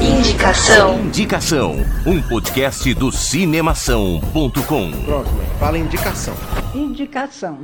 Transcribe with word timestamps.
Indicação. 0.00 1.00
Indicação, 1.00 1.76
um 2.06 2.22
podcast 2.22 2.94
do 2.94 3.10
cinemação.com. 3.10 4.86
Mãe. 4.86 5.24
Fala 5.58 5.76
indicação. 5.76 6.34
Indicação. 6.72 7.58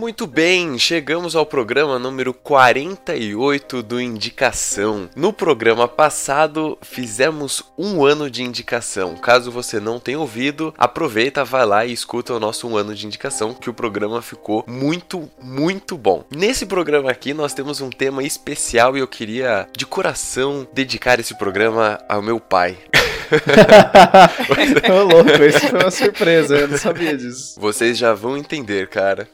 Muito 0.00 0.26
bem, 0.26 0.78
chegamos 0.78 1.36
ao 1.36 1.44
programa 1.44 1.98
número 1.98 2.32
48 2.32 3.82
do 3.82 4.00
Indicação. 4.00 5.10
No 5.14 5.30
programa 5.30 5.86
passado, 5.86 6.78
fizemos 6.80 7.62
um 7.76 8.02
ano 8.02 8.30
de 8.30 8.42
indicação. 8.42 9.14
Caso 9.14 9.50
você 9.50 9.78
não 9.78 10.00
tenha 10.00 10.18
ouvido, 10.18 10.72
aproveita, 10.78 11.44
vai 11.44 11.66
lá 11.66 11.84
e 11.84 11.92
escuta 11.92 12.32
o 12.32 12.40
nosso 12.40 12.66
um 12.66 12.78
ano 12.78 12.94
de 12.94 13.06
indicação, 13.06 13.52
que 13.52 13.68
o 13.68 13.74
programa 13.74 14.22
ficou 14.22 14.64
muito, 14.66 15.30
muito 15.38 15.98
bom. 15.98 16.24
Nesse 16.34 16.64
programa 16.64 17.10
aqui, 17.10 17.34
nós 17.34 17.52
temos 17.52 17.82
um 17.82 17.90
tema 17.90 18.22
especial 18.22 18.96
e 18.96 19.00
eu 19.00 19.06
queria, 19.06 19.68
de 19.76 19.84
coração, 19.84 20.66
dedicar 20.72 21.20
esse 21.20 21.36
programa 21.36 22.02
ao 22.08 22.22
meu 22.22 22.40
pai. 22.40 22.78
Ô 24.90 25.02
louco, 25.04 25.42
isso 25.44 25.60
foi 25.68 25.80
uma 25.80 25.90
surpresa, 25.90 26.56
eu 26.56 26.68
não 26.68 26.78
sabia 26.78 27.16
disso. 27.16 27.58
Vocês 27.60 27.96
já 27.96 28.12
vão 28.12 28.36
entender, 28.36 28.88
cara. 28.88 29.28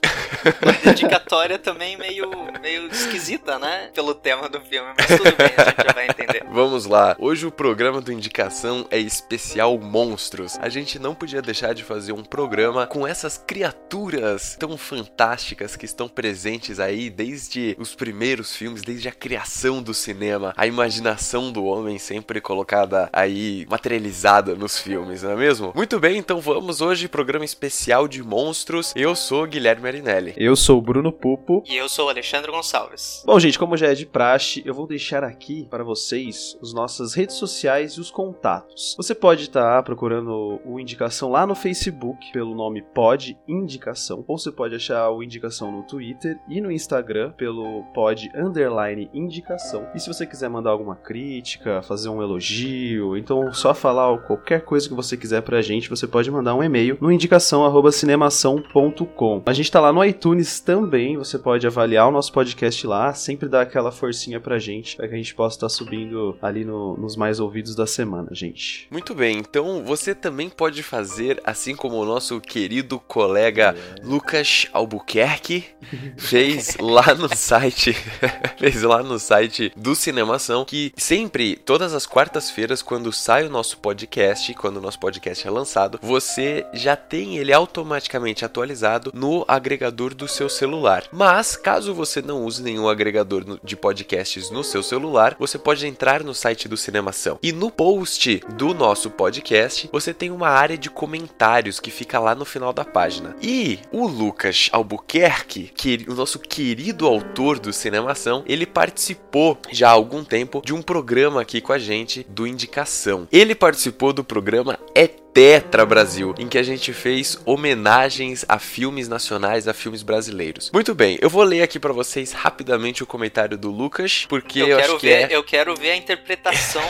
Dedicatória 0.85 1.59
também 1.59 1.97
meio, 1.97 2.31
meio 2.61 2.87
esquisita, 2.89 3.59
né? 3.59 3.91
Pelo 3.95 4.15
tema 4.15 4.49
do 4.49 4.61
filme, 4.61 4.91
mas 4.97 5.07
tudo 5.07 5.37
bem, 5.37 5.53
a 5.57 5.65
gente 5.65 5.87
já 5.87 5.93
vai 5.93 6.09
entender. 6.09 6.45
Vamos 6.51 6.87
lá. 6.87 7.17
Hoje 7.19 7.47
o 7.47 7.51
programa 7.51 8.01
do 8.01 8.13
Indicação 8.13 8.87
é 8.91 8.99
especial 8.99 9.79
Monstros. 9.79 10.59
A 10.61 10.69
gente 10.69 10.99
não 10.99 11.15
podia 11.15 11.43
deixar 11.43 11.75
de 11.75 11.83
fazer 11.83 12.13
um 12.13 12.23
programa 12.23 12.87
com 12.87 13.07
essas 13.07 13.39
criaturas 13.39 14.57
tão 14.59 14.77
fantásticas 14.77 15.77
que 15.77 15.85
estão 15.85 16.09
presentes 16.09 16.79
aí 16.81 17.11
desde 17.11 17.77
os 17.79 17.95
primeiros 17.95 18.55
filmes, 18.55 18.83
desde 18.83 19.09
a 19.09 19.13
criação 19.13 19.83
do 19.83 19.95
cinema, 19.95 20.53
a 20.57 20.67
imaginação 20.67 21.51
do 21.51 21.65
homem 21.65 21.99
sempre 21.99 22.41
colocada 22.41 23.09
aí, 23.13 23.67
materializada 23.87 24.57
nos 24.57 24.79
filmes, 24.79 25.23
não 25.23 25.31
é 25.31 25.37
mesmo? 25.37 25.73
Muito 25.75 26.01
bem, 26.01 26.19
então 26.19 26.41
vamos 26.41 26.81
hoje 26.81 27.07
programa 27.07 27.45
especial 27.45 28.09
de 28.09 28.21
monstros. 28.21 28.93
Eu 28.97 29.15
sou 29.15 29.47
Guilherme 29.47 29.87
Arinelli. 29.87 30.35
Eu 30.37 30.57
sou 30.57 30.79
o 30.79 30.83
Bruno 30.83 31.13
Pupo. 31.13 31.63
E 31.65 31.77
eu 31.77 31.89
sou 31.89 32.07
o 32.07 32.09
Alexandre 32.09 32.51
Gonçalves. 32.51 33.23
Bom, 33.25 33.39
gente, 33.39 33.57
como 33.57 33.77
já 33.77 33.87
é 33.87 33.95
de 33.95 34.05
praxe, 34.05 34.61
eu 34.67 34.75
vou 34.75 34.89
deixar 34.89 35.23
aqui 35.23 35.69
para 35.71 35.85
vocês 35.85 36.59
as 36.61 36.73
nossas 36.73 37.15
redes 37.15 37.37
sociais 37.37 37.93
e 37.93 38.01
os 38.01 38.11
contatos. 38.11 38.97
Você 38.97 39.15
pode 39.15 39.43
estar 39.43 39.81
procurando 39.85 40.61
o 40.65 40.81
Indicação 40.81 41.31
lá 41.31 41.47
no 41.47 41.55
Facebook 41.55 42.33
pelo 42.33 42.57
nome 42.57 42.83
Pod 42.83 43.39
Indicação, 43.47 44.25
ou 44.27 44.37
você 44.37 44.51
pode 44.51 44.75
achar 44.75 45.11
o 45.11 45.23
Indicação 45.23 45.71
no 45.71 45.85
Twitter 45.85 46.37
e 46.49 46.61
no 46.61 46.73
Instagram 46.73 47.31
pelo 47.33 47.85
Pod 47.95 48.29
Underline 48.35 49.09
Indicação. 49.15 49.87
E 49.95 50.01
se 50.01 50.09
você 50.09 50.27
quiser 50.27 50.49
mandar 50.49 50.71
alguma 50.71 50.97
crítica, 50.97 51.83
fazer 51.83 52.09
um 52.09 52.21
elogio, 52.21 53.17
então 53.17 53.53
só 53.53 53.76
falar 53.77 54.17
qualquer 54.19 54.63
coisa 54.63 54.89
que 54.89 54.95
você 54.95 55.17
quiser 55.17 55.43
pra 55.43 55.63
gente, 55.63 55.89
você 55.89 56.07
pode 56.07 56.31
mandar 56.31 56.55
um 56.55 56.63
e-mail 56.63 56.97
no 57.01 57.11
indicação@cinemação.com. 57.13 59.43
A 59.47 59.53
gente 59.53 59.71
tá 59.71 59.81
lá 59.81 59.93
no 59.93 60.05
iTunes 60.05 60.61
também, 60.61 61.17
você 61.17 61.39
pode 61.39 61.67
avaliar 61.67 62.09
o 62.09 62.11
nosso 62.11 62.33
podcast 62.33 62.87
lá, 62.87 63.13
sempre 63.15 63.49
dá 63.49 63.63
aquela 63.63 63.91
forcinha 63.93 64.41
pra 64.41 64.59
gente, 64.59 64.97
para 64.97 65.09
que 65.09 65.15
a 65.15 65.17
gente 65.17 65.35
possa 65.35 65.57
estar 65.57 65.69
subindo 65.69 66.37
ali 66.43 66.65
no- 66.65 66.97
nos 66.97 67.17
mais 67.17 67.39
ouvidos 67.41 67.75
da 67.75 67.87
semana, 67.87 68.29
gente. 68.33 68.87
Muito 68.91 69.15
bem, 69.15 69.39
então 69.39 69.85
você 69.85 70.15
também 70.15 70.49
pode 70.49 70.83
fazer, 70.83 71.41
assim 71.45 71.75
como 71.77 71.97
o 71.97 72.05
nosso 72.05 72.41
querido 72.41 72.99
colega 72.99 73.75
Lucas 74.03 74.67
Albuquerque 74.73 75.65
fez 76.17 76.77
lá 76.81 77.15
no 77.15 77.29
site, 77.35 77.93
fez 78.59 78.83
lá 78.83 79.03
no 79.03 79.19
site 79.19 79.73
do 79.77 79.95
Cinemação, 79.95 80.65
que 80.65 80.93
sempre, 80.97 81.57
todas 81.57 81.93
as 81.95 82.07
quartas-feiras, 82.07 82.83
quando 82.83 83.13
sai 83.13 83.47
o 83.47 83.51
nosso 83.57 83.79
podcast, 83.79 84.53
quando 84.53 84.77
o 84.77 84.81
nosso 84.83 85.01
podcast 85.01 85.47
é 85.47 85.51
lançado, 85.51 85.99
você 86.03 86.67
já 86.75 86.95
tem 86.95 87.39
ele 87.39 87.55
automaticamente 87.55 88.45
atualizado 88.45 89.11
no 89.15 89.47
agregador 89.49 90.15
do 90.15 90.29
seu 90.29 90.47
celular. 90.51 91.05
Mas, 91.11 91.57
caso 91.57 91.95
você 91.95 92.21
não 92.21 92.45
use 92.45 92.63
nenhum 92.63 92.87
agregador 92.87 93.59
de 93.65 93.75
podcasts 93.75 94.51
no 94.51 94.63
seu 94.63 94.83
celular, 94.83 95.37
você 95.39 95.57
pode 95.57 95.87
entrar 95.87 96.23
no 96.23 96.35
site 96.35 96.69
do 96.69 96.77
Cinemação. 96.77 97.39
E 97.43 97.51
no 97.51 97.71
post 97.71 98.43
do 98.57 98.75
nosso 98.75 99.11
podcast, 99.11 99.89
você 99.91 100.13
tem 100.13 100.31
uma 100.31 100.51
área 100.51 100.77
de 100.77 100.91
comentários 100.91 101.81
que 101.81 101.91
fica 101.91 102.19
lá 102.19 102.35
no 102.35 102.45
final 102.45 102.75
da 102.75 102.85
página. 102.85 103.35
E 103.41 103.79
o 103.91 104.07
Lucas 104.07 104.69
Albuquerque, 104.71 105.73
que 105.75 106.05
o 106.07 106.15
nosso 106.15 106.39
querido 106.39 107.07
autor 107.07 107.59
do 107.59 107.73
Cinemação, 107.73 108.45
ele 108.47 108.67
participou 108.67 109.57
já 109.73 109.89
há 109.89 109.93
algum 109.93 110.23
tempo 110.23 110.61
de 110.63 110.75
um 110.75 110.83
programa 110.83 111.41
aqui 111.41 111.63
com 111.63 111.73
a 111.73 111.79
gente 111.79 112.27
do 112.29 112.47
Indicação. 112.47 113.27
Ele 113.33 113.46
participou 113.55 114.13
do 114.13 114.25
programa 114.25 114.79
É 114.95 115.09
Tetra 115.37 115.85
Brasil, 115.85 116.35
em 116.39 116.49
que 116.49 116.57
a 116.57 116.63
gente 116.63 116.95
fez 116.95 117.39
homenagens 117.45 118.43
a 118.49 118.59
filmes 118.59 119.07
nacionais, 119.07 119.69
a 119.69 119.75
filmes 119.75 120.03
brasileiros. 120.03 120.71
Muito 120.73 120.95
bem, 120.95 121.19
eu 121.21 121.29
vou 121.29 121.43
ler 121.43 121.61
aqui 121.61 121.79
pra 121.79 121.93
vocês 121.93 122.33
rapidamente 122.33 123.03
o 123.03 123.07
comentário 123.07 123.59
do 123.59 123.71
Lucas, 123.71 124.25
porque 124.31 124.61
eu, 124.61 124.69
Eu, 124.69 124.79
acho 124.79 124.87
quero 124.87 124.99
que 124.99 125.07
ver, 125.07 125.31
é 125.31 125.37
eu 125.37 125.45
quero 125.45 125.77
ver 125.77 125.91
a 125.91 125.97
interpretação 125.97 126.81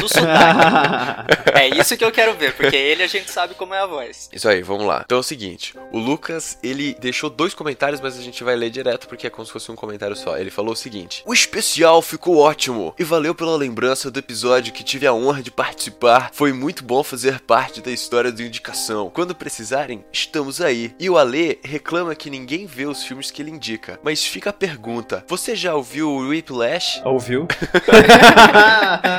do 0.00 0.08
sotaque. 0.08 1.50
é 1.58 1.68
isso 1.80 1.96
que 1.96 2.04
eu 2.04 2.12
quero 2.12 2.34
ver, 2.34 2.54
porque 2.54 2.76
ele 2.76 3.02
a 3.02 3.08
gente 3.08 3.28
sabe 3.28 3.56
como 3.56 3.74
é 3.74 3.80
a 3.80 3.86
voz. 3.86 4.30
Isso 4.32 4.48
aí, 4.48 4.62
vamos 4.62 4.86
lá. 4.86 5.02
Então 5.04 5.18
é 5.18 5.20
o 5.20 5.24
seguinte, 5.24 5.74
o 5.90 5.98
Lucas, 5.98 6.60
ele 6.62 6.96
deixou 7.00 7.28
dois 7.28 7.54
comentários, 7.54 8.00
mas 8.00 8.16
a 8.16 8.22
gente 8.22 8.44
vai 8.44 8.54
ler 8.54 8.70
direto 8.70 9.08
porque 9.08 9.26
é 9.26 9.30
como 9.30 9.44
se 9.44 9.50
fosse 9.50 9.68
um 9.72 9.74
comentário 9.74 10.14
só. 10.14 10.38
Ele 10.38 10.52
falou 10.52 10.74
o 10.74 10.76
seguinte: 10.76 11.24
"O 11.26 11.34
especial 11.34 12.00
ficou 12.00 12.38
ótimo 12.38 12.94
e 12.96 13.02
valeu 13.02 13.34
pela 13.34 13.56
lembrança 13.56 14.12
do 14.12 14.20
episódio 14.20 14.72
que 14.72 14.84
tive 14.84 15.08
a 15.08 15.12
honra 15.12 15.42
de 15.42 15.50
participar. 15.50 16.30
Foi 16.32 16.52
muito 16.52 16.84
bom 16.84 17.02
fazer 17.02 17.40
parte 17.40 17.80
da 17.80 17.95
história 17.96 18.30
do 18.32 18.42
indicação. 18.42 19.10
Quando 19.12 19.34
precisarem, 19.34 20.04
estamos 20.12 20.60
aí." 20.60 20.94
E 20.98 21.10
o 21.10 21.18
Ale 21.18 21.58
reclama 21.64 22.14
que 22.14 22.30
ninguém 22.30 22.66
vê 22.66 22.86
os 22.86 23.02
filmes 23.02 23.30
que 23.30 23.42
ele 23.42 23.50
indica, 23.50 23.98
mas 24.02 24.24
fica 24.24 24.50
a 24.50 24.52
pergunta: 24.52 25.24
"Você 25.28 25.56
já 25.56 25.74
ouviu 25.74 26.08
o 26.10 26.28
Whiplash?" 26.28 27.00
Ouviu? 27.04 27.46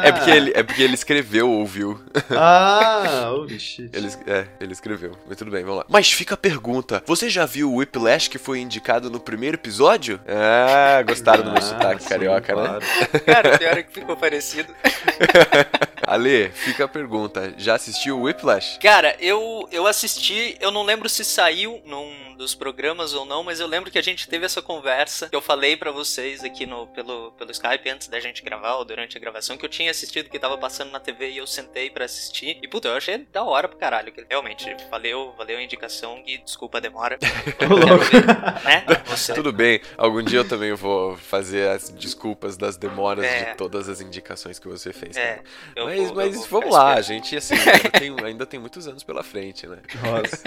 É 0.03 0.11
porque 0.11 0.31
ele, 0.31 0.51
é 0.55 0.63
porque 0.63 0.81
ele 0.81 0.93
escreveu 0.93 1.49
ouviu. 1.49 1.99
ah, 2.31 3.29
holy 3.31 3.59
shit. 3.59 3.89
Ele, 3.93 4.07
é, 4.25 4.45
ele 4.59 4.73
escreveu. 4.73 5.11
Mas 5.27 5.38
tudo 5.38 5.51
bem, 5.51 5.63
vamos 5.63 5.79
lá. 5.79 5.85
Mas 5.89 6.11
fica 6.11 6.33
a 6.35 6.38
pergunta: 6.38 7.03
você 7.05 7.29
já 7.29 7.45
viu 7.45 7.71
o 7.71 7.75
Whiplash 7.77 8.29
que 8.29 8.38
foi 8.38 8.59
indicado 8.59 9.09
no 9.09 9.19
primeiro 9.19 9.55
episódio? 9.57 10.19
Ah, 10.27 11.01
gostaram 11.03 11.44
do 11.44 11.51
meu 11.51 11.59
Ah, 11.59 11.61
sotaque 11.61 12.03
sim, 12.03 12.09
carioca, 12.09 12.55
né? 12.55 12.63
claro. 12.63 12.85
Cara, 13.25 13.55
o 13.55 13.57
pior 13.57 13.77
é 13.77 13.83
que 13.83 13.94
ficou 13.94 14.15
parecido. 14.17 14.73
Ale, 16.06 16.50
fica 16.50 16.85
a 16.85 16.88
pergunta: 16.88 17.53
já 17.58 17.75
assistiu 17.75 18.18
o 18.19 18.24
Whiplash? 18.24 18.78
Cara, 18.81 19.16
eu, 19.19 19.68
eu 19.72 19.88
assisti, 19.88 20.58
eu 20.59 20.72
não 20.72 20.84
lembro 20.84 21.09
se 21.09 21.24
saiu 21.24 21.81
num 21.85 22.28
dos 22.38 22.53
programas 22.53 23.13
ou 23.13 23.25
não, 23.25 23.44
mas 23.44 23.59
eu 23.59 23.66
lembro 23.68 23.90
que 23.90 23.97
a 23.97 24.02
gente 24.02 24.30
teve 24.30 24.46
essa 24.46 24.62
conversa 24.62 25.28
que 25.28 25.36
eu 25.36 25.41
falei 25.41 25.75
pra 25.75 25.91
vocês 25.91 26.44
aqui 26.44 26.68
no, 26.68 26.86
pelo, 26.88 27.31
pelo 27.31 27.50
Skype 27.52 27.90
antes 27.90 28.07
da 28.07 28.19
gente 28.19 28.44
gravar 28.44 28.75
ou 28.75 28.86
durante 28.86 29.18
a 29.18 29.19
gravação, 29.19 29.57
que 29.57 29.66
eu 29.66 29.69
tinha 29.69 29.90
assistido 29.90 30.30
que 30.30 30.38
tava 30.38 30.56
passando 30.57 30.91
na 30.91 31.00
TV 31.00 31.31
e 31.31 31.38
eu 31.38 31.47
sentei 31.47 31.90
pra 31.90 32.06
assistir. 32.06 32.59
E 32.62 32.68
puta, 32.68 32.90
eu 32.90 32.96
achei 32.96 33.18
da 33.34 33.44
hora 33.44 33.68
pro 33.68 33.78
caralho. 33.78 34.13
Realmente, 34.30 34.75
valeu, 34.91 35.34
valeu 35.36 35.57
a 35.57 35.62
indicação 35.63 36.22
e 36.28 36.38
desculpa 36.38 36.78
a 36.78 36.81
demora. 36.81 37.18
Ver, 37.19 38.63
né? 38.63 38.86
Você. 39.07 39.34
Tudo 39.34 39.52
bem, 39.52 39.81
algum 39.97 40.22
dia 40.22 40.40
eu 40.40 40.47
também 40.47 40.74
vou 40.74 41.18
fazer 41.18 41.68
as 41.69 41.90
desculpas 41.90 42.56
das 42.56 42.78
demoras 42.78 43.25
É. 43.25 43.46
de 43.46 43.57
todas 43.57 43.90
as 43.90 44.00
indicações 44.00 44.59
que 44.59 44.68
você 44.68 44.94
fez. 44.94 45.18
É, 45.18 45.41
eu 45.75 45.87
mas 45.88 46.12
mas 46.12 46.46
vamos 46.48 46.72
lá, 46.74 46.96
a 46.96 47.00
esperando. 47.00 47.03
gente 47.03 47.36
assim, 47.38 47.56
ainda 47.56 47.90
tem, 47.92 48.16
ainda 48.25 48.46
tem 48.46 48.59
muitos 48.59 48.88
anos 48.88 49.03
pela 49.03 49.24
frente, 49.24 49.66
né? 49.68 49.78
Nossa. 50.03 50.44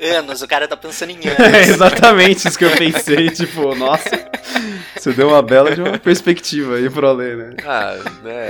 Anos, 0.18 0.42
o 0.42 0.48
cara 0.48 0.68
tá 0.68 0.76
pensando 0.76 1.10
em 1.10 1.18
É 1.26 1.30
anos. 1.42 1.68
exatamente 1.68 2.48
isso 2.48 2.58
que 2.58 2.64
eu 2.64 2.70
pensei, 2.76 3.30
tipo, 3.30 3.74
nossa, 3.74 4.10
você 4.96 5.12
deu 5.12 5.28
uma 5.28 5.42
bela 5.42 5.74
de 5.74 5.80
uma 5.80 5.98
perspectiva 5.98 6.76
aí 6.76 6.88
pro 6.90 7.06
Alê, 7.08 7.34
né? 7.36 7.56
Ah, 7.64 7.94
né? 8.22 8.48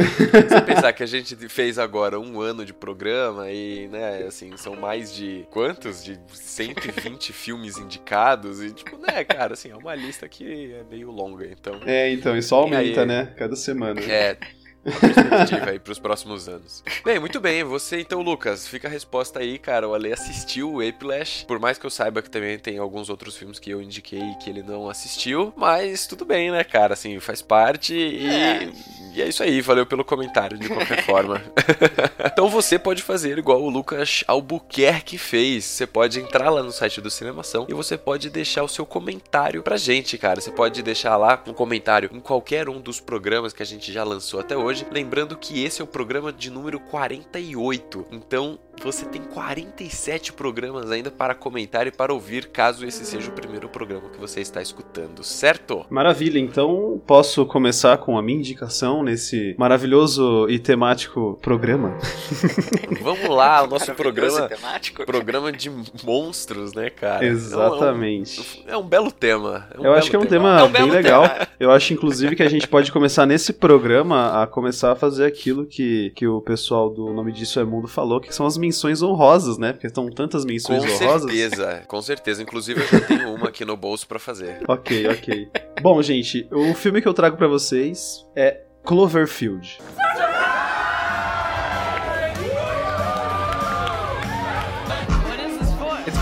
Você 0.49 0.61
pensar 0.63 0.93
que 0.93 1.03
a 1.03 1.07
gente 1.07 1.37
fez 1.49 1.79
agora 1.79 2.19
um 2.19 2.41
ano 2.41 2.65
de 2.65 2.73
programa 2.73 3.51
e, 3.51 3.89
né, 3.89 4.25
assim, 4.27 4.57
são 4.57 4.75
mais 4.77 5.15
de 5.15 5.47
quantos? 5.51 6.03
De 6.05 6.19
120 6.33 7.33
filmes 7.33 7.79
indicados 7.79 8.61
e, 8.63 8.73
tipo, 8.73 8.97
né, 8.99 9.25
cara, 9.25 9.55
assim, 9.55 9.71
é 9.71 9.77
uma 9.77 9.95
lista 9.95 10.29
que 10.29 10.75
é 10.75 10.83
meio 10.91 11.11
longa, 11.11 11.47
então. 11.47 11.81
É, 11.87 12.11
então, 12.11 12.37
isso 12.37 12.55
aumenta, 12.55 12.83
E 12.85 13.01
aí? 13.01 13.07
né? 13.07 13.33
Cada 13.37 13.57
semana. 13.57 14.01
É. 14.01 14.37
uma 14.85 15.01
perspectiva 15.01 15.71
aí 15.71 15.79
pros 15.79 15.99
próximos 15.99 16.49
anos. 16.49 16.83
Bem, 17.05 17.19
muito 17.19 17.41
bem. 17.41 17.65
Você 17.65 18.01
então, 18.01 18.21
Lucas, 18.23 18.67
fica 18.67 18.89
a 18.89 18.91
resposta 18.91 19.39
aí, 19.41 19.59
cara. 19.59 19.89
O 19.89 19.95
Ale 19.95 20.13
assistiu 20.13 20.71
o 20.71 20.77
Whiplash. 20.77 21.45
Por 21.47 21.59
mais 21.59 21.79
que 21.79 21.87
eu 21.87 21.91
saiba 21.91 22.23
que 22.23 22.31
também 22.31 22.59
tem 22.59 22.79
alguns 22.79 23.09
outros 23.09 23.37
filmes 23.37 23.59
que 23.59 23.71
eu 23.71 23.81
indiquei 23.81 24.23
que 24.43 24.51
ele 24.51 24.63
não 24.63 24.89
assistiu, 24.89 25.53
mas 25.57 26.07
tudo 26.07 26.25
bem, 26.25 26.51
né, 26.51 26.63
cara? 26.65 26.95
Assim, 26.95 27.19
faz 27.21 27.41
parte 27.43 27.95
e 27.95 28.27
É. 28.27 28.69
e 29.15 29.23
é 29.23 29.29
isso 29.29 29.43
aí, 29.43 29.61
valeu 29.61 29.87
pelo 29.87 30.05
comentário 30.05 30.59
de 30.59 30.69
qualquer 30.69 31.03
forma. 31.07 31.43
então 32.25 32.49
você 32.49 32.79
pode 32.79 33.03
fazer 33.03 33.39
igual 33.39 33.63
o 33.63 33.69
Lucas 33.71 34.25
Albuquerque 34.27 35.19
fez. 35.19 35.65
Você 35.65 35.87
pode 35.87 36.21
entrar 36.21 36.51
lá 36.51 36.63
no 36.63 36.73
site 36.73 37.01
do 37.01 37.11
Cinemação 37.11 37.67
e 37.69 37.75
você 37.75 37.97
pode 37.97 38.29
deixar 38.31 38.63
o 38.63 38.69
seu 38.69 38.85
comentário 38.87 39.63
pra 39.63 39.77
gente, 39.77 40.19
cara. 40.19 40.41
Você 40.41 40.51
pode 40.51 40.83
deixar 40.83 41.17
lá 41.17 41.43
um 41.47 41.53
comentário 41.53 42.11
em 42.13 42.21
qualquer 42.21 42.69
um 42.69 42.81
dos 42.81 43.01
programas 43.01 43.53
que 43.53 43.63
a 43.63 43.67
gente 43.67 43.93
já 43.93 44.05
lançou 44.05 44.41
até 44.41 44.57
hoje. 44.57 44.74
Lembrando 44.91 45.37
que 45.37 45.63
esse 45.63 45.81
é 45.81 45.85
o 45.85 45.87
programa 45.87 46.33
de 46.33 46.51
número 46.51 46.81
48. 46.81 48.07
Então 48.11 48.59
você 48.83 49.05
tem 49.07 49.23
47 49.23 50.33
programas 50.33 50.91
ainda 50.91 51.11
para 51.11 51.35
comentar 51.35 51.87
e 51.87 51.91
para 51.91 52.13
ouvir, 52.13 52.47
caso 52.49 52.87
esse 52.87 53.05
seja 53.05 53.29
o 53.29 53.33
primeiro 53.33 53.69
programa 53.69 54.09
que 54.11 54.19
você 54.19 54.41
está 54.41 54.61
escutando, 54.61 55.23
certo? 55.23 55.87
Maravilha, 55.89 56.39
então 56.39 57.01
posso 57.07 57.47
começar 57.47 57.97
com 57.99 58.19
a 58.19 58.23
minha 58.23 58.39
indicação 58.39 59.03
nesse 59.03 59.55
maravilhoso 59.59 60.49
e 60.49 60.59
temático 60.59 61.39
programa. 61.41 61.97
Vamos 63.01 63.29
lá, 63.29 63.63
o 63.63 63.67
nosso 63.67 63.93
programa 63.95 64.49
temático. 64.49 65.05
programa 65.05 65.53
de 65.53 65.71
monstros, 66.03 66.75
né, 66.75 66.91
cara? 66.91 67.25
Exatamente. 67.25 68.65
É 68.67 68.73
um, 68.73 68.81
é 68.81 68.83
um 68.85 68.87
belo 68.87 69.11
tema. 69.11 69.69
é 69.75 69.81
um 69.81 69.85
Eu 69.85 69.93
acho 69.93 70.11
belo 70.11 70.11
que 70.11 70.17
é 70.17 70.19
um 70.19 70.27
tema, 70.27 70.61
É 70.61 70.63
um 70.65 70.73
bem 70.73 70.91
legal. 70.91 71.29
tema. 71.29 71.49
Eu 71.59 71.71
acho, 71.71 71.93
inclusive, 71.93 72.37
que 72.37 72.43
a 72.43 72.49
gente 72.49 72.69
pode 72.69 72.93
começar 72.93 73.27
nesse 73.27 73.53
programa 73.53 74.43
a 74.43 74.47
começar 74.47 74.93
a 74.93 74.97
fazer 74.97 75.25
aquilo 75.27 75.67
que, 75.67 76.11
que 76.15 76.27
o 76.27 76.41
pessoal 76.41 76.91
do 76.91 77.13
Nome 77.13 77.33
Disso 77.33 77.61
é 77.61 77.65
Mundo 77.65 77.89
falou, 77.89 78.21
que 78.21 78.35
são 78.35 78.47
as 78.47 78.57
menções 78.65 79.03
honrosas, 79.03 79.59
né? 79.59 79.73
Porque 79.73 79.87
estão 79.87 80.09
tantas 80.11 80.45
menções 80.45 80.85
Com 80.85 80.91
honrosas. 81.05 81.31
certeza, 81.31 81.83
com 81.87 82.03
certeza. 82.03 82.43
Inclusive, 82.43 82.81
eu 82.81 82.87
já 82.89 83.01
tenho 83.07 83.35
uma 83.35 83.49
aqui 83.49 83.65
no 83.65 83.77
bolso 83.77 84.07
pra 84.09 84.19
fazer. 84.19 84.61
Ok, 84.67 85.07
ok. 85.09 85.49
Bom, 85.83 86.03
gente, 86.03 86.49
o 86.51 86.75
filme 86.75 87.01
que 87.01 87.07
eu 87.09 87.15
trago 87.15 87.37
pra 87.37 87.47
vocês 87.47 88.27
é 88.35 88.63
Cloverfield. 88.85 89.79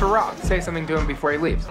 Rob. 0.01 0.37
Say 0.43 0.61
something 0.61 0.87
to 0.89 0.99
him 0.99 1.07
before 1.07 1.33
he 1.33 1.39
leaves. 1.39 1.65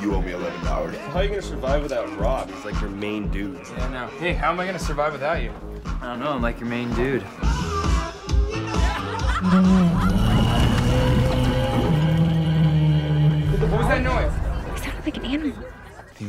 You 0.00 0.14
owe 0.14 0.20
me 0.22 0.32
eleven 0.32 0.62
dollars. 0.64 0.96
How 0.96 1.18
are 1.18 1.24
you 1.24 1.30
gonna 1.30 1.42
survive 1.42 1.82
without 1.82 2.08
Rob? 2.18 2.48
He's 2.50 2.64
like 2.64 2.80
your 2.80 2.90
main 2.90 3.28
dude. 3.28 3.60
Yeah, 3.76 3.88
no. 3.88 4.06
Hey, 4.18 4.32
how 4.32 4.52
am 4.52 4.60
I 4.60 4.66
gonna 4.66 4.78
survive 4.78 5.12
without 5.12 5.42
you? 5.42 5.52
I 6.00 6.06
don't 6.06 6.20
know, 6.20 6.30
I'm 6.30 6.42
like 6.42 6.60
your 6.60 6.68
main 6.68 6.90
dude. 6.94 7.22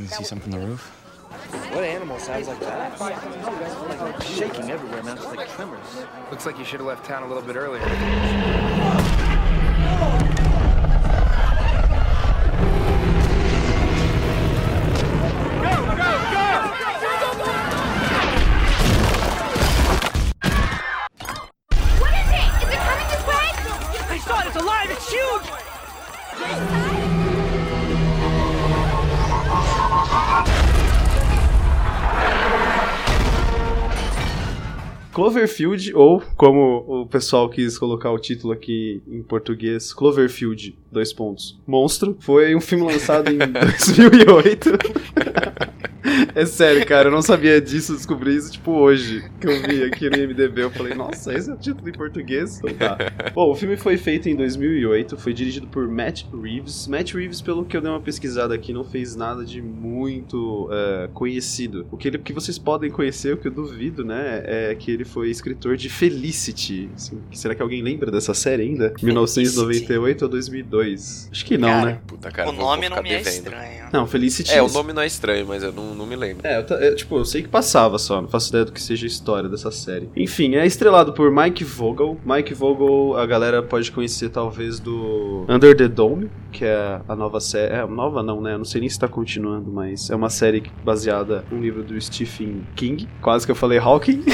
you 0.04 0.10
can 0.10 0.18
see 0.18 0.24
something 0.26 0.52
from 0.52 0.62
the 0.62 0.68
roof? 0.68 0.82
What 1.72 1.84
animal 1.84 2.20
sounds 2.20 2.48
like 2.48 2.60
that? 2.60 3.00
Like 3.00 4.22
Shaking 4.24 4.70
everywhere, 4.70 5.02
man. 5.04 5.18
It's 5.18 5.26
like 5.26 5.50
tremors. 5.50 6.06
Looks 6.30 6.46
like 6.46 6.60
you 6.60 6.66
should 6.66 6.82
have 6.82 6.88
left 6.88 7.06
town 7.06 7.24
a 7.24 7.28
little 7.28 7.42
bit 7.42 7.56
earlier. 7.56 7.82
Cloverfield, 35.44 35.94
ou 35.94 36.22
como 36.38 36.86
o 36.88 37.08
pessoal 37.08 37.50
quis 37.50 37.78
colocar 37.78 38.12
o 38.12 38.20
título 38.20 38.54
aqui 38.54 39.02
em 39.08 39.22
português, 39.22 39.94
Cloverfield, 39.94 40.76
dois 40.92 41.12
pontos, 41.12 41.60
Monstro, 41.68 42.16
foi 42.20 42.56
um 42.56 42.62
filme 42.62 42.86
lançado 42.86 43.30
em 43.30 43.38
2008. 43.38 44.70
é 46.36 46.46
sério, 46.46 46.86
cara, 46.86 47.08
eu 47.08 47.12
não 47.12 47.22
sabia 47.22 47.62
disso, 47.62 47.94
descobri 47.94 48.36
isso, 48.36 48.52
tipo, 48.52 48.72
hoje, 48.72 49.24
que 49.40 49.48
eu 49.48 49.62
vi 49.62 49.84
aqui 49.84 50.10
no 50.10 50.18
IMDB, 50.18 50.64
eu 50.64 50.72
falei, 50.72 50.94
nossa, 50.94 51.34
esse 51.34 51.50
é 51.50 51.54
o 51.54 51.58
título 51.58 51.90
em 51.90 51.94
português? 51.94 52.60
Então 52.60 52.74
tá. 52.74 52.98
Bom, 53.34 53.52
o 53.52 53.56
filme 53.56 53.78
foi 53.78 53.98
feito 53.98 54.30
em 54.30 54.36
2008, 54.36 55.18
foi 55.18 55.34
dirigido 55.34 55.68
por 55.68 55.88
Matt 55.88 56.24
Reeves. 56.34 56.88
Matt 56.88 57.14
Reeves, 57.14 57.42
pelo 57.42 57.66
que 57.66 57.76
eu 57.76 57.82
dei 57.82 57.90
uma 57.90 58.02
pesquisada 58.02 58.54
aqui, 58.54 58.74
não 58.74 58.84
fez 58.84 59.16
nada 59.16 59.44
de 59.44 59.62
muito 59.62 60.70
é, 60.72 61.10
conhecido. 61.14 61.88
O 61.92 61.98
que, 61.98 62.08
ele, 62.08 62.18
o 62.18 62.22
que 62.22 62.34
vocês 62.34 62.58
podem 62.58 62.90
conhecer, 62.90 63.34
o 63.34 63.38
que 63.38 63.48
eu 63.48 63.52
duvido, 63.52 64.04
né, 64.04 64.44
é 64.46 64.76
que 64.76 64.92
ele 64.92 65.06
foi 65.06 65.30
escritor 65.30 65.76
de 65.78 65.90
Felicity. 65.90 66.90
Assim, 66.96 67.20
será 67.32 67.56
que 67.56 67.62
alguém 67.62 67.82
lembra 67.82 68.12
dessa 68.12 68.34
série 68.34 68.64
ainda? 68.64 68.94
1998 69.02 70.22
ou 70.24 70.30
2002? 70.30 71.30
Acho 71.32 71.46
que 71.46 71.58
não, 71.58 71.70
Cara, 71.70 71.86
né? 71.86 72.02
Puta, 72.06 72.32
cara, 72.32 72.50
o 72.50 72.54
nome 72.54 72.90
não 72.90 73.02
me 73.02 73.10
é 73.10 73.22
estranho. 73.22 73.90
Não, 73.92 74.08
Felicity... 74.08 74.52
É, 74.52 74.62
o 74.62 74.70
nome 74.70 74.94
não 74.94 75.02
é 75.02 75.08
estranho, 75.08 75.46
mas 75.48 75.64
eu 75.64 75.73
não, 75.76 75.96
não 75.96 76.06
me 76.06 76.16
lembro. 76.16 76.46
É, 76.48 76.60
eu, 76.60 76.78
eu, 76.78 76.96
tipo, 76.96 77.18
eu 77.18 77.26
sei 77.26 77.42
que 77.42 77.48
passava 77.50 77.98
só, 77.98 78.22
não 78.22 78.28
faço 78.28 78.50
ideia 78.50 78.66
do 78.66 78.72
que 78.72 78.82
seja 78.82 79.06
a 79.06 79.08
história 79.08 79.50
dessa 79.50 79.72
série. 79.72 80.10
Enfim, 80.16 80.56
é 80.56 80.66
estrelado 80.66 81.14
por 81.14 81.32
Mike 81.32 81.64
Vogel. 81.64 82.18
Mike 82.26 82.54
Vogel, 82.54 83.18
a 83.18 83.26
galera 83.26 83.62
pode 83.64 83.92
conhecer 83.92 84.30
talvez 84.30 84.80
do 84.80 85.46
Under 85.50 85.76
the 85.76 85.88
Dome, 85.88 86.30
que 86.52 86.66
é 86.66 87.02
a 87.08 87.16
nova 87.16 87.40
série. 87.40 87.74
É, 87.74 87.86
nova 87.86 88.22
não, 88.24 88.42
né? 88.42 88.54
Eu 88.54 88.58
não 88.60 88.66
sei 88.66 88.82
nem 88.82 88.90
se 88.90 89.00
tá 89.00 89.08
continuando, 89.08 89.72
mas 89.72 90.10
é 90.10 90.16
uma 90.16 90.30
série 90.30 90.64
baseada 90.84 91.44
num 91.52 91.60
livro 91.62 91.84
do 91.84 92.00
Stephen 92.00 92.62
King. 92.76 93.08
Quase 93.22 93.46
que 93.46 93.52
eu 93.52 93.56
falei 93.56 93.78
Hawking. 93.80 94.24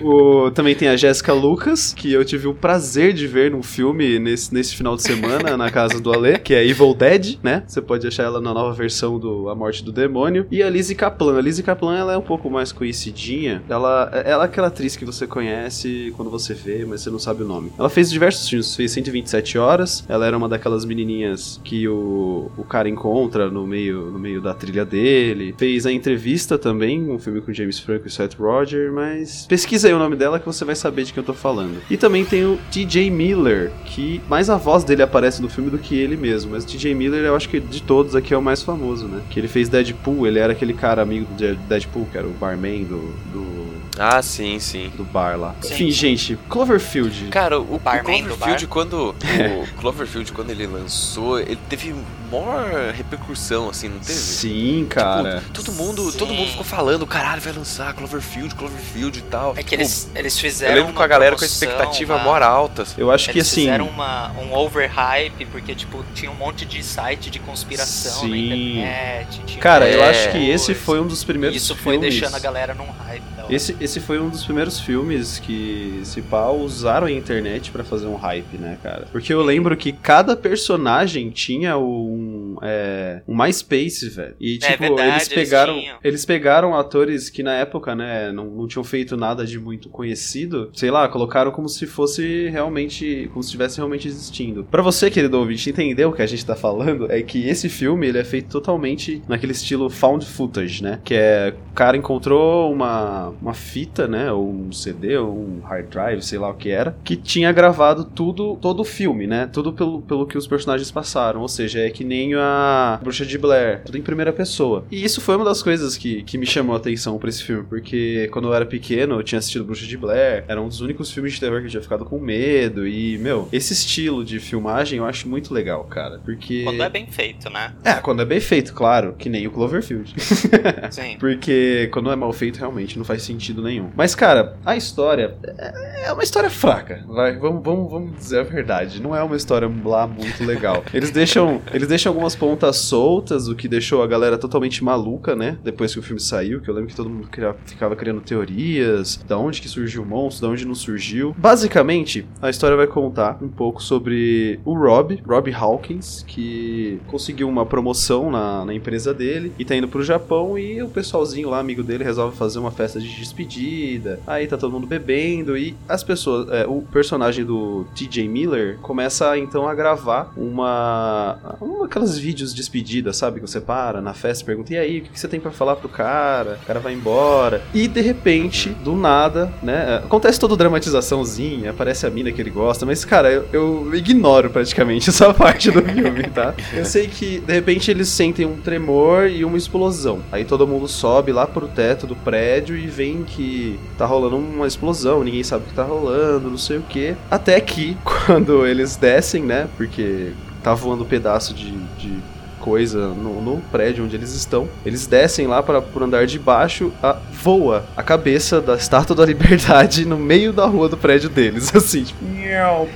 O- 0.00 0.50
também 0.52 0.76
tem 0.76 0.86
a 0.88 0.96
Jéssica 0.96 1.32
Lucas, 1.32 1.92
que 1.92 2.12
eu 2.12 2.24
tive 2.24 2.46
o 2.46 2.54
prazer 2.54 3.12
de 3.12 3.26
ver 3.26 3.50
num 3.50 3.62
filme 3.64 4.18
nesse, 4.20 4.54
nesse 4.54 4.76
final 4.76 4.94
de 4.94 5.02
semana 5.02 5.56
na 5.56 5.70
casa 5.72 6.00
do 6.00 6.12
Ale, 6.12 6.38
que 6.38 6.54
é 6.54 6.64
Evil 6.64 6.94
Dead, 6.94 7.36
né? 7.42 7.64
Você 7.66 7.80
pode 7.82 8.06
achar 8.06 8.27
ela 8.28 8.40
na 8.40 8.54
nova 8.54 8.72
versão 8.72 9.18
do 9.18 9.48
A 9.48 9.54
Morte 9.54 9.82
do 9.82 9.90
Demônio. 9.90 10.46
E 10.50 10.62
a 10.62 10.70
Lizzie 10.70 10.94
Kaplan. 10.94 11.38
A 11.38 11.40
Lizzie 11.40 11.64
Kaplan, 11.64 11.96
ela 11.96 12.12
é 12.12 12.16
um 12.16 12.22
pouco 12.22 12.48
mais 12.50 12.70
conhecidinha. 12.72 13.62
Ela, 13.68 14.10
ela 14.24 14.44
é 14.44 14.46
aquela 14.46 14.68
atriz 14.68 14.96
que 14.96 15.04
você 15.04 15.26
conhece 15.26 16.12
quando 16.16 16.30
você 16.30 16.54
vê, 16.54 16.84
mas 16.84 17.02
você 17.02 17.10
não 17.10 17.18
sabe 17.18 17.42
o 17.42 17.46
nome. 17.46 17.72
Ela 17.78 17.88
fez 17.88 18.10
diversos 18.10 18.48
filmes, 18.48 18.76
fez 18.76 18.92
127 18.92 19.58
Horas. 19.58 20.04
Ela 20.08 20.26
era 20.26 20.36
uma 20.36 20.48
daquelas 20.48 20.84
menininhas 20.84 21.60
que 21.64 21.88
o, 21.88 22.50
o 22.56 22.64
cara 22.64 22.88
encontra 22.88 23.50
no 23.50 23.66
meio, 23.66 24.10
no 24.10 24.18
meio 24.18 24.40
da 24.40 24.54
trilha 24.54 24.84
dele. 24.84 25.54
Fez 25.58 25.86
a 25.86 25.92
entrevista 25.92 26.58
também, 26.58 27.10
um 27.10 27.18
filme 27.18 27.40
com 27.40 27.52
James 27.52 27.78
Franco 27.78 28.06
e 28.06 28.10
Seth 28.10 28.34
Roger, 28.38 28.92
mas 28.92 29.46
pesquisa 29.46 29.88
aí 29.88 29.94
o 29.94 29.98
nome 29.98 30.16
dela 30.16 30.38
que 30.38 30.46
você 30.46 30.64
vai 30.64 30.74
saber 30.74 31.04
de 31.04 31.12
quem 31.12 31.22
eu 31.22 31.26
tô 31.26 31.34
falando. 31.34 31.78
E 31.90 31.96
também 31.96 32.24
tem 32.24 32.44
o 32.44 32.58
TJ 32.70 33.10
Miller, 33.10 33.72
que 33.84 34.20
mais 34.28 34.50
a 34.50 34.56
voz 34.56 34.84
dele 34.84 35.02
aparece 35.02 35.40
no 35.40 35.48
filme 35.48 35.70
do 35.70 35.78
que 35.78 35.96
ele 35.96 36.16
mesmo, 36.16 36.52
mas 36.52 36.64
TJ 36.64 36.94
Miller 36.94 37.24
eu 37.24 37.34
acho 37.34 37.48
que 37.48 37.60
de 37.60 37.82
todos 37.82 38.14
aqui 38.18 38.34
é 38.34 38.36
o 38.38 38.42
mais 38.42 38.62
famoso, 38.62 39.06
né? 39.06 39.22
Que 39.30 39.40
ele 39.40 39.48
fez 39.48 39.68
Deadpool, 39.68 40.26
ele 40.26 40.38
era 40.38 40.52
aquele 40.52 40.74
cara 40.74 41.02
amigo 41.02 41.26
do 41.34 41.54
Deadpool, 41.54 42.06
que 42.10 42.18
era 42.18 42.26
o 42.26 42.30
barman 42.30 42.84
do, 42.84 42.98
do, 43.32 43.66
Ah, 43.98 44.20
sim, 44.22 44.58
sim. 44.58 44.90
do 44.96 45.04
bar 45.04 45.38
lá. 45.38 45.54
Sim, 45.60 45.74
Enfim, 45.74 45.90
gente, 45.90 46.38
Cloverfield. 46.48 47.28
Cara, 47.28 47.58
o, 47.60 47.76
o 47.76 47.80
Cloverfield, 47.80 48.66
quando. 48.66 49.14
O 49.14 49.80
Cloverfield, 49.80 50.32
quando 50.32 50.50
ele 50.50 50.66
lançou, 50.66 51.38
ele 51.38 51.58
teve 51.68 51.94
maior 52.30 52.92
repercussão, 52.92 53.68
assim, 53.70 53.88
não 53.88 53.98
teve? 53.98 54.12
Sim, 54.12 54.86
cara. 54.88 55.38
Tipo, 55.40 55.50
todo 55.52 55.72
mundo, 55.72 56.10
Sim. 56.10 56.18
todo 56.18 56.32
mundo 56.34 56.48
ficou 56.50 56.64
falando, 56.64 57.06
caralho, 57.06 57.40
vai 57.40 57.52
lançar 57.52 57.92
Cloverfield, 57.94 58.54
Cloverfield 58.54 59.18
e 59.18 59.22
tal. 59.22 59.52
É 59.52 59.62
que 59.62 59.70
Tipo, 59.70 59.74
eles, 59.82 60.10
eles 60.14 60.34
eu 60.36 60.40
fizeram. 60.40 60.74
lembro 60.74 60.92
com 60.92 61.02
a 61.02 61.06
galera 61.06 61.36
com 61.36 61.42
a 61.42 61.46
expectativa 61.46 62.14
uma- 62.14 62.22
maior 62.24 62.42
alta. 62.42 62.84
Eu 62.96 63.10
acho 63.10 63.30
que 63.30 63.38
Eles 63.38 63.48
assim. 63.50 63.62
fizeram 63.62 63.86
uma, 63.88 64.30
um 64.32 64.54
overhype, 64.54 65.46
porque, 65.46 65.74
tipo, 65.74 66.04
tinha 66.14 66.30
um 66.30 66.34
monte 66.34 66.64
de 66.64 66.82
site 66.82 67.30
de 67.30 67.38
conspiração 67.38 68.22
na 68.28 68.34
Sim. 68.34 68.70
internet. 68.72 69.40
tinha 69.46 69.60
Cara, 69.60 69.88
eu 69.88 70.02
É. 70.02 70.10
acho 70.10 70.30
que 70.32 70.50
esse 70.50 70.74
foi 70.74 71.00
um 71.00 71.06
dos 71.06 71.24
primeiros 71.24 71.56
Isso 71.56 71.74
foi 71.74 71.94
filmes. 71.94 72.14
deixando 72.14 72.34
a 72.34 72.38
galera 72.38 72.74
num 72.74 72.86
hype. 72.90 73.22
da 73.36 73.44
hora. 73.44 73.54
Esse, 73.54 73.76
esse 73.80 74.00
foi 74.00 74.20
um 74.20 74.28
dos 74.28 74.44
primeiros 74.44 74.78
filmes 74.80 75.38
que, 75.38 76.00
se 76.04 76.20
pá, 76.22 76.48
usaram 76.48 77.06
a 77.06 77.10
internet 77.10 77.70
pra 77.70 77.82
fazer 77.84 78.06
um 78.06 78.16
hype, 78.16 78.56
né, 78.58 78.76
cara? 78.82 79.06
Porque 79.10 79.32
eu 79.32 79.42
lembro 79.42 79.76
que 79.76 79.92
cada 79.92 80.36
personagem 80.36 81.30
tinha 81.30 81.76
o- 81.76 82.17
um, 82.18 82.56
é, 82.62 83.22
um 83.26 83.36
MySpace, 83.36 84.08
velho. 84.08 84.34
E, 84.40 84.56
É 84.62 84.72
tipo, 84.72 84.82
verdade, 84.82 85.10
eles 85.10 85.26
eles 85.30 85.34
pegaram. 85.48 85.78
tinham. 85.80 85.96
Eles 86.02 86.24
pegaram 86.24 86.74
atores 86.74 87.30
que 87.30 87.42
na 87.42 87.54
época, 87.54 87.94
né, 87.94 88.32
não, 88.32 88.46
não 88.46 88.66
tinham 88.66 88.84
feito 88.84 89.16
nada 89.16 89.44
de 89.46 89.58
muito 89.58 89.88
conhecido. 89.88 90.70
Sei 90.74 90.90
lá, 90.90 91.08
colocaram 91.08 91.50
como 91.50 91.68
se 91.68 91.86
fosse 91.86 92.48
realmente. 92.48 93.28
Como 93.32 93.42
se 93.42 93.48
estivesse 93.48 93.76
realmente 93.78 94.08
existindo. 94.08 94.64
Pra 94.64 94.82
você, 94.82 95.10
querido 95.10 95.38
ouvinte, 95.38 95.70
entender 95.70 96.04
o 96.04 96.12
que 96.12 96.22
a 96.22 96.26
gente 96.26 96.44
tá 96.44 96.54
falando, 96.56 97.10
é 97.10 97.22
que 97.22 97.48
esse 97.48 97.68
filme 97.68 98.06
ele 98.06 98.18
é 98.18 98.24
feito 98.24 98.48
totalmente 98.50 99.22
naquele 99.28 99.52
estilo 99.52 99.88
found 99.90 100.24
footage, 100.26 100.82
né? 100.82 101.00
Que 101.04 101.14
é. 101.14 101.54
O 101.70 101.74
cara 101.78 101.96
encontrou 101.96 102.72
uma, 102.72 103.28
uma 103.40 103.54
fita, 103.54 104.08
né? 104.08 104.32
Ou 104.32 104.50
um 104.50 104.72
CD, 104.72 105.16
ou 105.16 105.32
um 105.32 105.60
hard 105.60 105.86
drive, 105.88 106.22
sei 106.22 106.38
lá 106.38 106.50
o 106.50 106.54
que 106.54 106.70
era, 106.70 106.96
que 107.04 107.16
tinha 107.16 107.52
gravado 107.52 108.04
tudo, 108.04 108.56
todo 108.60 108.80
o 108.80 108.84
filme, 108.84 109.26
né? 109.26 109.48
Tudo 109.52 109.72
pelo, 109.72 110.02
pelo 110.02 110.26
que 110.26 110.36
os 110.36 110.46
personagens 110.46 110.90
passaram. 110.90 111.40
Ou 111.40 111.48
seja, 111.48 111.80
é 111.80 111.90
que 111.90 112.02
nem 112.08 112.34
a 112.34 112.98
Bruxa 113.02 113.24
de 113.24 113.38
Blair, 113.38 113.82
tudo 113.84 113.98
em 113.98 114.02
primeira 114.02 114.32
pessoa. 114.32 114.84
E 114.90 115.04
isso 115.04 115.20
foi 115.20 115.36
uma 115.36 115.44
das 115.44 115.62
coisas 115.62 115.96
que, 115.96 116.22
que 116.22 116.38
me 116.38 116.46
chamou 116.46 116.74
a 116.74 116.78
atenção 116.78 117.18
pra 117.18 117.28
esse 117.28 117.42
filme, 117.42 117.64
porque 117.68 118.28
quando 118.32 118.48
eu 118.48 118.54
era 118.54 118.64
pequeno, 118.64 119.16
eu 119.16 119.22
tinha 119.22 119.38
assistido 119.38 119.64
Bruxa 119.64 119.86
de 119.86 119.96
Blair, 119.96 120.44
era 120.48 120.60
um 120.60 120.68
dos 120.68 120.80
únicos 120.80 121.10
filmes 121.10 121.34
de 121.34 121.40
terror 121.40 121.60
que 121.60 121.66
eu 121.66 121.70
tinha 121.70 121.82
ficado 121.82 122.04
com 122.04 122.18
medo. 122.18 122.86
E, 122.86 123.18
meu, 123.18 123.48
esse 123.52 123.72
estilo 123.72 124.24
de 124.24 124.40
filmagem 124.40 124.98
eu 124.98 125.04
acho 125.04 125.28
muito 125.28 125.52
legal, 125.52 125.84
cara. 125.84 126.20
Porque. 126.24 126.64
Quando 126.64 126.82
é 126.82 126.88
bem 126.88 127.06
feito, 127.06 127.50
né? 127.50 127.74
É, 127.84 127.94
quando 127.94 128.22
é 128.22 128.24
bem 128.24 128.40
feito, 128.40 128.72
claro, 128.72 129.14
que 129.18 129.28
nem 129.28 129.46
o 129.46 129.50
Cloverfield. 129.50 130.14
Sim. 130.90 131.16
Porque 131.20 131.88
quando 131.92 132.10
é 132.10 132.16
mal 132.16 132.32
feito, 132.32 132.58
realmente 132.58 132.96
não 132.96 133.04
faz 133.04 133.22
sentido 133.22 133.62
nenhum. 133.62 133.90
Mas, 133.94 134.14
cara, 134.14 134.56
a 134.64 134.76
história 134.76 135.36
é 135.58 135.98
é 136.08 136.12
uma 136.12 136.22
história 136.22 136.48
fraca. 136.48 137.04
Vai, 137.06 137.36
vamos, 137.36 137.62
vamos, 137.62 137.90
vamos 137.90 138.16
dizer 138.16 138.40
a 138.40 138.42
verdade. 138.42 139.00
Não 139.00 139.14
é 139.14 139.22
uma 139.22 139.36
história 139.36 139.70
lá 139.84 140.06
muito 140.06 140.42
legal. 140.44 140.82
Eles 140.92 141.10
deixam, 141.10 141.60
eles 141.72 141.86
deixam 141.86 141.97
algumas 142.06 142.36
pontas 142.36 142.76
soltas, 142.76 143.48
o 143.48 143.54
que 143.56 143.66
deixou 143.66 144.02
a 144.02 144.06
galera 144.06 144.38
totalmente 144.38 144.84
maluca, 144.84 145.34
né? 145.34 145.58
Depois 145.64 145.92
que 145.92 145.98
o 145.98 146.02
filme 146.02 146.20
saiu, 146.20 146.60
que 146.60 146.68
eu 146.68 146.74
lembro 146.74 146.90
que 146.90 146.94
todo 146.94 147.08
mundo 147.10 147.26
cria- 147.28 147.56
ficava 147.66 147.96
criando 147.96 148.20
teorias, 148.20 149.18
da 149.26 149.36
onde 149.38 149.60
que 149.60 149.68
surgiu 149.68 150.02
o 150.02 150.06
monstro, 150.06 150.46
da 150.46 150.52
onde 150.52 150.64
não 150.66 150.74
surgiu. 150.74 151.34
Basicamente, 151.36 152.24
a 152.40 152.50
história 152.50 152.76
vai 152.76 152.86
contar 152.86 153.38
um 153.42 153.48
pouco 153.48 153.82
sobre 153.82 154.60
o 154.64 154.74
Rob, 154.74 155.20
Rob 155.26 155.52
Hawkins, 155.52 156.22
que 156.26 157.00
conseguiu 157.08 157.48
uma 157.48 157.64
promoção 157.66 158.30
na, 158.30 158.64
na 158.64 158.74
empresa 158.74 159.12
dele 159.14 159.52
e 159.58 159.64
tá 159.64 159.74
indo 159.74 159.88
pro 159.88 160.02
Japão 160.02 160.58
e 160.58 160.82
o 160.82 160.88
pessoalzinho 160.88 161.48
lá, 161.50 161.58
amigo 161.58 161.82
dele, 161.82 162.04
resolve 162.04 162.36
fazer 162.36 162.58
uma 162.58 162.70
festa 162.70 163.00
de 163.00 163.08
despedida. 163.08 164.20
Aí 164.26 164.46
tá 164.46 164.56
todo 164.56 164.72
mundo 164.72 164.86
bebendo 164.86 165.56
e 165.56 165.74
as 165.88 166.02
pessoas, 166.02 166.48
é, 166.50 166.66
o 166.66 166.82
personagem 166.82 167.44
do 167.44 167.86
TJ 167.94 168.28
Miller 168.28 168.78
começa 168.82 169.36
então 169.38 169.66
a 169.66 169.74
gravar 169.74 170.32
uma, 170.36 171.38
uma 171.60 171.87
aquelas 171.88 172.18
vídeos 172.18 172.50
de 172.50 172.56
despedida, 172.56 173.12
sabe, 173.12 173.40
que 173.40 173.46
você 173.46 173.60
para 173.60 174.00
na 174.00 174.14
festa 174.14 174.42
e 174.42 174.46
pergunta: 174.46 174.72
"E 174.72 174.78
aí, 174.78 174.98
o 174.98 175.02
que 175.02 175.18
você 175.18 175.28
tem 175.28 175.40
pra 175.40 175.50
falar 175.50 175.76
pro 175.76 175.88
cara?" 175.88 176.58
O 176.62 176.66
cara 176.66 176.80
vai 176.80 176.92
embora. 176.92 177.62
E 177.74 177.88
de 177.88 178.00
repente, 178.00 178.70
do 178.70 178.94
nada, 178.94 179.52
né, 179.62 180.02
acontece 180.04 180.38
toda 180.38 180.56
dramatizaçãozinha, 180.56 181.70
aparece 181.70 182.06
a 182.06 182.10
mina 182.10 182.32
que 182.32 182.40
ele 182.40 182.50
gosta, 182.50 182.84
mas 182.84 183.04
cara, 183.04 183.30
eu, 183.30 183.46
eu 183.52 183.94
ignoro 183.94 184.50
praticamente 184.50 185.08
essa 185.10 185.32
parte 185.32 185.70
do 185.70 185.82
filme, 185.82 186.24
tá? 186.24 186.54
Eu 186.74 186.84
sei 186.84 187.06
que 187.06 187.40
de 187.40 187.52
repente 187.52 187.90
eles 187.90 188.08
sentem 188.08 188.46
um 188.46 188.56
tremor 188.56 189.28
e 189.28 189.44
uma 189.44 189.56
explosão. 189.56 190.20
Aí 190.30 190.44
todo 190.44 190.66
mundo 190.66 190.88
sobe 190.88 191.32
lá 191.32 191.46
pro 191.46 191.68
teto 191.68 192.06
do 192.06 192.16
prédio 192.16 192.76
e 192.76 192.86
vem 192.86 193.22
que 193.24 193.78
tá 193.96 194.06
rolando 194.06 194.36
uma 194.36 194.66
explosão, 194.66 195.24
ninguém 195.24 195.42
sabe 195.42 195.64
o 195.64 195.68
que 195.68 195.74
tá 195.74 195.84
rolando, 195.84 196.50
não 196.50 196.58
sei 196.58 196.78
o 196.78 196.82
que. 196.82 197.14
Até 197.30 197.60
que, 197.60 197.96
quando 198.04 198.66
eles 198.66 198.96
descem, 198.96 199.42
né? 199.42 199.68
Porque 199.76 200.32
tá 200.62 200.74
voando 200.74 201.04
um 201.04 201.06
pedaço 201.06 201.54
de. 201.54 201.70
de 201.98 202.38
coisa 202.58 203.08
no, 203.08 203.40
no 203.40 203.62
prédio 203.70 204.04
onde 204.04 204.14
eles 204.14 204.34
estão. 204.34 204.68
Eles 204.84 205.06
descem 205.06 205.46
lá 205.46 205.62
para 205.62 205.80
pro 205.80 206.04
andar 206.04 206.26
de 206.26 206.38
baixo, 206.38 206.92
a, 207.02 207.16
voa 207.32 207.86
a 207.96 208.02
cabeça 208.02 208.60
da 208.60 208.74
Estátua 208.74 209.16
da 209.16 209.24
Liberdade 209.24 210.04
no 210.04 210.18
meio 210.18 210.52
da 210.52 210.66
rua 210.66 210.88
do 210.88 210.96
prédio 210.96 211.30
deles, 211.30 211.72
assim, 211.74 212.02
tipo, 212.02 212.18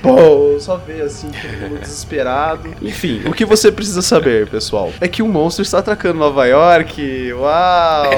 pô, 0.01 0.57
só 0.59 0.77
vê 0.77 1.01
assim, 1.01 1.29
todo 1.29 1.69
mundo 1.69 1.79
desesperado. 1.81 2.69
Enfim, 2.81 3.21
o 3.25 3.33
que 3.33 3.45
você 3.45 3.71
precisa 3.71 4.01
saber, 4.01 4.47
pessoal, 4.47 4.91
é 5.01 5.07
que 5.07 5.23
um 5.23 5.29
monstro 5.29 5.63
está 5.63 5.79
atacando 5.79 6.19
Nova 6.19 6.45
York. 6.45 7.33
Uau! 7.33 8.11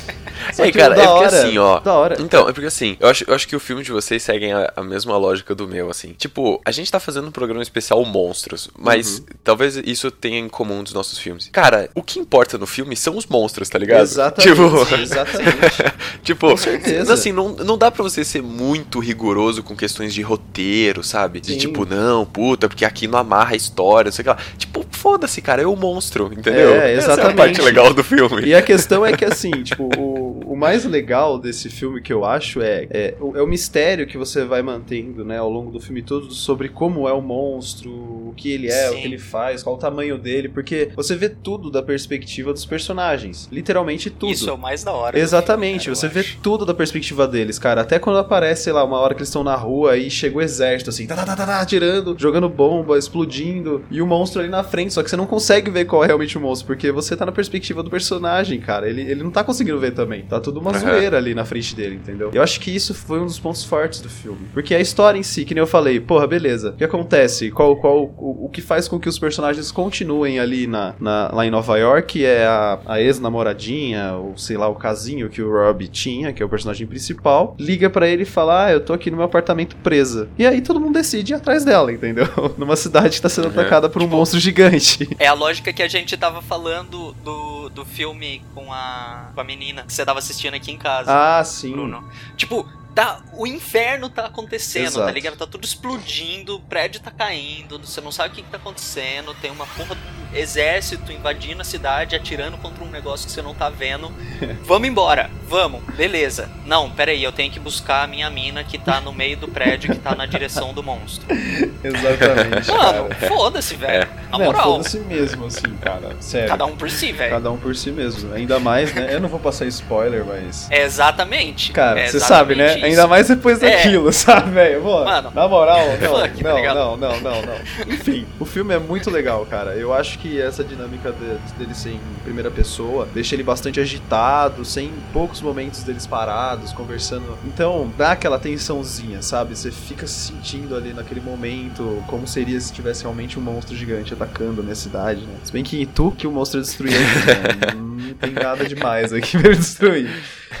Só 0.52 0.64
É, 0.64 0.70
que 0.72 0.78
cara, 0.78 0.94
é 0.94 0.96
porque 0.96 1.08
hora, 1.08 1.26
assim, 1.26 1.58
ó. 1.58 1.80
Da 1.80 1.92
hora. 1.94 2.16
Então, 2.20 2.48
é 2.48 2.52
porque 2.52 2.66
assim, 2.66 2.96
eu 3.00 3.08
acho, 3.08 3.24
eu 3.26 3.34
acho 3.34 3.46
que 3.48 3.56
o 3.56 3.60
filme 3.60 3.82
de 3.82 3.90
vocês 3.92 4.22
seguem 4.22 4.52
a, 4.52 4.72
a 4.76 4.82
mesma 4.82 5.16
lógica 5.16 5.54
do 5.54 5.66
meu, 5.68 5.90
assim. 5.90 6.14
Tipo, 6.18 6.60
a 6.64 6.70
gente 6.70 6.90
tá 6.90 6.98
fazendo 7.00 7.28
um 7.28 7.30
programa 7.30 7.62
especial 7.62 8.04
Monstros, 8.04 8.68
mas 8.78 9.18
Uhum. 9.18 9.24
talvez 9.44 9.76
isso 9.76 10.10
tenha 10.10 10.38
em 10.38 10.48
comum 10.48 10.82
dos 10.82 10.92
nossos 10.92 11.18
filmes. 11.18 11.48
Cara, 11.52 11.88
o 11.94 12.02
que 12.02 12.18
importa 12.18 12.56
no 12.58 12.66
filme 12.66 12.96
são 12.96 13.16
os 13.16 13.26
monstros, 13.26 13.68
tá 13.68 13.78
ligado? 13.78 14.02
Exatamente, 14.02 14.50
Tipo, 14.54 14.94
exatamente. 14.96 15.82
tipo, 16.22 16.48
Com 16.50 16.56
certeza. 16.56 17.12
assim, 17.14 17.32
não, 17.32 17.50
não 17.50 17.76
dá 17.78 17.90
pra 17.90 18.02
você 18.02 18.24
ser 18.24 18.42
muito 18.42 18.98
rigoroso 18.98 19.62
com 19.62 19.76
questões 19.76 20.12
de 20.14 20.22
roteiro, 20.22 21.02
sabe? 21.02 21.40
De 21.40 21.52
Sim. 21.52 21.58
tipo, 21.58 21.84
não, 21.86 22.24
puta, 22.26 22.68
porque 22.68 22.84
aqui 22.84 23.06
não 23.06 23.18
amarra 23.18 23.52
a 23.52 23.56
história, 23.56 24.10
sei 24.12 24.24
lá. 24.24 24.36
Tipo, 24.58 24.84
foda-se, 24.90 25.40
cara, 25.40 25.62
é 25.62 25.66
o 25.66 25.76
monstro, 25.76 26.30
entendeu? 26.32 26.74
É, 26.74 26.94
Essa 26.94 27.08
é 27.08 27.10
a 27.10 27.14
exatamente. 27.14 27.36
parte 27.36 27.62
legal 27.62 27.92
do 27.94 28.02
filme. 28.04 28.42
E 28.44 28.54
a 28.54 28.62
questão 28.62 29.04
é 29.04 29.12
que, 29.16 29.24
assim, 29.24 29.50
tipo, 29.62 29.84
o, 29.98 30.29
o 30.46 30.56
mais 30.56 30.84
legal 30.84 31.38
desse 31.38 31.68
filme 31.68 32.00
que 32.00 32.12
eu 32.12 32.24
acho 32.24 32.60
é, 32.60 32.86
é, 32.90 33.14
o, 33.20 33.36
é 33.36 33.42
o 33.42 33.46
mistério 33.46 34.06
que 34.06 34.18
você 34.18 34.44
vai 34.44 34.62
mantendo, 34.62 35.24
né, 35.24 35.38
ao 35.38 35.50
longo 35.50 35.70
do 35.70 35.80
filme 35.80 36.02
todo 36.02 36.32
sobre 36.32 36.68
como 36.68 37.08
é 37.08 37.12
o 37.12 37.20
monstro, 37.20 37.90
o 37.90 38.32
que 38.36 38.50
ele 38.50 38.68
é, 38.68 38.90
o 38.90 38.94
Sim. 38.94 39.00
que 39.00 39.06
ele 39.06 39.18
faz, 39.18 39.62
qual 39.62 39.76
o 39.76 39.78
tamanho 39.78 40.18
dele, 40.18 40.48
porque 40.48 40.90
você 40.94 41.14
vê 41.16 41.28
tudo 41.28 41.70
da 41.70 41.82
perspectiva 41.82 42.52
dos 42.52 42.64
personagens. 42.64 43.48
Literalmente 43.50 44.10
tudo. 44.10 44.32
Isso 44.32 44.48
é 44.48 44.52
o 44.52 44.58
mais 44.58 44.84
da 44.84 44.92
hora. 44.92 45.18
Exatamente, 45.18 45.84
filme, 45.84 45.96
você 45.96 46.08
cara, 46.08 46.18
eu 46.18 46.22
vê 46.22 46.28
acho. 46.28 46.38
tudo 46.40 46.64
da 46.64 46.74
perspectiva 46.74 47.26
deles, 47.26 47.58
cara. 47.58 47.80
Até 47.82 47.98
quando 47.98 48.18
aparece, 48.18 48.64
sei 48.64 48.72
lá, 48.72 48.84
uma 48.84 48.98
hora 48.98 49.14
que 49.14 49.20
eles 49.20 49.28
estão 49.28 49.44
na 49.44 49.56
rua 49.56 49.96
e 49.96 50.10
chega 50.10 50.38
o 50.38 50.40
exército, 50.40 50.90
assim, 50.90 51.06
tá, 51.06 51.16
tá, 51.16 51.24
tá, 51.24 51.36
tá, 51.36 51.46
tá, 51.46 51.60
atirando, 51.60 52.16
jogando 52.18 52.48
bomba, 52.48 52.98
explodindo, 52.98 53.84
e 53.90 54.00
o 54.00 54.06
monstro 54.06 54.40
ali 54.40 54.48
na 54.48 54.62
frente, 54.62 54.92
só 54.92 55.02
que 55.02 55.10
você 55.10 55.16
não 55.16 55.26
consegue 55.26 55.70
ver 55.70 55.84
qual 55.84 56.04
é 56.04 56.06
realmente 56.06 56.36
o 56.36 56.40
monstro, 56.40 56.66
porque 56.66 56.90
você 56.90 57.16
tá 57.16 57.26
na 57.26 57.32
perspectiva 57.32 57.82
do 57.82 57.90
personagem, 57.90 58.60
cara. 58.60 58.88
Ele, 58.88 59.02
ele 59.02 59.22
não 59.22 59.30
tá 59.30 59.44
conseguindo 59.44 59.78
ver 59.78 59.92
também. 59.92 60.22
Tá 60.30 60.40
tudo 60.40 60.60
uma 60.60 60.72
zoeira 60.78 61.16
ali 61.18 61.34
na 61.34 61.44
frente 61.44 61.74
dele, 61.74 61.96
entendeu? 61.96 62.30
Eu 62.32 62.42
acho 62.42 62.60
que 62.60 62.74
isso 62.74 62.94
foi 62.94 63.20
um 63.20 63.26
dos 63.26 63.38
pontos 63.38 63.64
fortes 63.64 64.00
do 64.00 64.08
filme. 64.08 64.46
Porque 64.54 64.74
a 64.74 64.80
história 64.80 65.18
em 65.18 65.22
si, 65.22 65.44
que 65.44 65.52
nem 65.54 65.60
eu 65.60 65.66
falei, 65.66 65.98
porra, 66.00 66.26
beleza. 66.26 66.70
O 66.70 66.72
que 66.76 66.84
acontece? 66.84 67.50
Qual, 67.50 67.76
qual, 67.76 68.04
o, 68.16 68.46
o 68.46 68.48
que 68.48 68.60
faz 68.62 68.86
com 68.88 68.98
que 68.98 69.08
os 69.08 69.18
personagens 69.18 69.70
continuem 69.72 70.38
ali 70.38 70.66
na, 70.66 70.94
na- 71.00 71.30
lá 71.32 71.44
em 71.46 71.50
Nova 71.50 71.76
York 71.78 72.24
é 72.24 72.46
a, 72.46 72.78
a 72.86 73.00
ex-namoradinha, 73.00 74.14
ou 74.14 74.36
sei 74.36 74.56
lá, 74.56 74.68
o 74.68 74.74
casinho 74.74 75.28
que 75.28 75.42
o 75.42 75.50
Rob 75.50 75.86
tinha, 75.88 76.32
que 76.32 76.42
é 76.42 76.46
o 76.46 76.48
personagem 76.48 76.86
principal, 76.86 77.54
liga 77.58 77.88
pra 77.90 78.08
ele 78.08 78.22
e 78.22 78.26
fala: 78.26 78.66
Ah, 78.66 78.72
eu 78.72 78.80
tô 78.80 78.92
aqui 78.92 79.10
no 79.10 79.16
meu 79.16 79.26
apartamento 79.26 79.76
presa. 79.76 80.28
E 80.38 80.46
aí 80.46 80.60
todo 80.60 80.80
mundo 80.80 80.94
decide 80.94 81.32
ir 81.32 81.36
atrás 81.36 81.64
dela, 81.64 81.92
entendeu? 81.92 82.26
Numa 82.56 82.76
cidade 82.76 83.16
que 83.16 83.22
tá 83.22 83.28
sendo 83.28 83.48
atacada 83.48 83.88
por 83.88 84.02
um 84.02 84.06
monstro 84.06 84.38
gigante. 84.38 85.08
É 85.18 85.26
a 85.26 85.32
lógica 85.34 85.72
que 85.72 85.82
a 85.82 85.88
gente 85.88 86.16
tava 86.16 86.42
falando 86.42 87.12
do, 87.24 87.68
do 87.70 87.84
filme 87.84 88.42
com 88.54 88.72
a, 88.72 89.30
com 89.34 89.40
a 89.40 89.44
menina 89.44 89.82
que 89.82 89.92
você 89.92 90.04
tava 90.04 90.19
assistindo 90.20 90.54
aqui 90.54 90.70
em 90.70 90.78
casa, 90.78 91.10
Ah, 91.12 91.42
sim. 91.44 91.72
Bruno. 91.72 92.04
Tipo, 92.36 92.66
tá, 93.00 93.18
o 93.32 93.46
inferno 93.46 94.10
tá 94.10 94.26
acontecendo, 94.26 94.86
Exato. 94.86 95.06
tá 95.06 95.12
ligado? 95.12 95.36
Tá 95.36 95.46
tudo 95.46 95.64
explodindo, 95.64 96.56
o 96.56 96.60
prédio 96.60 97.00
tá 97.00 97.10
caindo, 97.10 97.78
você 97.78 97.98
não 98.00 98.12
sabe 98.12 98.28
o 98.28 98.32
que, 98.36 98.42
que 98.42 98.50
tá 98.50 98.58
acontecendo, 98.58 99.34
tem 99.40 99.50
uma 99.50 99.66
porra 99.66 99.94
do 99.94 100.36
exército 100.36 101.10
invadindo 101.10 101.62
a 101.62 101.64
cidade, 101.64 102.14
atirando 102.14 102.58
contra 102.58 102.84
um 102.84 102.90
negócio 102.90 103.26
que 103.26 103.32
você 103.32 103.40
não 103.40 103.54
tá 103.54 103.70
vendo. 103.70 104.12
vamos 104.64 104.86
embora, 104.86 105.30
vamos, 105.48 105.82
beleza. 105.94 106.50
Não, 106.66 106.90
peraí, 106.90 107.24
eu 107.24 107.32
tenho 107.32 107.50
que 107.50 107.58
buscar 107.58 108.04
a 108.04 108.06
minha 108.06 108.28
mina 108.28 108.62
que 108.62 108.78
tá 108.78 109.00
no 109.00 109.12
meio 109.12 109.36
do 109.36 109.48
prédio, 109.48 109.94
que 109.94 109.98
tá 109.98 110.14
na 110.14 110.26
direção 110.26 110.74
do 110.74 110.82
monstro. 110.82 111.26
Exatamente. 111.82 112.70
Mano, 112.70 113.08
foda-se, 113.28 113.74
velho. 113.74 114.08
Na 114.30 114.38
Não, 114.38 114.44
moral, 114.46 114.64
foda-se 114.64 115.00
mesmo, 115.00 115.46
assim, 115.46 115.74
cara. 115.80 116.16
Sério. 116.20 116.48
cada 116.48 116.66
um 116.66 116.76
por 116.76 116.90
si, 116.90 117.12
velho. 117.12 117.30
Cada 117.30 117.50
um 117.50 117.56
por 117.56 117.74
si 117.74 117.90
mesmo. 117.90 118.32
Ainda 118.34 118.60
mais, 118.60 118.94
né? 118.94 119.08
Eu 119.10 119.20
não 119.20 119.28
vou 119.28 119.40
passar 119.40 119.66
spoiler, 119.66 120.24
mas. 120.24 120.70
É 120.70 120.82
exatamente. 120.82 121.72
Cara, 121.72 122.00
É 122.00 122.06
você 122.06 122.20
sabe, 122.20 122.54
né? 122.54 122.89
Ainda 122.90 123.06
mais 123.06 123.28
depois 123.28 123.62
É. 123.62 123.76
daquilo, 123.76 124.12
sabe, 124.14 124.50
velho? 124.50 124.82
Mano, 124.84 125.30
Na 125.34 125.48
moral, 125.48 125.80
não, 126.00 126.18
fuck, 126.20 126.42
tá 126.42 126.54
não, 126.74 126.96
não, 126.96 126.96
não, 126.96 127.20
não, 127.20 127.42
não. 127.42 127.54
Enfim, 127.94 128.26
o 128.38 128.44
filme 128.44 128.74
é 128.74 128.78
muito 128.78 129.10
legal, 129.10 129.46
cara. 129.46 129.74
Eu 129.74 129.92
acho 129.94 130.18
que 130.18 130.40
essa 130.40 130.62
dinâmica 130.64 131.12
de- 131.12 131.58
dele 131.58 131.74
ser 131.74 131.90
em 131.90 132.00
primeira 132.24 132.50
pessoa 132.50 133.08
deixa 133.12 133.34
ele 133.34 133.42
bastante 133.42 133.80
agitado, 133.80 134.64
sem 134.64 134.92
poucos 135.12 135.40
momentos 135.40 135.82
deles 135.82 136.06
parados, 136.06 136.72
conversando. 136.72 137.36
Então, 137.46 137.90
dá 137.96 138.12
aquela 138.12 138.38
tensãozinha, 138.38 139.22
sabe? 139.22 139.56
Você 139.56 139.70
fica 139.70 140.06
se 140.06 140.28
sentindo 140.28 140.74
ali 140.76 140.92
naquele 140.92 141.20
momento 141.20 142.02
como 142.06 142.26
seria 142.26 142.60
se 142.60 142.72
tivesse 142.72 143.02
realmente 143.02 143.38
um 143.38 143.42
monstro 143.42 143.74
gigante 143.76 144.12
atacando 144.12 144.60
a 144.60 144.64
minha 144.64 144.74
cidade, 144.74 145.22
né? 145.22 145.34
Se 145.44 145.52
bem 145.52 145.62
que 145.62 145.80
em 145.82 145.86
Tu 145.86 146.10
que 146.12 146.26
o 146.26 146.30
monstro 146.32 146.60
destruído, 146.60 146.98
né? 146.98 147.80
não 148.00 148.14
tem 148.14 148.30
nada 148.32 148.64
demais 148.64 149.12
aqui 149.12 149.36
pra 149.38 149.48
ele 149.50 149.56
destruir. 149.58 150.10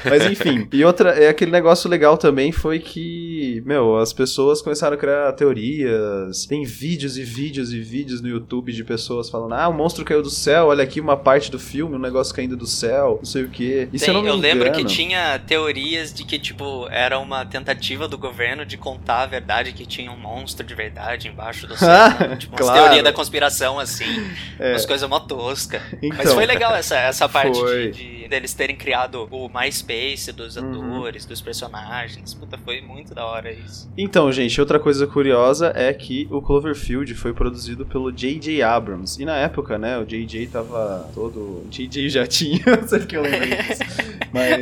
Mas 0.04 0.24
enfim. 0.26 0.68
E 0.72 0.84
outra, 0.84 1.10
é 1.10 1.28
aquele 1.28 1.50
negócio 1.50 1.90
legal 1.90 2.16
também 2.16 2.52
foi 2.52 2.78
que, 2.78 3.60
meu, 3.66 3.98
as 3.98 4.12
pessoas 4.12 4.62
começaram 4.62 4.94
a 4.94 4.98
criar 4.98 5.32
teorias. 5.32 6.46
Tem 6.46 6.64
vídeos 6.64 7.16
e 7.18 7.22
vídeos 7.24 7.72
e 7.72 7.80
vídeos 7.80 8.20
no 8.20 8.28
YouTube 8.28 8.72
de 8.72 8.84
pessoas 8.84 9.28
falando: 9.28 9.54
ah, 9.54 9.68
o 9.68 9.72
monstro 9.72 10.04
caiu 10.04 10.22
do 10.22 10.30
céu, 10.30 10.66
olha 10.66 10.84
aqui 10.84 11.00
uma 11.00 11.16
parte 11.16 11.50
do 11.50 11.58
filme, 11.58 11.96
um 11.96 11.98
negócio 11.98 12.34
caindo 12.34 12.56
do 12.56 12.66
céu, 12.66 13.16
não 13.18 13.24
sei 13.24 13.42
o 13.44 13.48
quê. 13.48 13.88
E 13.92 13.98
se 13.98 14.04
eu 14.04 14.06
Tem- 14.06 14.14
não 14.14 14.22
me 14.22 14.28
eu 14.28 14.36
lembro 14.36 14.68
engano- 14.68 14.84
que 14.86 14.94
tinha 14.94 15.38
teorias 15.40 16.12
de 16.12 16.24
que, 16.24 16.38
tipo, 16.38 16.86
era 16.90 17.18
uma 17.18 17.44
tentativa 17.44 18.06
do 18.06 18.16
governo 18.18 18.64
de 18.64 18.76
contar 18.76 19.22
a 19.22 19.26
verdade 19.26 19.72
que 19.72 19.84
tinha 19.86 20.10
um 20.12 20.16
monstro 20.18 20.64
de 20.64 20.74
verdade 20.74 21.28
embaixo 21.28 21.66
do 21.66 21.74
céu. 21.78 21.88
né? 21.88 22.36
tipo, 22.38 22.52
umas 22.54 22.60
Claro. 22.66 22.82
teorias 22.82 23.04
da 23.04 23.12
conspiração, 23.12 23.78
assim. 23.78 24.04
É. 24.58 24.70
Umas 24.72 24.86
coisas 24.86 25.08
mó 25.08 25.18
tosca. 25.20 25.82
Mas 26.02 26.20
Então. 26.20 26.34
foi 26.34 26.46
legal 26.46 26.74
essa, 26.74 26.96
essa 26.96 27.28
parte 27.30 27.58
Foi. 27.58 27.90
de, 27.90 28.20
de- 28.22 28.28
deles 28.28 28.54
terem 28.54 28.76
criado 28.76 29.26
o 29.30 29.48
MySpace 29.48 30.30
dos 30.32 30.56
Uhum. 30.56 30.96
atores, 30.98 31.24
dos 31.26 31.40
personagens. 31.40 32.32
Puta, 32.34 32.56
foi 32.58 32.80
muito 32.80 33.14
da 33.14 33.24
hora 33.24 33.50
isso. 33.52 33.90
Então, 33.98 34.30
gente, 34.30 34.60
outra 34.60 34.78
coisa 34.78 35.06
curiosa 35.06 35.72
é 35.74 35.92
que 35.92 36.28
o 36.30 36.40
Cloverfield 36.40 37.12
foi 37.14 37.32
produzido 37.32 37.84
pelo 37.84 38.12
J.J. 38.12 38.62
Abrams. 38.62 39.20
E 39.20 39.24
na 39.24 39.36
época, 39.36 39.78
né, 39.78 39.98
o 39.98 40.04
J.J. 40.04 40.46
tava 40.46 41.10
todo. 41.14 41.64
J.J. 41.70 42.08
já 42.08 42.26
tinha, 42.28 42.62
não 42.80 42.86
sei 42.86 42.98
porque 43.00 43.16
eu 43.16 43.22
lembrei 43.22 43.48
disso. 43.56 43.80
Mas 44.32 44.60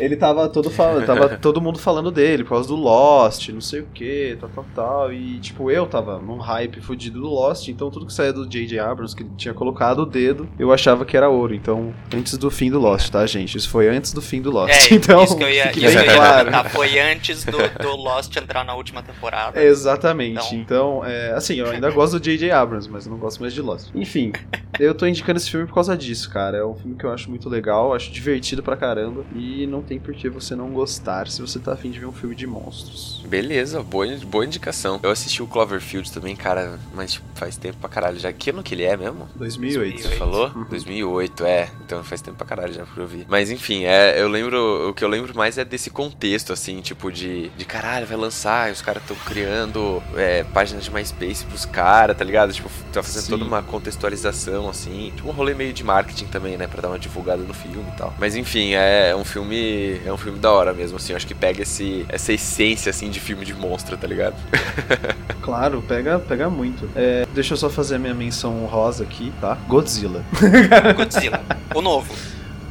ele 0.00 0.16
tava 0.16 0.48
todo 0.48 0.70
falando, 0.70 1.06
tava 1.06 1.28
todo 1.36 1.60
mundo 1.60 1.78
falando 1.78 2.10
dele 2.10 2.44
por 2.44 2.50
causa 2.50 2.68
do 2.68 2.76
Lost, 2.76 3.48
não 3.50 3.60
sei 3.60 3.80
o 3.80 3.86
que, 3.92 4.36
tal, 4.40 4.50
tal, 4.50 4.66
tal. 4.74 5.12
E, 5.12 5.38
tipo, 5.38 5.70
eu 5.70 5.86
tava 5.86 6.18
num 6.18 6.38
hype 6.38 6.80
fudido 6.80 7.20
do 7.20 7.28
Lost, 7.28 7.68
então 7.68 7.90
tudo 7.90 8.06
que 8.06 8.12
saía 8.12 8.32
do 8.32 8.46
J.J. 8.46 8.78
Abrams, 8.78 9.14
que 9.14 9.22
ele 9.22 9.30
tinha 9.36 9.54
colocado 9.54 10.00
o 10.00 10.06
dedo, 10.06 10.48
eu 10.58 10.72
achava 10.72 11.04
que 11.04 11.16
era 11.16 11.28
ouro. 11.28 11.54
Então, 11.54 11.94
antes 12.14 12.36
do 12.36 12.50
fim 12.50 12.70
do 12.70 12.78
Lost, 12.78 13.10
tá, 13.10 13.24
gente? 13.26 13.56
Isso 13.56 13.68
foi 13.68 13.88
antes 13.88 14.12
do 14.12 14.22
fim 14.22 14.40
do 14.40 14.50
Lost. 14.50 14.90
É, 14.90 14.94
então, 14.94 15.22
isso 15.24 15.36
que 15.36 15.44
eu 15.44 15.50
ia, 15.50 15.70
isso 15.70 15.80
bem 15.80 15.88
eu 15.88 16.04
ia 16.04 16.14
claro. 16.14 16.38
comentar. 16.50 16.70
Foi 16.70 16.98
antes 16.98 17.44
do, 17.44 17.58
do 17.80 17.96
Lost 17.96 18.34
entrar 18.36 18.64
na 18.64 18.74
última 18.74 19.02
temporada. 19.02 19.62
Exatamente. 19.62 20.54
Então, 20.54 21.04
é, 21.04 21.32
assim, 21.32 21.56
eu 21.56 21.70
ainda 21.70 21.90
gosto 21.90 22.18
do 22.18 22.20
J.J. 22.20 22.50
Abrams, 22.50 22.88
mas 22.90 23.06
eu 23.06 23.12
não 23.12 23.18
gosto 23.18 23.40
mais 23.40 23.52
de 23.52 23.60
Lost. 23.60 23.90
Enfim, 23.94 24.32
eu 24.78 24.94
tô 24.94 25.06
indicando 25.06 25.38
esse 25.38 25.50
filme 25.50 25.66
por 25.66 25.74
causa 25.74 25.96
disso, 25.96 26.30
cara. 26.30 26.58
É 26.58 26.64
um 26.64 26.74
filme 26.74 26.96
que 26.96 27.04
eu 27.04 27.12
acho 27.12 27.28
muito 27.28 27.48
legal, 27.48 27.94
acho 27.94 28.10
divertido 28.10 28.62
pra 28.62 28.76
caramba. 28.76 29.24
E 29.34 29.66
não 29.66 29.81
tem 29.82 29.98
por 29.98 30.14
que 30.14 30.28
você 30.28 30.54
não 30.54 30.70
gostar 30.70 31.28
se 31.28 31.40
você 31.40 31.58
tá 31.58 31.72
afim 31.72 31.90
de 31.90 32.00
ver 32.00 32.06
um 32.06 32.12
filme 32.12 32.34
de 32.34 32.46
monstros. 32.46 33.22
Beleza, 33.26 33.82
boa, 33.82 34.06
boa 34.26 34.44
indicação. 34.44 35.00
Eu 35.02 35.10
assisti 35.10 35.42
o 35.42 35.46
Cloverfield 35.46 36.10
também, 36.12 36.36
cara, 36.36 36.78
mas 36.94 37.14
tipo, 37.14 37.26
faz 37.34 37.56
tempo 37.56 37.78
pra 37.78 37.88
caralho 37.88 38.18
já. 38.18 38.32
Que 38.32 38.50
ano 38.50 38.62
que 38.62 38.74
ele 38.74 38.84
é 38.84 38.96
mesmo? 38.96 39.28
2008. 39.36 40.02
Você 40.02 40.16
falou? 40.16 40.50
2008, 40.50 41.44
é. 41.44 41.70
Então 41.84 42.02
faz 42.04 42.20
tempo 42.20 42.36
pra 42.36 42.46
caralho 42.46 42.72
já 42.72 42.84
pra 42.84 43.02
eu 43.02 43.06
ver. 43.06 43.26
Mas 43.28 43.50
enfim, 43.50 43.84
é, 43.84 44.20
eu 44.20 44.28
lembro. 44.28 44.90
O 44.90 44.94
que 44.94 45.04
eu 45.04 45.08
lembro 45.08 45.34
mais 45.36 45.58
é 45.58 45.64
desse 45.64 45.90
contexto, 45.90 46.52
assim, 46.52 46.80
tipo, 46.80 47.10
de, 47.10 47.48
de 47.50 47.64
caralho, 47.64 48.06
vai 48.06 48.16
lançar, 48.16 48.68
e 48.68 48.72
os 48.72 48.82
caras 48.82 49.02
tão 49.06 49.16
criando 49.16 50.02
é, 50.14 50.44
páginas 50.44 50.84
de 50.84 50.90
MySpace 50.90 51.44
pros 51.44 51.64
caras, 51.64 52.16
tá 52.16 52.24
ligado? 52.24 52.52
Tipo, 52.52 52.68
tá 52.92 53.02
fazendo 53.02 53.22
Sim. 53.22 53.30
toda 53.30 53.44
uma 53.44 53.62
contextualização, 53.62 54.68
assim. 54.68 55.12
Tipo, 55.16 55.28
um 55.28 55.32
rolê 55.32 55.54
meio 55.54 55.72
de 55.72 55.82
marketing 55.84 56.26
também, 56.26 56.56
né? 56.56 56.66
Pra 56.66 56.80
dar 56.80 56.88
uma 56.88 56.98
divulgada 56.98 57.42
no 57.42 57.54
filme 57.54 57.88
e 57.92 57.96
tal. 57.96 58.14
Mas 58.18 58.36
enfim, 58.36 58.72
é 58.74 59.14
um 59.16 59.24
filme. 59.24 59.71
É 60.04 60.12
um 60.12 60.16
filme 60.16 60.38
da 60.38 60.50
hora 60.50 60.72
mesmo, 60.72 60.96
assim. 60.96 61.12
Eu 61.12 61.16
acho 61.16 61.26
que 61.26 61.34
pega 61.34 61.62
esse, 61.62 62.04
essa 62.08 62.32
essência, 62.32 62.90
assim, 62.90 63.10
de 63.10 63.20
filme 63.20 63.44
de 63.44 63.54
monstro, 63.54 63.96
tá 63.96 64.06
ligado? 64.06 64.36
Claro, 65.42 65.82
pega, 65.82 66.20
pega 66.20 66.48
muito. 66.48 66.88
É, 66.94 67.26
deixa 67.34 67.54
eu 67.54 67.56
só 67.56 67.68
fazer 67.68 67.96
a 67.96 67.98
minha 67.98 68.14
menção 68.14 68.64
rosa 68.66 69.02
aqui, 69.02 69.32
tá? 69.40 69.58
Godzilla. 69.66 70.24
Godzilla. 70.96 71.42
O 71.74 71.82
novo. 71.82 72.14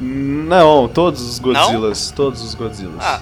Não, 0.00 0.88
todos 0.88 1.20
os 1.20 1.38
Godzillas. 1.38 2.10
Todos 2.16 2.42
os 2.42 2.54
Godzillas. 2.54 2.96
Ah, 2.98 3.20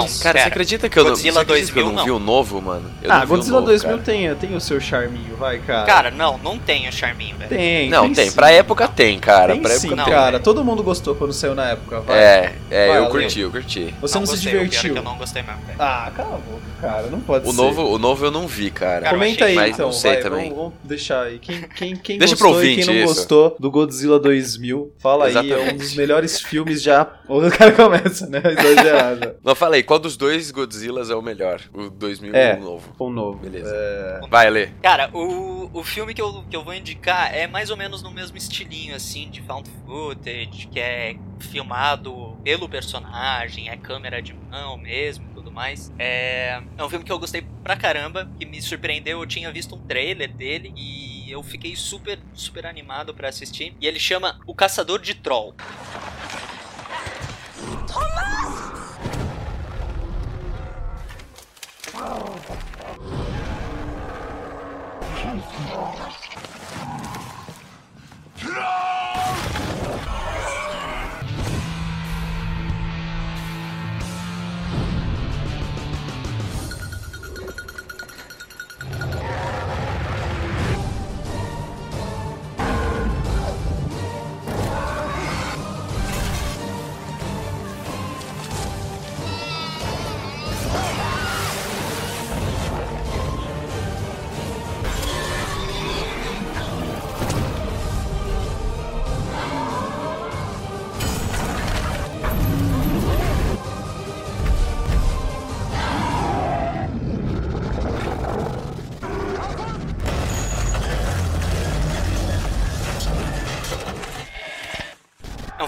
não, 0.00 0.06
Cara, 0.06 0.32
pera. 0.34 0.38
você 0.38 0.48
acredita 0.48 0.88
que 0.88 0.98
eu 0.98 1.04
Godzilla 1.04 1.34
não, 1.34 1.46
você 1.46 1.52
acredita 1.52 1.72
que 1.72 1.78
eu 1.78 1.84
2000 1.84 1.96
não 1.96 2.04
vi 2.04 2.10
não. 2.10 2.16
o 2.16 2.20
novo, 2.20 2.62
mano? 2.62 2.90
Eu 3.02 3.10
ah, 3.10 3.14
não 3.14 3.20
vi 3.20 3.26
o 3.26 3.28
Godzilla 3.28 3.56
novo, 3.60 3.66
2000 3.68 3.90
cara. 3.90 4.02
tem, 4.02 4.34
tem 4.36 4.56
o 4.56 4.60
seu 4.60 4.80
charminho, 4.80 5.36
vai, 5.36 5.58
cara. 5.58 5.86
Cara, 5.86 6.10
não, 6.10 6.38
não 6.38 6.58
tem 6.58 6.88
o 6.88 6.92
charminho, 6.92 7.36
velho. 7.36 7.48
tem. 7.48 7.90
Não, 7.90 8.12
tem. 8.12 8.30
sim. 8.30 8.36
Pra 8.36 8.50
época 8.50 8.88
tem, 8.88 9.18
cara. 9.18 9.52
Tem 9.52 9.62
pra 9.62 9.70
sim, 9.72 9.88
época 9.88 9.96
não, 9.96 10.04
cara. 10.10 10.30
velho. 10.32 10.44
Todo 10.44 10.64
mundo 10.64 10.82
gostou 10.82 11.14
quando 11.14 11.32
saiu 11.32 11.54
na 11.54 11.70
época, 11.70 12.00
vai. 12.00 12.18
É, 12.18 12.52
é, 12.70 12.88
Vai, 12.88 12.98
eu 12.98 13.06
curti, 13.08 13.40
eu 13.40 13.50
curti. 13.50 13.94
Você 14.00 14.18
não, 14.18 14.26
se 14.26 14.32
gostei, 14.32 14.52
pior 14.52 14.62
é 14.62 14.64
divertiu. 14.66 14.92
que 14.92 14.98
eu 14.98 15.02
não 15.02 15.16
gostei 15.16 15.42
mesmo, 15.42 15.60
velho. 15.66 15.78
Ah, 15.78 16.10
cala 16.14 16.36
a 16.36 16.38
boca, 16.38 16.62
cara. 16.80 17.06
Não 17.08 17.20
pode 17.20 17.48
O 17.48 17.50
ser. 17.50 17.56
novo, 17.56 17.82
o 17.94 17.98
novo 17.98 18.24
eu 18.24 18.30
não 18.30 18.46
vi, 18.46 18.70
cara. 18.70 19.10
Comenta 19.10 19.44
aí, 19.44 19.70
então. 19.70 19.86
não 19.86 19.92
sei 19.92 20.14
vai, 20.14 20.22
também. 20.22 20.48
Vamos, 20.50 20.56
vamos 20.56 20.74
deixar 20.84 21.22
aí. 21.22 21.38
Quem, 21.38 21.62
quem, 21.62 21.96
quem 21.96 22.18
Deixa 22.18 22.34
gostou 22.36 22.64
e 22.64 22.82
quem 22.82 23.00
não 23.00 23.06
gostou 23.06 23.56
do 23.58 23.70
Godzilla 23.70 24.18
2000, 24.18 24.92
fala 24.98 25.26
aí. 25.26 25.52
É 25.52 25.72
um 25.72 25.76
dos 25.76 25.94
melhores 25.94 26.40
filmes 26.40 26.82
já... 26.82 27.06
O 27.32 27.50
cara 27.50 27.72
começa, 27.72 28.26
né? 28.26 28.42
Exagerado. 28.44 29.34
Não, 29.42 29.54
falei, 29.54 29.81
qual 29.82 29.98
dos 29.98 30.16
dois 30.16 30.50
Godzillas 30.50 31.10
é 31.10 31.14
o 31.14 31.22
melhor? 31.22 31.60
O 31.72 31.88
2000 31.90 32.34
É. 32.34 32.54
ou 32.54 32.58
o 32.58 32.62
novo? 32.62 32.94
O 32.98 33.10
novo. 33.10 33.38
Beleza. 33.38 33.72
É... 33.74 34.20
Vai, 34.28 34.48
Lê. 34.50 34.66
Cara, 34.82 35.10
o, 35.12 35.70
o 35.72 35.84
filme 35.84 36.14
que 36.14 36.20
eu, 36.22 36.44
que 36.48 36.56
eu 36.56 36.64
vou 36.64 36.74
indicar 36.74 37.34
é 37.34 37.46
mais 37.46 37.70
ou 37.70 37.76
menos 37.76 38.02
no 38.02 38.10
mesmo 38.10 38.36
estilinho, 38.36 38.94
assim, 38.94 39.30
de 39.30 39.40
found 39.42 39.68
footage, 39.86 40.66
que 40.68 40.78
é 40.80 41.16
filmado 41.40 42.36
pelo 42.44 42.68
personagem, 42.68 43.68
é 43.68 43.76
câmera 43.76 44.20
de 44.22 44.34
mão 44.50 44.76
mesmo 44.78 45.26
e 45.30 45.34
tudo 45.34 45.50
mais. 45.50 45.92
É, 45.98 46.60
é 46.76 46.84
um 46.84 46.88
filme 46.88 47.04
que 47.04 47.12
eu 47.12 47.18
gostei 47.18 47.44
pra 47.62 47.76
caramba, 47.76 48.30
que 48.38 48.44
me 48.46 48.60
surpreendeu. 48.62 49.20
Eu 49.20 49.26
tinha 49.26 49.50
visto 49.52 49.74
um 49.74 49.78
trailer 49.78 50.32
dele 50.32 50.72
e 50.76 51.30
eu 51.30 51.42
fiquei 51.42 51.74
super, 51.74 52.18
super 52.34 52.66
animado 52.66 53.14
pra 53.14 53.28
assistir. 53.28 53.74
E 53.80 53.86
ele 53.86 53.98
chama 53.98 54.38
O 54.46 54.54
Caçador 54.54 55.00
de 55.00 55.14
Troll. 55.14 55.54
É 57.82 58.91
um 62.02 62.42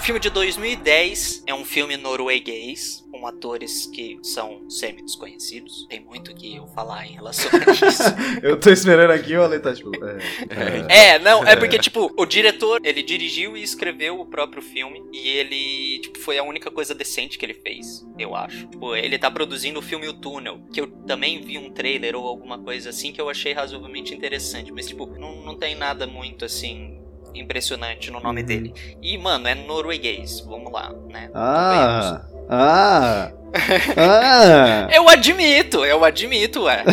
filme 0.05 0.19
de 0.19 0.29
2010, 0.29 1.45
é 1.47 1.53
um 1.55 1.65
filme 1.65 1.97
norueguês, 1.97 3.03
com 3.11 3.25
atores 3.25 3.87
que 3.87 4.19
são 4.21 4.69
semi-desconhecidos. 4.69 5.87
Tem 5.89 5.99
muito 5.99 6.31
o 6.31 6.35
que 6.35 6.55
eu 6.55 6.67
falar 6.67 7.07
em 7.07 7.13
relação 7.13 7.49
a 7.51 7.71
isso. 7.73 8.03
Eu 8.43 8.59
tô 8.59 8.69
esperando 8.69 9.09
aqui, 9.09 9.35
o 9.35 9.43
Ale 9.43 9.59
tá 9.59 9.73
tipo... 9.73 9.89
É, 10.05 11.15
É, 11.15 11.17
não, 11.17 11.43
é 11.43 11.55
porque, 11.55 11.79
tipo, 11.81 12.13
o 12.15 12.23
diretor, 12.23 12.81
ele 12.83 13.01
dirigiu 13.01 13.57
e 13.57 13.63
escreveu 13.63 14.19
o 14.19 14.27
próprio 14.27 14.61
filme. 14.61 15.03
E 15.11 15.27
ele, 15.27 15.99
tipo, 15.99 16.19
foi 16.19 16.37
a 16.37 16.43
única 16.43 16.69
coisa 16.69 16.93
decente 16.93 17.39
que 17.39 17.43
ele 17.43 17.55
fez, 17.55 18.05
eu 18.19 18.35
acho. 18.35 18.67
Tipo, 18.67 18.95
ele 18.95 19.17
tá 19.17 19.31
produzindo 19.31 19.79
o 19.79 19.81
filme 19.81 20.07
O 20.07 20.13
Túnel, 20.13 20.61
que 20.71 20.81
eu 20.81 20.87
também 21.07 21.41
vi 21.41 21.57
um 21.57 21.71
trailer 21.71 22.15
ou 22.15 22.27
alguma 22.27 22.59
coisa 22.59 22.91
assim 22.91 23.11
que 23.11 23.19
eu 23.19 23.27
achei 23.27 23.53
razoavelmente 23.53 24.13
interessante. 24.13 24.71
Mas, 24.71 24.87
tipo, 24.87 25.07
não, 25.19 25.43
não 25.43 25.57
tem 25.57 25.73
nada 25.73 26.05
muito, 26.05 26.45
assim, 26.45 27.03
impressionante 27.35 28.09
no 28.11 28.19
nome 28.19 28.41
Uhum. 28.41 28.47
dele. 28.47 28.73
E, 29.01 29.17
mano, 29.17 29.47
é 29.47 29.55
norueguês, 29.55 30.39
vamos 30.41 30.71
lá, 30.71 30.91
né? 31.09 31.29
Ah... 31.33 32.21
Ah... 32.49 33.31
Ah... 33.95 34.89
Eu 34.93 35.07
admito, 35.07 35.85
eu 35.85 36.03
admito, 36.03 36.63
ué. 36.63 36.83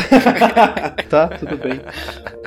tá, 1.11 1.27
tudo 1.29 1.57
bem. 1.57 1.81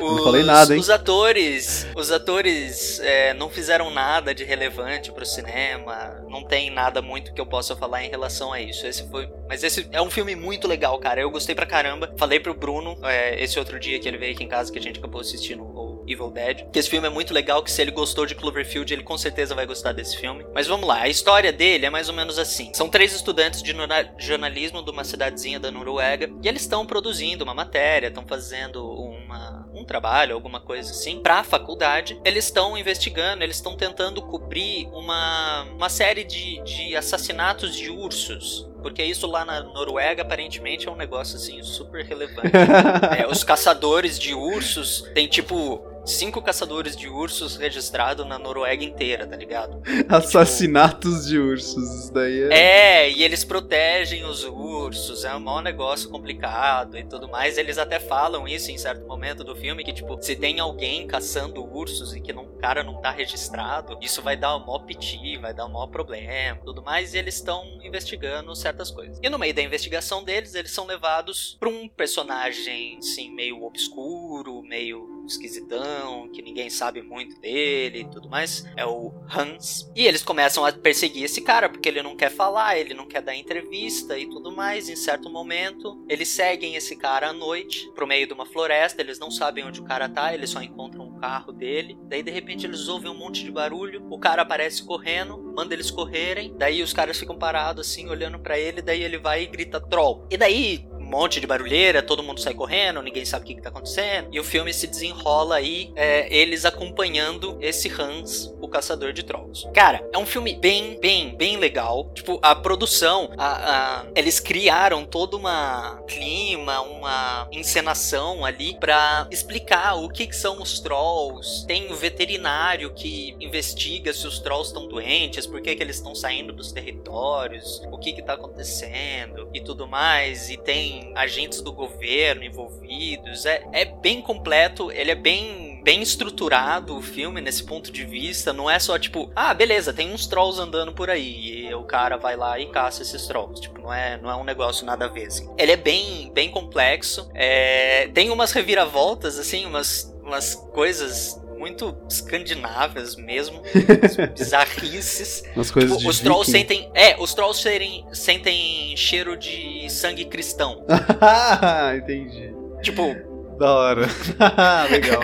Os, 0.02 0.24
falei 0.24 0.44
nada, 0.44 0.74
hein? 0.74 0.80
Os 0.80 0.90
atores, 0.90 1.86
os 1.96 2.12
atores 2.12 3.00
é, 3.02 3.34
não 3.34 3.50
fizeram 3.50 3.92
nada 3.92 4.34
de 4.34 4.46
relevante 4.46 5.12
pro 5.12 5.26
cinema. 5.26 6.24
Não 6.30 6.46
tem 6.46 6.70
nada 6.70 7.02
muito 7.02 7.34
que 7.34 7.42
eu 7.42 7.46
possa 7.46 7.76
falar 7.76 8.06
em 8.06 8.10
relação 8.10 8.54
a 8.54 8.62
isso. 8.62 8.88
Esse 8.88 9.06
foi, 9.10 9.30
mas 9.50 9.64
esse 9.64 9.86
é 9.92 10.02
um 10.02 10.10
filme 10.10 10.34
muito 10.34 10.66
legal, 10.66 10.98
cara. 11.00 11.20
Eu 11.20 11.30
gostei 11.30 11.54
pra 11.54 11.66
caramba. 11.66 12.14
Falei 12.18 12.40
pro 12.40 12.54
Bruno 12.54 12.98
é, 13.04 13.44
esse 13.44 13.60
outro 13.60 13.78
dia 13.80 14.00
que 14.00 14.08
ele 14.08 14.18
veio 14.18 14.34
aqui 14.34 14.44
em 14.46 14.48
casa 14.50 14.72
que 14.72 14.80
a 14.80 14.82
gente 14.82 15.00
acabou 15.00 15.20
assistindo 15.20 15.64
Evil 16.08 16.30
Dead. 16.30 16.70
Que 16.72 16.80
esse 16.80 16.90
filme 16.90 17.08
é 17.08 17.10
muito 17.10 17.34
legal, 17.34 17.64
que 17.64 17.72
se 17.72 17.82
ele 17.82 17.92
gostou 17.92 18.26
de 18.26 18.36
Cloverfield, 18.36 18.94
ele 18.94 19.04
com 19.04 19.18
certeza 19.18 19.56
vai 19.56 19.66
gostar 19.66 19.94
desse 19.94 20.18
filme. 20.18 20.46
Mas 20.54 20.68
vamos 20.68 20.88
lá, 20.88 21.02
a 21.02 21.10
história 21.10 21.52
dele 21.52 21.86
é 21.86 21.90
mais 21.90 22.10
ou 22.10 22.16
menos 22.16 22.38
assim. 22.40 22.72
São 22.74 22.90
três 22.90 23.14
estudantes 23.14 23.62
de 23.62 23.76
jornalismo 24.18 24.84
de 24.84 24.92
uma 24.92 25.04
cidadezinha 25.04 25.60
da 25.60 25.72
Noruega 25.72 26.30
e 26.44 26.48
eles 26.48 26.62
estão 26.62 26.86
produzindo 26.86 27.44
uma 27.44 27.54
matéria, 27.54 28.08
estão 28.08 28.26
fazendo 28.28 28.86
uma, 28.86 29.68
um 29.74 29.84
trabalho, 29.84 30.36
alguma 30.36 30.60
coisa 30.60 30.92
assim, 30.92 31.20
pra 31.20 31.44
faculdade. 31.44 32.20
Eles 32.24 32.46
estão 32.46 32.78
investigando, 32.78 33.44
eles 33.44 33.58
estão 33.58 33.76
tentando 33.76 34.22
cobrir 34.22 34.88
uma, 34.92 35.64
uma 35.76 35.90
série 35.90 36.24
de, 36.24 36.62
de 36.64 36.96
assassinatos 36.96 37.76
de 37.76 37.90
ursos. 37.90 38.68
Porque 38.82 39.04
isso 39.04 39.26
lá 39.26 39.44
na 39.44 39.64
Noruega 39.64 40.22
aparentemente 40.22 40.88
é 40.88 40.92
um 40.92 40.96
negócio 40.96 41.38
assim 41.38 41.62
super 41.64 42.06
relevante. 42.06 42.52
É, 43.18 43.28
os 43.28 43.44
caçadores 43.44 44.20
de 44.20 44.34
ursos 44.34 45.10
tem 45.14 45.28
tipo 45.28 45.84
cinco 46.06 46.42
caçadores 46.42 46.96
de 46.96 47.08
ursos 47.08 47.56
registrados 47.56 48.26
na 48.28 48.38
Noruega 48.38 48.84
inteira, 48.84 49.26
tá 49.26 49.36
ligado? 49.36 49.82
Assassinatos 50.08 51.26
de 51.26 51.38
ursos, 51.38 52.04
isso 52.04 52.14
daí 52.14 52.44
é. 52.44 53.06
É, 53.06 53.12
e 53.12 53.24
eles 53.24 53.44
protegem 53.44 54.24
os 54.26 54.44
ursos, 54.44 55.24
é 55.24 55.36
um 55.36 55.40
maior 55.40 55.62
negócio 55.62 56.10
complicado 56.10 56.98
e 56.98 57.04
tudo 57.04 57.28
mais. 57.28 57.58
Eles 57.58 57.78
até 57.78 58.00
falam 58.00 58.48
isso 58.48 58.72
em 58.72 58.78
certo 58.78 59.06
momento 59.08 59.44
do 59.44 59.56
filme, 59.56 59.84
que 59.84 59.94
tipo, 59.94 60.22
se 60.22 60.36
tem 60.36 60.60
alguém 60.60 61.08
caçando 61.08 61.64
ursos 61.64 62.14
e 62.16 62.22
que 62.22 62.34
não, 62.34 62.44
o 62.44 62.58
cara 62.58 62.84
não 62.84 63.02
tá 63.02 63.12
registrado, 63.12 63.98
isso 64.02 64.22
vai 64.22 64.38
dar 64.38 64.56
um 64.56 64.60
maior 64.60 64.80
piti, 64.80 65.38
vai 65.38 65.54
dar 65.54 65.66
um 65.66 65.72
maior 65.72 65.88
problema, 65.88 66.60
tudo 66.64 66.84
mais, 66.84 67.14
e 67.14 67.18
eles 67.18 67.36
estão 67.36 67.64
investigando 67.84 68.56
certas 68.56 68.92
coisas. 68.92 69.20
E 69.22 69.30
no 69.30 69.40
meio 69.40 69.54
da 69.54 69.62
investigação 69.62 70.24
deles, 70.24 70.56
eles 70.56 70.72
são 70.72 70.86
levados 70.86 71.56
pra 71.60 71.70
um 71.70 71.88
personagem, 71.88 72.98
assim, 72.98 73.34
meio 73.34 73.64
obscuro, 73.64 74.62
meio 74.62 75.25
esquisitão, 75.30 76.30
que 76.30 76.42
ninguém 76.42 76.70
sabe 76.70 77.02
muito 77.02 77.40
dele 77.40 78.02
e 78.02 78.10
tudo 78.10 78.30
mais. 78.30 78.66
É 78.76 78.86
o 78.86 79.14
Hans. 79.30 79.92
E 79.96 80.06
eles 80.06 80.24
começam 80.24 80.66
a 80.66 80.72
perseguir 80.72 81.24
esse 81.24 81.42
cara, 81.42 81.70
porque 81.70 81.90
ele 81.90 82.02
não 82.02 82.16
quer 82.16 82.30
falar, 82.30 82.78
ele 82.78 82.94
não 82.94 83.08
quer 83.08 83.22
dar 83.22 83.36
entrevista 83.36 84.18
e 84.18 84.28
tudo 84.28 84.52
mais. 84.52 84.90
Em 84.90 84.96
certo 84.96 85.30
momento, 85.30 86.04
eles 86.10 86.30
seguem 86.30 86.76
esse 86.76 86.96
cara 86.96 87.30
à 87.30 87.34
noite 87.34 87.90
pro 87.94 88.08
meio 88.08 88.28
de 88.28 88.34
uma 88.34 88.46
floresta, 88.46 89.02
eles 89.02 89.20
não 89.20 89.32
sabem 89.32 89.64
onde 89.64 89.80
o 89.80 89.84
cara 89.84 90.10
tá, 90.10 90.34
eles 90.34 90.50
só 90.50 90.62
encontram 90.62 91.08
o 91.08 91.20
carro 91.20 91.52
dele. 91.52 91.98
Daí 92.04 92.24
de 92.24 92.32
repente 92.32 92.66
eles 92.66 92.88
ouvem 92.88 93.12
um 93.12 93.18
monte 93.18 93.44
de 93.44 93.52
barulho, 93.52 94.06
o 94.10 94.20
cara 94.20 94.42
aparece 94.42 94.84
correndo, 94.84 95.38
manda 95.56 95.74
eles 95.74 95.92
correrem. 95.92 96.56
Daí 96.58 96.82
os 96.82 96.94
caras 96.94 97.18
ficam 97.18 97.38
parados 97.38 97.88
assim, 97.88 98.08
olhando 98.10 98.40
pra 98.40 98.60
ele, 98.60 98.82
daí 98.82 99.04
ele 99.04 99.18
vai 99.18 99.44
e 99.44 99.48
grita 99.48 99.80
troll. 99.80 100.28
E 100.30 100.38
daí 100.38 100.88
um 101.06 101.10
monte 101.10 101.40
de 101.40 101.46
barulheira, 101.46 102.02
todo 102.02 102.24
mundo 102.24 102.40
sai 102.42 102.54
correndo, 102.56 103.02
ninguém 103.02 103.24
sabe 103.26 103.44
o 103.44 103.48
que, 103.48 103.56
que 103.56 103.62
tá 103.62 103.70
acontecendo. 103.70 104.30
E 104.32 104.40
o 104.40 104.44
filme 104.44 104.74
se 104.74 104.88
desenrola 104.88 105.56
aí, 105.58 105.92
é, 105.96 106.28
eles 106.36 106.66
acompanhando 106.66 107.58
esse 107.62 107.90
Hans, 107.90 108.52
o 108.60 108.68
caçador 108.68 109.14
de 109.14 109.22
trolls. 109.24 109.70
Cara, 109.72 110.04
é 110.12 110.18
um 110.18 110.26
filme 110.26 110.56
bem, 110.56 111.00
bem, 111.00 111.36
bem 111.36 111.58
legal. 111.58 112.10
Tipo, 112.16 112.40
a 112.42 112.56
produção, 112.56 113.30
a, 113.38 114.00
a- 114.02 114.06
eles 114.16 114.40
criaram 114.40 115.06
todo 115.06 115.38
uma 115.38 116.02
clima, 116.08 116.82
uma 116.82 117.48
encenação 117.52 118.44
ali 118.44 118.76
pra 118.80 119.28
explicar 119.30 119.96
o 119.96 120.10
que, 120.10 120.26
que 120.26 120.36
são 120.36 120.62
os 120.62 120.80
trolls. 120.80 121.66
Tem 121.68 121.92
o 121.92 121.96
veterinário 121.96 122.94
que 122.94 123.36
investiga 123.40 124.12
se 124.12 124.26
os 124.26 124.40
trolls 124.40 124.70
estão 124.70 124.88
doentes, 124.88 125.46
por 125.46 125.62
que, 125.62 125.76
que 125.76 125.84
eles 125.84 125.98
estão 125.98 126.16
saindo 126.16 126.52
dos 126.52 126.72
territórios, 126.72 127.82
o 127.92 127.98
que 128.00 128.14
que 128.14 128.24
tá 128.24 128.34
acontecendo 128.34 129.50
e 129.54 129.62
tudo 129.62 129.88
mais. 129.88 130.50
E 130.50 130.58
tem 130.58 130.95
agentes 131.16 131.62
do 131.62 131.72
governo 131.72 132.44
envolvidos. 132.44 133.46
É, 133.46 133.64
é 133.72 133.86
bem 133.86 134.22
completo, 134.22 134.92
ele 134.92 135.12
é 135.12 135.16
bem, 135.16 135.82
bem 135.84 136.02
estruturado 136.02 136.98
o 136.98 137.02
filme 137.02 137.42
nesse 137.42 137.64
ponto 137.64 137.92
de 137.92 138.06
vista. 138.06 138.54
Não 138.54 138.70
é 138.70 138.80
só 138.80 138.98
tipo, 138.98 139.32
ah, 139.36 139.54
beleza, 139.54 139.94
tem 139.94 140.14
uns 140.14 140.28
trolls 140.28 140.60
andando 140.60 140.94
por 140.94 141.10
aí. 141.10 141.68
E 141.68 141.74
o 141.74 141.84
cara 141.84 142.18
vai 142.18 142.36
lá 142.36 142.60
e 142.60 142.68
caça 142.68 143.02
esses 143.02 143.28
trolls. 143.28 143.62
Tipo, 143.62 143.82
não 143.82 143.94
é, 143.94 144.18
não 144.18 144.30
é 144.30 144.36
um 144.36 144.44
negócio 144.44 144.86
nada 144.86 145.06
a 145.06 145.10
ver, 145.10 145.28
assim. 145.28 145.50
Ele 145.58 145.72
é 145.72 145.78
bem, 145.78 146.32
bem 146.34 146.50
complexo. 146.50 147.30
É, 147.34 148.10
tem 148.14 148.30
umas 148.30 148.52
reviravoltas, 148.52 149.38
assim, 149.40 149.66
umas, 149.66 150.14
umas 150.24 150.56
coisas 150.56 151.40
muito 151.58 151.96
escandinavas 152.10 153.16
mesmo, 153.16 153.62
bizarrices. 154.38 155.44
Umas 155.56 155.72
coisas 155.72 155.92
Tipo, 155.98 156.02
de 156.04 156.08
os 156.10 156.20
trolls 156.20 156.52
viking. 156.52 156.60
sentem. 156.68 156.92
É, 156.94 157.16
os 157.20 157.34
trolls 157.34 157.62
serem, 157.62 158.06
sentem 158.14 158.96
cheiro 158.98 159.38
de 159.38 159.88
sangue 159.90 160.26
cristão. 160.26 160.86
Entendi. 161.98 162.54
Tipo, 162.82 163.16
Da 163.58 163.72
hora. 163.74 164.08
Legal. 164.92 165.24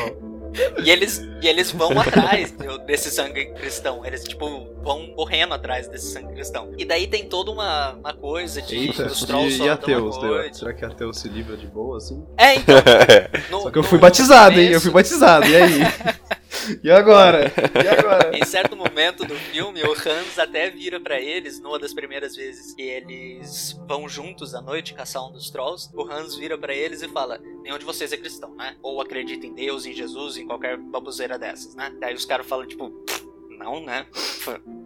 E 0.83 0.89
eles, 0.89 1.19
e 1.41 1.47
eles 1.47 1.71
vão 1.71 1.99
atrás 1.99 2.51
desse 2.85 3.09
sangue 3.11 3.45
cristão. 3.53 4.05
Eles, 4.05 4.23
tipo, 4.23 4.67
vão 4.81 5.07
correndo 5.15 5.53
atrás 5.53 5.87
desse 5.87 6.11
sangue 6.11 6.33
cristão. 6.33 6.71
E 6.77 6.85
daí 6.85 7.07
tem 7.07 7.25
toda 7.27 7.51
uma, 7.51 7.93
uma 7.93 8.13
coisa 8.13 8.61
de 8.61 8.75
Eita, 8.75 9.05
os 9.07 9.23
trolls 9.23 9.61
e, 9.61 9.65
e 9.65 9.69
ateus? 9.69 10.15
Será 10.53 10.73
que 10.73 10.83
ateu 10.85 11.13
se 11.13 11.27
livra 11.29 11.55
de 11.55 11.67
boa 11.67 11.97
assim? 11.97 12.25
É, 12.37 12.55
então. 12.55 12.75
no- 13.49 13.61
Só 13.61 13.71
que 13.71 13.77
eu 13.79 13.83
fui 13.83 13.99
batizado, 13.99 14.53
hein? 14.59 14.65
Eu 14.67 14.79
começo- 14.79 14.81
fui 14.83 14.91
batizado, 14.91 15.47
e 15.47 15.55
aí? 15.55 15.79
E 16.83 16.91
agora? 16.91 17.51
E 17.83 17.87
agora? 17.87 18.37
Em 18.37 18.45
certo 18.45 18.75
momento 18.75 19.25
do 19.25 19.35
filme, 19.35 19.81
o 19.83 19.91
Hans 19.93 20.37
até 20.37 20.69
vira 20.69 20.99
pra 20.99 21.19
eles, 21.19 21.59
numa 21.59 21.79
das 21.79 21.93
primeiras 21.93 22.35
vezes 22.35 22.73
que 22.73 22.81
eles 22.81 23.79
vão 23.87 24.07
juntos 24.07 24.53
à 24.53 24.61
noite 24.61 24.93
caçar 24.93 25.27
um 25.27 25.31
dos 25.31 25.49
trolls. 25.49 25.89
O 25.93 26.03
Hans 26.03 26.35
vira 26.35 26.57
pra 26.57 26.73
eles 26.73 27.01
e 27.01 27.07
fala: 27.07 27.39
Nenhum 27.63 27.77
de 27.77 27.85
vocês 27.85 28.11
é 28.11 28.17
cristão, 28.17 28.55
né? 28.55 28.75
Ou 28.81 29.01
acredita 29.01 29.45
em 29.45 29.53
Deus, 29.53 29.85
em 29.85 29.93
Jesus, 29.93 30.37
em 30.37 30.45
qualquer 30.45 30.77
baboseira 30.77 31.37
dessas, 31.37 31.75
né? 31.75 31.91
Daí 31.99 32.13
os 32.13 32.25
caras 32.25 32.45
falam, 32.45 32.65
tipo, 32.65 32.89
"Pff, 32.89 33.31
não, 33.61 33.83
né? 33.83 34.05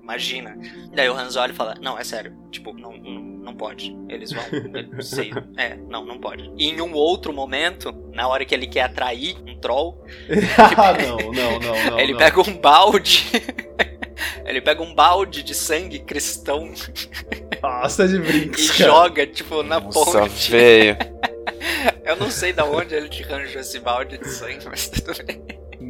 Imagina. 0.01 0.57
Daí 0.93 1.09
o 1.09 1.13
Hans 1.13 1.35
olha 1.35 1.51
e 1.51 1.55
fala: 1.55 1.75
Não, 1.81 1.97
é 1.97 2.03
sério. 2.03 2.35
Tipo, 2.51 2.73
não, 2.73 2.97
não, 2.97 3.24
não 3.45 3.55
pode. 3.55 3.95
Eles 4.09 4.31
vão. 4.31 4.43
eu 4.97 5.01
sei. 5.01 5.31
É, 5.57 5.75
não, 5.75 6.03
não 6.05 6.19
pode. 6.19 6.51
E 6.57 6.69
em 6.69 6.81
um 6.81 6.93
outro 6.93 7.31
momento, 7.31 7.93
na 8.13 8.27
hora 8.27 8.43
que 8.43 8.53
ele 8.53 8.67
quer 8.67 8.81
atrair 8.81 9.37
um 9.47 9.57
troll, 9.59 10.03
ah, 10.77 10.93
não, 10.93 11.17
não, 11.31 11.59
não, 11.59 11.91
não. 11.91 11.99
ele 11.99 12.11
não. 12.11 12.19
pega 12.19 12.41
um 12.41 12.57
balde. 12.57 13.25
ele 14.45 14.59
pega 14.59 14.81
um 14.81 14.93
balde 14.93 15.43
de 15.43 15.53
sangue 15.53 15.99
cristão 15.99 16.73
Nossa, 17.61 18.07
de 18.07 18.15
e 18.15 18.19
brinks, 18.19 18.71
cara. 18.71 18.91
joga, 18.91 19.27
tipo, 19.27 19.63
na 19.63 19.79
Nossa, 19.79 20.19
ponte. 20.19 20.49
feio. 20.49 20.97
Eu 22.03 22.15
não 22.17 22.29
sei 22.29 22.51
da 22.51 22.65
onde 22.65 22.95
ele 22.95 23.07
te 23.07 23.23
arranjou 23.23 23.61
esse 23.61 23.79
balde 23.79 24.17
de 24.17 24.29
sangue, 24.29 24.65
mas 24.65 24.89
tudo 24.89 25.13
bem. 25.23 25.41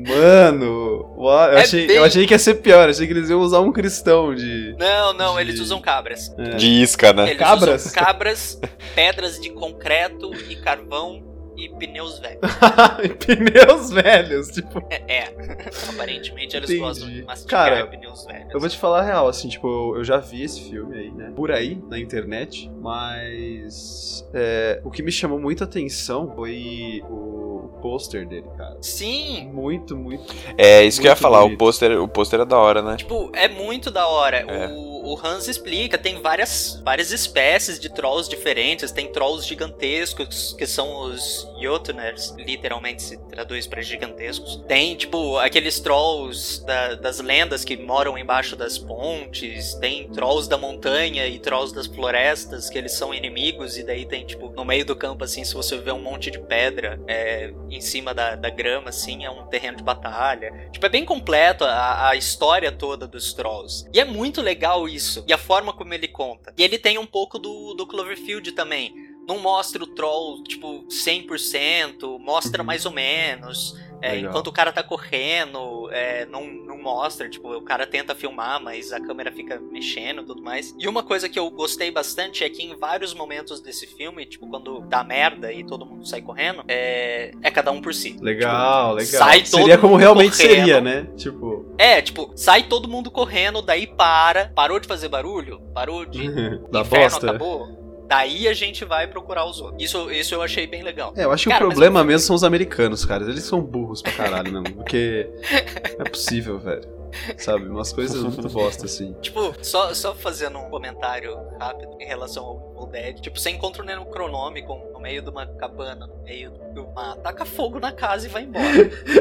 Mano, 0.08 1.16
eu, 1.18 1.32
É 1.58 1.62
achei, 1.62 1.88
bem- 1.88 1.98
eu 1.98 2.04
achei 2.04 2.26
que 2.28 2.34
ia 2.34 2.40
ser 2.40 2.56
pior. 2.56 2.90
Achei 2.90 3.06
que 3.08 3.14
eles 3.14 3.30
iam 3.30 3.40
usar 3.42 3.60
um 3.62 3.72
cristão 3.72 4.34
de. 4.36 4.76
Não, 4.80 5.14
não, 5.14 5.36
De- 5.36 5.42
eles 5.42 5.60
usam 5.60 5.82
cabras. 5.82 6.34
É. 6.38 6.56
De 6.56 6.68
isca, 6.68 7.12
né? 7.14 7.24
Eles 7.30 7.38
Cabras? 7.38 7.86
usam 7.86 8.04
cabras, 8.04 8.60
pedras 8.96 9.40
de 9.40 9.50
concreto 9.50 10.32
e 10.50 10.56
carvão 10.58 11.24
e 11.58 11.70
pneus 11.70 12.20
velhos. 12.20 12.40
Pneus 13.26 13.92
velhos, 13.92 14.48
tipo. 14.50 14.86
É, 14.90 15.04
é. 15.08 15.24
aparentemente 15.90 16.56
eles 16.56 16.70
Entendi. 16.70 16.80
gostam 16.86 17.10
de 17.10 17.24
masticar 17.24 17.70
Cara, 17.70 17.88
pneus 17.88 18.26
velhos. 18.26 18.54
Eu 18.54 18.60
vou 18.60 18.70
te 18.70 18.78
falar 18.78 19.00
a 19.00 19.04
real, 19.04 19.28
assim, 19.28 19.48
tipo, 19.50 19.68
eu, 19.68 19.98
eu 19.98 20.04
já 20.04 20.18
vi 20.18 20.44
esse 20.44 20.62
filme 20.62 20.98
aí, 20.98 21.12
né? 21.12 21.32
Por 21.36 21.52
aí, 21.52 21.82
na 21.90 21.98
internet, 22.00 22.70
mas. 22.82 24.28
é, 24.34 24.82
o 24.84 24.92
que 24.92 25.02
me 25.02 25.12
chamou 25.12 25.40
muita 25.40 25.64
atenção 25.64 26.32
foi 26.36 27.04
o 27.10 27.70
pôster 27.82 28.28
dele, 28.28 28.48
cara. 28.58 28.78
Sim, 28.82 29.50
Muito, 29.54 29.96
muito. 29.96 30.34
É 30.58 30.84
isso 30.84 31.00
que 31.00 31.08
eu 31.08 31.10
ia 31.12 31.14
Muito 31.14 31.22
falar, 31.22 31.40
o 31.42 31.44
bonito. 31.44 31.60
pôster, 31.60 32.02
o 32.02 32.08
pôster 32.08 32.40
é 32.42 32.46
da 32.46 32.58
hora, 32.58 32.82
né? 32.82 32.96
Tipo, 32.98 33.32
é 33.34 33.48
muito 33.48 33.92
da 33.92 34.08
hora. 34.08 34.38
É. 34.38 34.68
O, 34.70 35.14
o 35.14 35.20
Hans 35.24 35.48
explica, 35.48 35.98
tem 35.98 36.20
várias, 36.22 36.82
várias 36.84 37.12
espécies 37.12 37.80
de 37.80 37.90
trolls 37.90 38.28
diferentes. 38.30 38.92
Tem 38.92 39.12
trolls 39.12 39.48
gigantescos, 39.48 40.56
que 40.58 40.66
são 40.66 41.12
os 41.12 41.45
Jotuners, 41.60 42.34
literalmente 42.38 43.02
se 43.02 43.18
traduz 43.28 43.68
pra 43.68 43.82
gigantescos. 43.82 44.58
Tem, 44.68 44.96
tipo, 44.96 45.38
aqueles 45.38 45.80
trolls 45.80 46.64
da- 46.66 46.96
das 46.96 47.20
lendas 47.20 47.64
que 47.64 47.76
moram 47.78 48.18
embaixo 48.18 48.56
das 48.56 48.78
pontes. 48.78 49.74
Tem 49.76 50.10
trolls 50.10 50.48
da 50.50 50.58
montanha 50.58 51.28
e 51.28 51.40
trolls 51.40 51.74
das 51.74 51.88
florestas, 51.88 52.70
que 52.70 52.78
eles 52.78 52.94
são 52.94 53.14
inimigos. 53.14 53.78
E 53.78 53.84
daí 53.84 54.06
tem, 54.06 54.26
tipo, 54.26 54.50
no 54.50 54.66
meio 54.66 54.86
do 54.86 54.96
campo, 54.96 55.24
assim, 55.24 55.44
se 55.44 55.54
você 55.54 55.78
vê 55.78 55.92
um 55.92 56.02
monte 56.02 56.30
de 56.32 56.40
pedra 56.40 57.00
é, 57.08 57.54
em 57.70 57.82
cima 57.82 58.14
da, 58.14 58.36
da 58.36 58.50
grama, 58.50 58.90
assim, 58.90 59.26
é 59.26 59.30
um 59.30 59.46
terreno 59.48 59.78
de 59.78 59.84
batalha. 59.84 60.70
Tipo, 60.72 60.86
é 60.86 60.90
bem 60.90 61.06
completo 61.06 61.64
a, 61.66 62.10
a 62.10 62.16
história 62.16 62.72
toda 62.72 63.08
dos 63.08 63.34
Trolls. 63.34 63.86
E 63.94 64.00
é 64.00 64.06
muito 64.06 64.42
legal 64.42 64.88
isso. 64.88 65.24
E 65.28 65.34
a 65.34 65.38
forma 65.38 65.74
como 65.74 65.94
ele 65.94 66.08
conta. 66.08 66.54
E 66.58 66.64
ele 66.64 66.78
tem 66.78 66.98
um 66.98 67.06
pouco 67.06 67.38
do, 67.40 67.74
do 67.74 67.86
Cloverfield 67.88 68.52
também. 68.54 68.94
Não 69.28 69.40
mostra 69.40 69.84
o 69.84 69.88
Troll, 69.88 70.44
tipo, 70.44 70.86
100%, 70.88 72.20
mostra 72.20 72.64
mais 72.64 72.86
ou 72.86 72.92
menos. 72.92 73.76
É, 74.02 74.20
enquanto 74.20 74.48
o 74.48 74.52
cara 74.52 74.72
tá 74.72 74.84
correndo, 74.84 75.90
é, 75.92 76.26
não, 76.28 76.46
não 76.46 76.78
mostra, 76.78 77.28
tipo, 77.28 77.52
o 77.52 77.62
cara 77.62 77.88
tenta 77.88 78.14
filmar, 78.14 78.62
mas 78.62 78.92
a 78.94 79.00
câmera 79.00 79.32
fica 79.32 79.60
mexendo 79.72 80.22
e 80.22 80.26
tudo 80.26 80.44
mais. 80.44 80.76
E 80.78 80.88
uma 80.88 81.02
coisa 81.02 81.28
que 81.28 81.40
eu 81.40 81.50
gostei 81.50 81.90
bastante 81.90 82.44
é 82.44 82.50
que 82.50 82.62
em 82.62 82.76
vários 82.78 83.14
momentos 83.16 83.62
desse 83.62 83.88
filme, 83.88 84.26
tipo, 84.26 84.48
quando 84.48 84.82
dá 84.82 85.04
merda 85.04 85.52
e 85.52 85.66
todo 85.66 85.86
mundo 85.86 86.06
sai 86.08 86.22
correndo, 86.22 86.64
é, 86.68 87.32
é 87.42 87.50
cada 87.50 87.72
um 87.72 87.82
por 87.82 87.94
si. 87.96 88.16
Legal, 88.22 88.94
legal. 88.94 89.06
sai 89.08 89.42
todo 89.42 89.62
seria 89.62 89.78
como 89.78 89.96
realmente 89.96 90.38
correndo. 90.38 90.56
seria, 90.56 90.82
né? 90.82 91.08
Tipo, 91.18 91.66
É, 91.78 92.02
tipo, 92.02 92.32
sai 92.36 92.64
todo 92.64 92.88
mundo 92.88 93.10
correndo, 93.10 93.62
daí 93.62 93.88
para, 93.88 94.52
parou 94.54 94.80
de 94.80 94.88
fazer 94.88 95.08
barulho, 95.08 95.62
parou 95.74 96.06
de 96.06 96.28
da 96.70 96.82
inferno, 96.82 97.10
bosta. 97.10 97.30
acabou. 97.30 97.85
Daí 98.08 98.48
a 98.48 98.54
gente 98.54 98.86
vai 98.86 99.08
procurar 99.08 99.46
os 99.46 99.60
outros. 99.60 99.82
Isso, 99.84 100.12
isso 100.12 100.36
eu 100.36 100.42
achei 100.42 100.68
bem 100.68 100.84
legal. 100.84 101.14
É, 101.18 101.24
eu 101.26 101.32
acho 101.32 101.46
que 101.46 101.50
Cara, 101.50 101.64
o 101.64 101.68
mas 101.68 101.74
problema 101.76 102.00
filme- 102.00 102.14
mesmo 102.14 102.28
são 102.28 102.36
os 102.36 102.44
americanos, 102.44 103.04
cara. 103.06 103.24
Eles 103.24 103.44
são 103.44 103.62
burros 103.62 104.02
pra 104.02 104.12
caralho, 104.12 104.52
não. 104.52 104.64
Porque 104.64 105.30
é 106.00 106.04
possível, 106.10 106.60
velho. 106.60 106.94
Sabe? 107.38 107.66
Umas 107.70 107.94
coisas 107.94 108.22
muito 108.22 108.50
bosta, 108.50 108.86
assim. 108.86 109.14
Tipo, 109.22 109.56
só, 109.62 109.94
só 109.94 110.14
fazendo 110.14 110.60
um 110.60 110.70
comentário 110.70 111.34
rápido 111.58 111.96
em 112.00 112.06
relação 112.06 112.44
ao 112.44 112.74
Evil 112.76 112.88
Dead. 112.92 113.20
Tipo, 113.22 113.40
você 113.40 113.52
encontra 113.52 113.82
um 113.82 113.86
Necronômico 113.86 114.78
no 114.94 115.00
meio 115.00 115.22
de 115.22 115.30
uma 115.30 115.46
cabana, 115.48 116.08
no 116.08 116.24
meio 116.24 116.52
do 116.74 116.86
mar. 116.90 117.16
Taca 117.18 117.46
fogo 117.46 117.80
na 117.80 117.94
casa 117.94 118.28
e 118.28 118.30
vai 118.30 118.44
embora. 118.44 118.66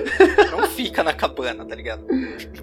Não 0.51 0.68
fica 0.68 1.05
na 1.05 1.12
cabana, 1.12 1.64
tá 1.64 1.75
ligado? 1.75 2.05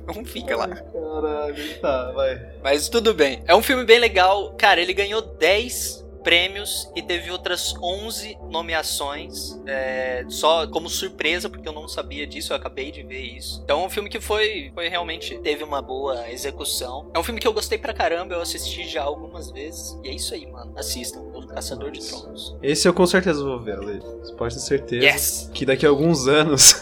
Não 0.05 0.25
fica 0.25 0.55
lá. 0.57 0.67
Caralho, 0.67 1.79
tá, 1.79 2.11
vai. 2.11 2.49
Mas 2.61 2.89
tudo 2.89 3.13
bem. 3.13 3.41
É 3.47 3.55
um 3.55 3.61
filme 3.63 3.85
bem 3.85 3.99
legal. 3.99 4.53
Cara, 4.57 4.81
ele 4.81 4.93
ganhou 4.93 5.21
10 5.21 6.00
prêmios 6.23 6.89
e 6.95 7.01
teve 7.01 7.31
outras 7.31 7.73
11 7.81 8.37
nomeações. 8.49 9.59
é, 9.65 10.23
só 10.29 10.67
como 10.67 10.89
surpresa, 10.89 11.49
porque 11.49 11.67
eu 11.67 11.73
não 11.73 11.87
sabia 11.87 12.25
disso, 12.27 12.53
eu 12.53 12.57
acabei 12.57 12.91
de 12.91 13.03
ver 13.03 13.21
isso. 13.21 13.61
Então 13.63 13.81
é 13.81 13.85
um 13.85 13.89
filme 13.89 14.09
que 14.09 14.19
foi, 14.19 14.71
foi 14.73 14.87
realmente 14.89 15.37
teve 15.39 15.63
uma 15.63 15.81
boa 15.81 16.29
execução. 16.31 17.09
É 17.13 17.19
um 17.19 17.23
filme 17.23 17.39
que 17.39 17.47
eu 17.47 17.53
gostei 17.53 17.77
pra 17.77 17.93
caramba, 17.93 18.35
eu 18.35 18.41
assisti 18.41 18.87
já 18.87 19.03
algumas 19.03 19.51
vezes. 19.51 19.97
E 20.03 20.09
é 20.09 20.13
isso 20.13 20.33
aí, 20.33 20.45
mano. 20.45 20.73
Assistam, 20.77 21.19
O 21.33 21.45
Caçador 21.47 21.91
de 21.91 21.99
Tronos. 22.05 22.55
Esse 22.61 22.87
eu 22.87 22.93
com 22.93 23.05
certeza 23.05 23.43
vou 23.43 23.59
ver, 23.59 23.75
Ale. 23.77 23.99
Você 24.21 24.33
pode 24.33 24.53
ter 24.55 24.61
certeza 24.61 25.05
Yes! 25.05 25.49
que 25.53 25.65
daqui 25.65 25.85
a 25.85 25.89
alguns 25.89 26.27
anos. 26.27 26.75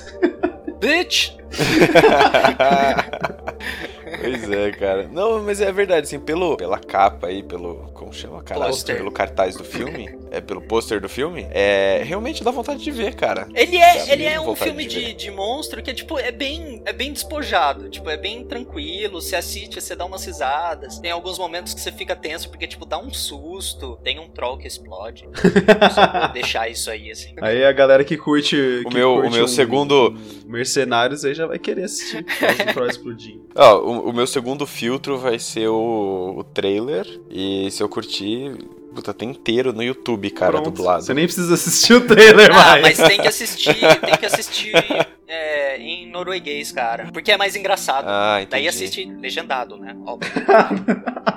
Bitch! 0.79 1.33
Pois 4.19 4.51
é, 4.51 4.71
cara. 4.71 5.09
Não, 5.11 5.41
mas 5.43 5.61
é 5.61 5.71
verdade, 5.71 6.05
assim, 6.07 6.19
pelo, 6.19 6.57
pela 6.57 6.79
capa 6.79 7.27
aí, 7.27 7.43
pelo. 7.43 7.89
Como 7.93 8.13
chama, 8.13 8.41
cara? 8.41 8.65
Pôster. 8.65 8.97
Pelo 8.97 9.11
cartaz 9.11 9.55
do 9.55 9.63
filme, 9.63 10.09
é 10.31 10.39
pelo 10.41 10.61
pôster 10.61 11.01
do 11.01 11.09
filme, 11.09 11.47
é. 11.51 12.01
Realmente 12.05 12.43
dá 12.43 12.51
vontade 12.51 12.83
de 12.83 12.91
ver, 12.91 13.15
cara. 13.15 13.47
Ele 13.55 13.77
é, 13.77 14.11
ele 14.11 14.23
é 14.25 14.39
um 14.39 14.55
filme 14.55 14.85
de 14.85 14.99
de, 14.99 15.13
de 15.13 15.31
monstro 15.31 15.81
que 15.81 15.91
é 15.91 15.93
tipo, 15.93 16.17
é 16.19 16.31
bem, 16.31 16.81
é 16.85 16.91
bem 16.91 17.13
despojado, 17.13 17.89
tipo, 17.89 18.09
é 18.09 18.17
bem 18.17 18.43
tranquilo, 18.43 19.21
você 19.21 19.35
assiste, 19.35 19.79
você 19.79 19.95
dá 19.95 20.03
umas 20.05 20.25
risadas. 20.25 20.99
Tem 20.99 21.11
alguns 21.11 21.37
momentos 21.39 21.73
que 21.73 21.79
você 21.79 21.91
fica 21.91 22.15
tenso 22.15 22.49
porque 22.49 22.67
tipo 22.67 22.85
dá 22.85 22.97
um 22.97 23.13
susto, 23.13 23.97
tem 24.03 24.19
um 24.19 24.27
troll 24.27 24.57
que 24.57 24.67
explode. 24.67 25.27
Só 25.93 26.19
vou 26.19 26.33
deixar 26.33 26.69
isso 26.69 26.89
aí 26.91 27.11
assim. 27.11 27.33
Aí 27.41 27.63
a 27.63 27.71
galera 27.71 28.03
que 28.03 28.17
curte. 28.17 28.55
O 28.85 28.89
que 28.89 28.93
meu- 28.95 29.13
o 29.13 29.21
curte 29.21 29.35
meu 29.35 29.45
um- 29.45 29.47
segundo- 29.47 30.09
um 30.45 30.49
Mercenários 30.51 31.23
aí 31.23 31.33
já 31.33 31.45
vai 31.45 31.59
querer 31.59 31.83
assistir. 31.83 32.25
o 32.69 32.73
Troll 32.73 32.87
explodindo. 32.87 33.47
Ó, 33.55 33.77
o, 33.79 34.09
o 34.09 34.13
meu 34.13 34.27
segundo 34.27 34.65
filtro 34.65 35.17
vai 35.17 35.39
ser 35.39 35.67
o, 35.69 36.35
o 36.37 36.43
trailer. 36.43 37.05
E 37.29 37.69
se 37.71 37.81
eu 37.81 37.87
curtir. 37.87 38.53
Puta, 38.93 39.13
tem 39.13 39.29
inteiro 39.29 39.71
no 39.71 39.83
YouTube, 39.83 40.29
cara, 40.31 40.53
Pronto. 40.53 40.71
dublado. 40.71 41.03
Você 41.03 41.13
nem 41.13 41.25
precisa 41.25 41.53
assistir 41.53 41.93
o 41.93 42.01
trailer, 42.07 42.51
Ah, 42.51 42.55
mais. 42.55 42.97
mas 42.99 43.07
tem 43.07 43.21
que 43.21 43.27
assistir, 43.27 43.75
tem 43.75 44.17
que 44.17 44.25
assistir 44.25 44.73
é, 45.27 45.77
em 45.77 46.09
norueguês, 46.09 46.71
cara. 46.71 47.09
Porque 47.13 47.31
é 47.31 47.37
mais 47.37 47.55
engraçado. 47.55 48.05
Ah, 48.07 48.37
entendi. 48.37 48.49
Daí 48.51 48.67
assiste 48.67 49.05
legendado, 49.05 49.77
né? 49.77 49.95
Óbvio. 50.05 50.31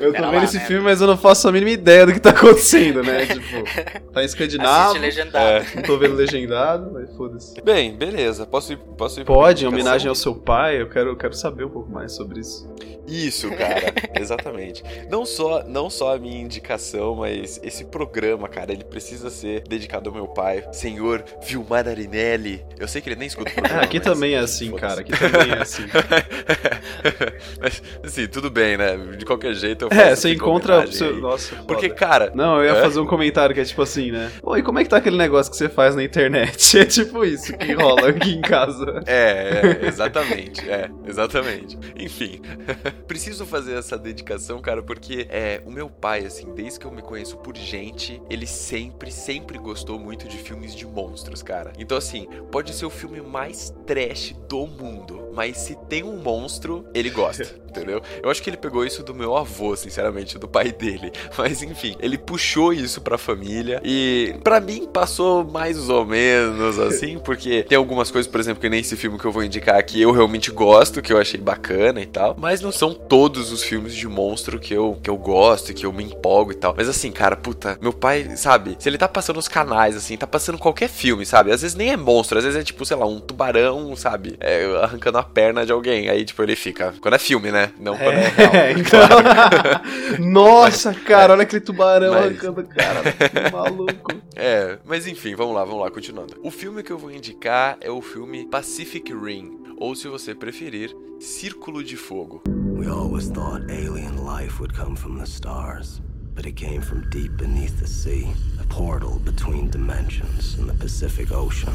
Eu 0.00 0.12
tô 0.12 0.12
Pera 0.12 0.26
vendo 0.30 0.36
lá, 0.38 0.44
esse 0.44 0.56
né? 0.56 0.64
filme, 0.64 0.84
mas 0.84 1.00
eu 1.00 1.06
não 1.06 1.16
faço 1.16 1.48
a 1.48 1.52
mínima 1.52 1.70
ideia 1.70 2.06
do 2.06 2.12
que 2.12 2.20
tá 2.20 2.30
acontecendo, 2.30 3.02
né? 3.02 3.26
Tipo, 3.34 4.12
tá 4.12 4.22
em 4.22 4.26
escandinavo, 4.26 4.90
Assiste 4.90 5.00
legendado. 5.00 5.46
É. 5.46 5.66
não 5.76 5.82
tô 5.82 5.98
vendo 5.98 6.14
legendado, 6.14 6.90
mas 6.92 7.14
foda-se. 7.16 7.60
Bem, 7.62 7.94
beleza. 7.96 8.46
Posso 8.46 8.72
ir, 8.72 8.76
posso 8.76 9.20
ir 9.20 9.24
pra 9.24 9.34
Pode, 9.34 9.64
em 9.64 9.68
homenagem 9.68 10.08
ao 10.08 10.14
seu 10.14 10.34
pai, 10.34 10.80
eu 10.80 10.88
quero, 10.88 11.10
eu 11.10 11.16
quero 11.16 11.34
saber 11.34 11.64
um 11.64 11.70
pouco 11.70 11.90
mais 11.90 12.12
sobre 12.12 12.40
isso. 12.40 12.68
Isso, 13.06 13.50
cara, 13.50 13.92
exatamente. 14.18 14.82
Não 15.10 15.26
só, 15.26 15.62
não 15.64 15.90
só 15.90 16.14
a 16.14 16.18
minha 16.18 16.40
indicação, 16.40 17.16
mas 17.16 17.60
esse 17.62 17.84
programa, 17.84 18.48
cara, 18.48 18.72
ele 18.72 18.84
precisa 18.84 19.30
ser 19.30 19.62
dedicado 19.68 20.08
ao 20.08 20.14
meu 20.14 20.26
pai, 20.26 20.66
senhor 20.72 21.24
Vilmar 21.42 21.86
Arinelli. 21.86 22.64
Eu 22.78 22.88
sei 22.88 23.00
que 23.00 23.08
ele 23.08 23.16
nem 23.16 23.28
escuta 23.28 23.50
o 23.50 23.54
programa. 23.54 23.80
Ah, 23.80 23.84
aqui 23.84 23.98
mas 23.98 24.06
também 24.06 24.34
é 24.34 24.38
assim, 24.38 24.72
cara, 24.72 25.00
aqui 25.00 25.12
também 25.12 25.52
é 25.52 25.60
assim. 25.60 25.82
mas, 27.60 27.82
assim, 28.02 28.26
tudo 28.26 28.50
bem, 28.50 28.76
né? 28.76 28.96
De 29.18 29.24
qualquer 29.24 29.43
jeito 29.52 29.84
eu 29.84 29.88
faço 29.90 30.00
É, 30.00 30.16
você 30.16 30.32
encontra. 30.32 30.86
Seu... 30.90 31.16
Nossa, 31.16 31.56
Porque, 31.66 31.88
foda. 31.88 31.98
cara. 32.00 32.32
Não, 32.34 32.58
eu 32.58 32.72
ia 32.72 32.78
É? 32.78 32.82
fazer 32.82 33.00
um 33.00 33.06
comentário 33.06 33.54
que 33.54 33.60
é 33.60 33.64
tipo 33.64 33.82
assim, 33.82 34.10
né? 34.10 34.30
Oi, 34.42 34.62
como 34.62 34.78
é 34.78 34.84
que 34.84 34.90
tá 34.90 34.96
aquele 34.98 35.16
negócio 35.16 35.50
que 35.50 35.56
você 35.58 35.68
faz 35.68 35.94
na 35.94 36.02
internet? 36.02 36.78
É 36.84 36.84
tipo 36.84 37.24
isso 37.24 37.56
que 37.56 37.72
rola 37.72 38.08
aqui 38.08 38.30
em 38.32 38.40
casa. 38.40 39.02
É, 39.06 39.80
é, 39.82 39.86
exatamente, 39.88 40.68
é, 40.68 40.90
exatamente. 41.06 41.78
Enfim, 41.98 42.40
preciso 43.06 43.44
fazer 43.46 43.74
essa 43.78 43.96
dedicação, 43.98 44.60
cara, 44.60 44.82
porque 44.82 45.26
é, 45.30 45.60
o 45.64 45.70
meu 45.70 45.88
pai, 45.88 46.24
assim, 46.26 46.52
desde 46.54 46.78
que 46.78 46.86
eu 46.86 46.90
me 46.92 47.02
conheço 47.02 47.36
por 47.38 47.56
gente, 47.56 48.20
ele 48.30 48.46
sempre, 48.46 49.10
sempre 49.10 49.58
gostou 49.58 49.98
muito 49.98 50.28
de 50.28 50.36
filmes 50.38 50.74
de 50.74 50.86
monstros, 50.86 51.42
cara. 51.42 51.72
Então, 51.78 51.96
assim, 51.96 52.26
pode 52.50 52.72
ser 52.74 52.86
o 52.86 52.90
filme 52.90 53.20
mais 53.20 53.74
trash 53.86 54.34
do 54.48 54.66
mundo, 54.66 55.30
mas 55.34 55.56
se 55.58 55.74
tem 55.88 56.02
um 56.02 56.16
monstro, 56.18 56.84
ele 56.94 57.10
gosta, 57.10 57.44
entendeu? 57.68 58.02
Eu 58.22 58.30
acho 58.30 58.42
que 58.42 58.50
ele 58.50 58.56
pegou 58.56 58.84
isso 58.84 59.02
do 59.02 59.14
meu 59.14 59.33
avô, 59.36 59.76
sinceramente, 59.76 60.38
do 60.38 60.48
pai 60.48 60.72
dele. 60.72 61.12
Mas, 61.36 61.62
enfim, 61.62 61.96
ele 62.00 62.18
puxou 62.18 62.72
isso 62.72 63.00
pra 63.00 63.18
família 63.18 63.80
e, 63.84 64.34
pra 64.42 64.60
mim, 64.60 64.86
passou 64.92 65.44
mais 65.44 65.88
ou 65.88 66.04
menos 66.04 66.78
assim, 66.78 67.18
porque 67.18 67.62
tem 67.62 67.76
algumas 67.76 68.10
coisas, 68.10 68.30
por 68.30 68.40
exemplo, 68.40 68.60
que 68.60 68.68
nem 68.68 68.80
esse 68.80 68.96
filme 68.96 69.18
que 69.18 69.24
eu 69.24 69.32
vou 69.32 69.44
indicar 69.44 69.76
aqui, 69.76 70.00
eu 70.00 70.12
realmente 70.12 70.50
gosto, 70.50 71.02
que 71.02 71.12
eu 71.12 71.18
achei 71.18 71.40
bacana 71.40 72.00
e 72.00 72.06
tal, 72.06 72.36
mas 72.38 72.60
não 72.60 72.72
são 72.72 72.92
todos 72.94 73.52
os 73.52 73.62
filmes 73.62 73.94
de 73.94 74.06
monstro 74.08 74.58
que 74.58 74.74
eu, 74.74 74.98
que 75.02 75.10
eu 75.10 75.16
gosto 75.16 75.70
e 75.70 75.74
que 75.74 75.86
eu 75.86 75.92
me 75.92 76.04
empolgo 76.04 76.52
e 76.52 76.54
tal. 76.54 76.74
Mas 76.76 76.88
assim, 76.88 77.10
cara, 77.10 77.36
puta, 77.36 77.78
meu 77.80 77.92
pai, 77.92 78.36
sabe, 78.36 78.76
se 78.78 78.88
ele 78.88 78.98
tá 78.98 79.08
passando 79.08 79.38
os 79.38 79.48
canais, 79.48 79.96
assim, 79.96 80.16
tá 80.16 80.26
passando 80.26 80.58
qualquer 80.58 80.88
filme, 80.88 81.26
sabe? 81.26 81.50
Às 81.50 81.62
vezes 81.62 81.76
nem 81.76 81.90
é 81.90 81.96
monstro, 81.96 82.38
às 82.38 82.44
vezes 82.44 82.60
é 82.60 82.64
tipo, 82.64 82.84
sei 82.84 82.96
lá, 82.96 83.06
um 83.06 83.20
tubarão, 83.20 83.94
sabe? 83.96 84.36
É, 84.40 84.64
arrancando 84.82 85.18
a 85.18 85.22
perna 85.22 85.64
de 85.64 85.72
alguém. 85.72 86.08
Aí, 86.08 86.24
tipo, 86.24 86.42
ele 86.42 86.56
fica. 86.56 86.94
Quando 87.00 87.14
é 87.14 87.18
filme, 87.18 87.50
né? 87.50 87.70
Não 87.78 87.96
quando 87.96 88.14
é, 88.14 88.28
real. 88.36 88.54
É, 88.54 88.72
então. 88.72 89.00
Nossa, 90.20 90.92
cara, 90.94 91.32
olha 91.32 91.42
aquele 91.42 91.60
tubarão 91.62 92.12
Mas- 92.12 92.24
arrancando 92.26 92.64
cara. 92.68 93.12
Que 93.12 93.50
maluco. 93.52 94.12
É, 94.36 94.78
mas 94.84 95.06
enfim, 95.06 95.34
vamos 95.34 95.54
lá, 95.54 95.64
vamos 95.64 95.80
lá, 95.80 95.90
continuando. 95.90 96.34
O 96.42 96.50
filme 96.50 96.82
que 96.82 96.90
eu 96.92 96.98
vou 96.98 97.10
indicar 97.10 97.76
é 97.80 97.90
o 97.90 98.00
filme 98.02 98.46
Pacific 98.48 99.12
Rim, 99.14 99.58
ou 99.78 99.94
se 99.94 100.08
você 100.08 100.34
preferir, 100.34 100.94
Círculo 101.20 101.82
de 101.84 101.96
Fogo. 101.96 102.42
We 102.76 102.88
always 102.88 103.28
thought 103.28 103.64
alien 103.70 104.24
life 104.24 104.58
would 104.60 104.74
come 104.76 104.96
from 104.96 105.16
the 105.18 105.26
stars, 105.26 106.02
but 106.34 106.44
it 106.46 106.54
came 106.56 106.80
from 106.82 107.08
deep 107.10 107.36
beneath 107.36 107.78
the 107.78 107.86
sea, 107.86 108.26
a 108.60 108.64
portal 108.66 109.18
between 109.20 109.70
dimensions 109.70 110.56
in 110.58 110.66
the 110.66 110.74
Pacific 110.74 111.30
Ocean. 111.32 111.72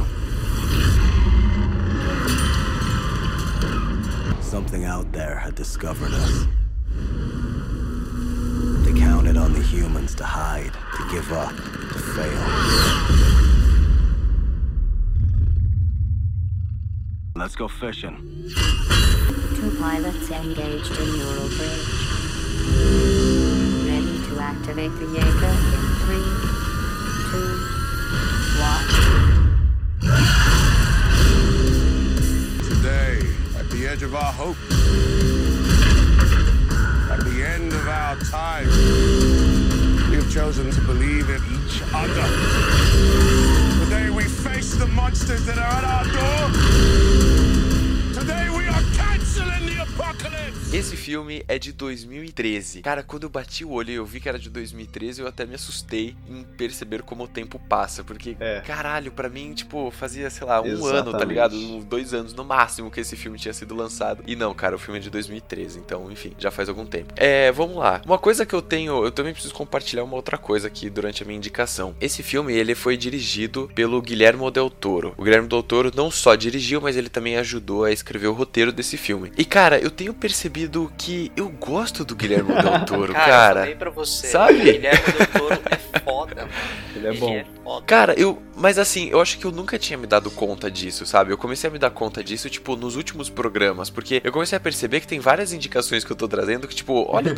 Something 4.42 4.84
out 4.86 5.12
there 5.14 5.36
had 5.38 5.56
discovered 5.56 6.12
us. 6.12 6.46
They 8.90 9.00
counted 9.00 9.38
on 9.38 9.54
the 9.54 9.62
humans 9.62 10.16
to 10.16 10.24
hide, 10.24 10.74
to 10.74 11.10
give 11.12 11.32
up, 11.32 11.56
to 11.56 12.00
fail. 12.16 12.42
Let's 17.36 17.56
go 17.56 17.68
fishing. 17.68 18.50
Two 19.56 19.78
pilots 19.80 20.32
engaged 20.32 21.00
in 21.00 21.18
neural 21.20 21.50
bridge. 21.50 21.86
Ready 23.86 24.18
to 24.26 24.40
activate 24.40 24.94
the 24.98 25.06
Jaeger 25.14 25.54
in 25.76 25.86
three, 26.02 26.30
two, 27.30 27.50
one. 28.58 28.86
Today, 32.64 33.14
at 33.60 33.70
the 33.70 33.88
edge 33.88 34.02
of 34.02 34.16
our 34.16 34.34
hope, 34.34 34.58
at 37.20 37.26
the 37.26 37.44
end 37.44 37.74
of 37.74 37.88
our 37.88 38.16
time, 38.18 38.68
we 40.10 40.16
have 40.16 40.32
chosen 40.32 40.72
to 40.72 40.82
believe 40.82 41.30
in 41.30 41.42
each 41.54 41.82
other. 41.94 42.28
Today, 43.84 44.10
we 44.10 44.24
face 44.24 44.76
the 44.76 44.88
monsters 44.88 45.46
that 45.46 45.58
are 45.58 45.64
at 45.64 45.84
our 45.84 46.06
door. 46.06 47.69
Esse 50.72 50.96
filme 50.96 51.44
é 51.48 51.58
de 51.58 51.72
2013. 51.74 52.84
Cara, 52.84 53.02
quando 53.02 53.24
eu 53.24 53.30
bati 53.30 53.66
o 53.66 53.72
olho 53.72 53.90
e 53.90 53.96
eu 53.96 54.06
vi 54.06 54.20
que 54.20 54.30
era 54.30 54.38
de 54.38 54.52
2013, 54.52 55.20
eu 55.22 55.28
até 55.28 55.44
me 55.44 55.56
assustei 55.56 56.16
em 56.30 56.44
perceber 56.44 57.02
como 57.02 57.24
o 57.24 57.28
tempo 57.28 57.58
passa. 57.68 58.04
Porque, 58.04 58.38
É. 58.40 58.62
caralho, 58.62 59.12
pra 59.12 59.28
mim, 59.30 59.52
tipo, 59.56 59.90
fazia, 59.90 60.30
sei 60.30 60.46
lá, 60.46 60.62
um 60.62 60.66
ano, 60.68 60.80
tá 60.92 61.00
Exatamente. 61.10 61.28
ligado? 61.28 61.80
Dois 61.86 62.14
anos 62.14 62.36
no 62.36 62.46
máximo 62.46 62.92
que 62.92 63.00
esse 63.00 63.16
filme 63.16 63.40
tinha 63.40 63.52
sido 63.54 63.74
lançado. 63.74 64.24
E 64.28 64.36
não, 64.36 64.54
cara, 64.54 64.76
o 64.76 64.80
filme 64.80 65.00
é 65.00 65.02
de 65.02 65.10
2013, 65.10 65.80
então, 65.80 66.10
enfim, 66.12 66.34
já 66.38 66.52
faz 66.52 66.70
algum 66.70 66.86
tempo. 66.86 67.14
É, 67.18 67.52
vamos 67.52 67.76
lá. 67.76 68.00
Uma 68.06 68.20
coisa 68.20 68.46
que 68.46 68.54
eu 68.54 68.62
tenho, 68.62 69.04
eu 69.04 69.12
também 69.12 69.34
preciso 69.34 69.56
compartilhar 69.56 70.04
uma 70.04 70.16
outra 70.16 70.38
coisa 70.38 70.68
aqui 70.68 70.88
durante 70.88 71.24
a 71.24 71.26
minha 71.26 71.38
indicação. 71.38 71.96
Esse 72.00 72.22
filme, 72.22 72.54
ele 72.54 72.76
foi 72.76 72.96
dirigido 72.96 73.72
pelo 73.74 74.00
Guilherme 74.04 74.50
Del 74.52 74.70
Toro. 74.70 75.16
O 75.18 75.24
Guilherme 75.24 75.48
Del 75.48 75.64
Toro 75.64 75.92
não 75.96 76.12
só 76.12 76.36
dirigiu, 76.36 76.80
mas 76.80 76.96
ele 76.96 77.10
também 77.10 77.38
ajudou 77.38 77.86
a 77.86 77.92
escrever 77.92 78.28
o 78.28 78.34
roteiro 78.34 78.72
desse 78.72 78.98
filme. 78.98 79.32
E, 79.36 79.44
cara, 79.44 79.80
eu 79.80 79.90
tenho 79.90 80.14
percebido 80.14 80.59
que 80.98 81.32
eu 81.36 81.50
gosto 81.50 82.04
do 82.04 82.16
Guilherme 82.16 82.54
Del 82.54 82.84
Toro, 82.86 83.14
Cara, 83.14 83.24
eu 83.24 83.32
cara. 83.32 83.60
falei 83.62 83.76
pra 83.76 83.90
você. 83.90 84.28
Sabe? 84.28 84.60
Guilherme 84.60 85.14
Del 85.14 85.28
Toro 85.28 85.62
é 85.70 85.99
foda. 86.20 86.48
Ele 86.96 87.08
é 87.08 87.14
bom. 87.14 87.34
é 87.34 87.46
foda. 87.64 87.86
Cara, 87.86 88.14
eu. 88.20 88.42
Mas 88.56 88.78
assim, 88.78 89.10
eu 89.10 89.22
acho 89.22 89.38
que 89.40 89.46
eu 89.46 89.52
nunca 89.52 89.80
tinha 89.80 89.98
me 89.98 90.06
dado 90.06 90.30
conta 90.30 90.70
disso, 90.70 91.06
sabe? 91.06 91.32
Eu 91.32 91.38
comecei 91.38 91.70
a 91.70 91.72
me 91.72 91.80
dar 91.80 91.90
conta 91.92 92.22
disso, 92.24 92.50
tipo, 92.50 92.76
nos 92.76 92.96
últimos 92.98 93.30
programas. 93.30 93.90
Porque 93.90 94.22
eu 94.24 94.32
comecei 94.34 94.58
a 94.58 94.60
perceber 94.60 95.00
que 95.00 95.08
tem 95.08 95.20
várias 95.20 95.54
indicações 95.54 96.04
que 96.04 96.12
eu 96.12 96.16
tô 96.16 96.28
trazendo 96.28 96.68
que, 96.68 96.76
tipo, 96.76 97.06
olha 97.10 97.34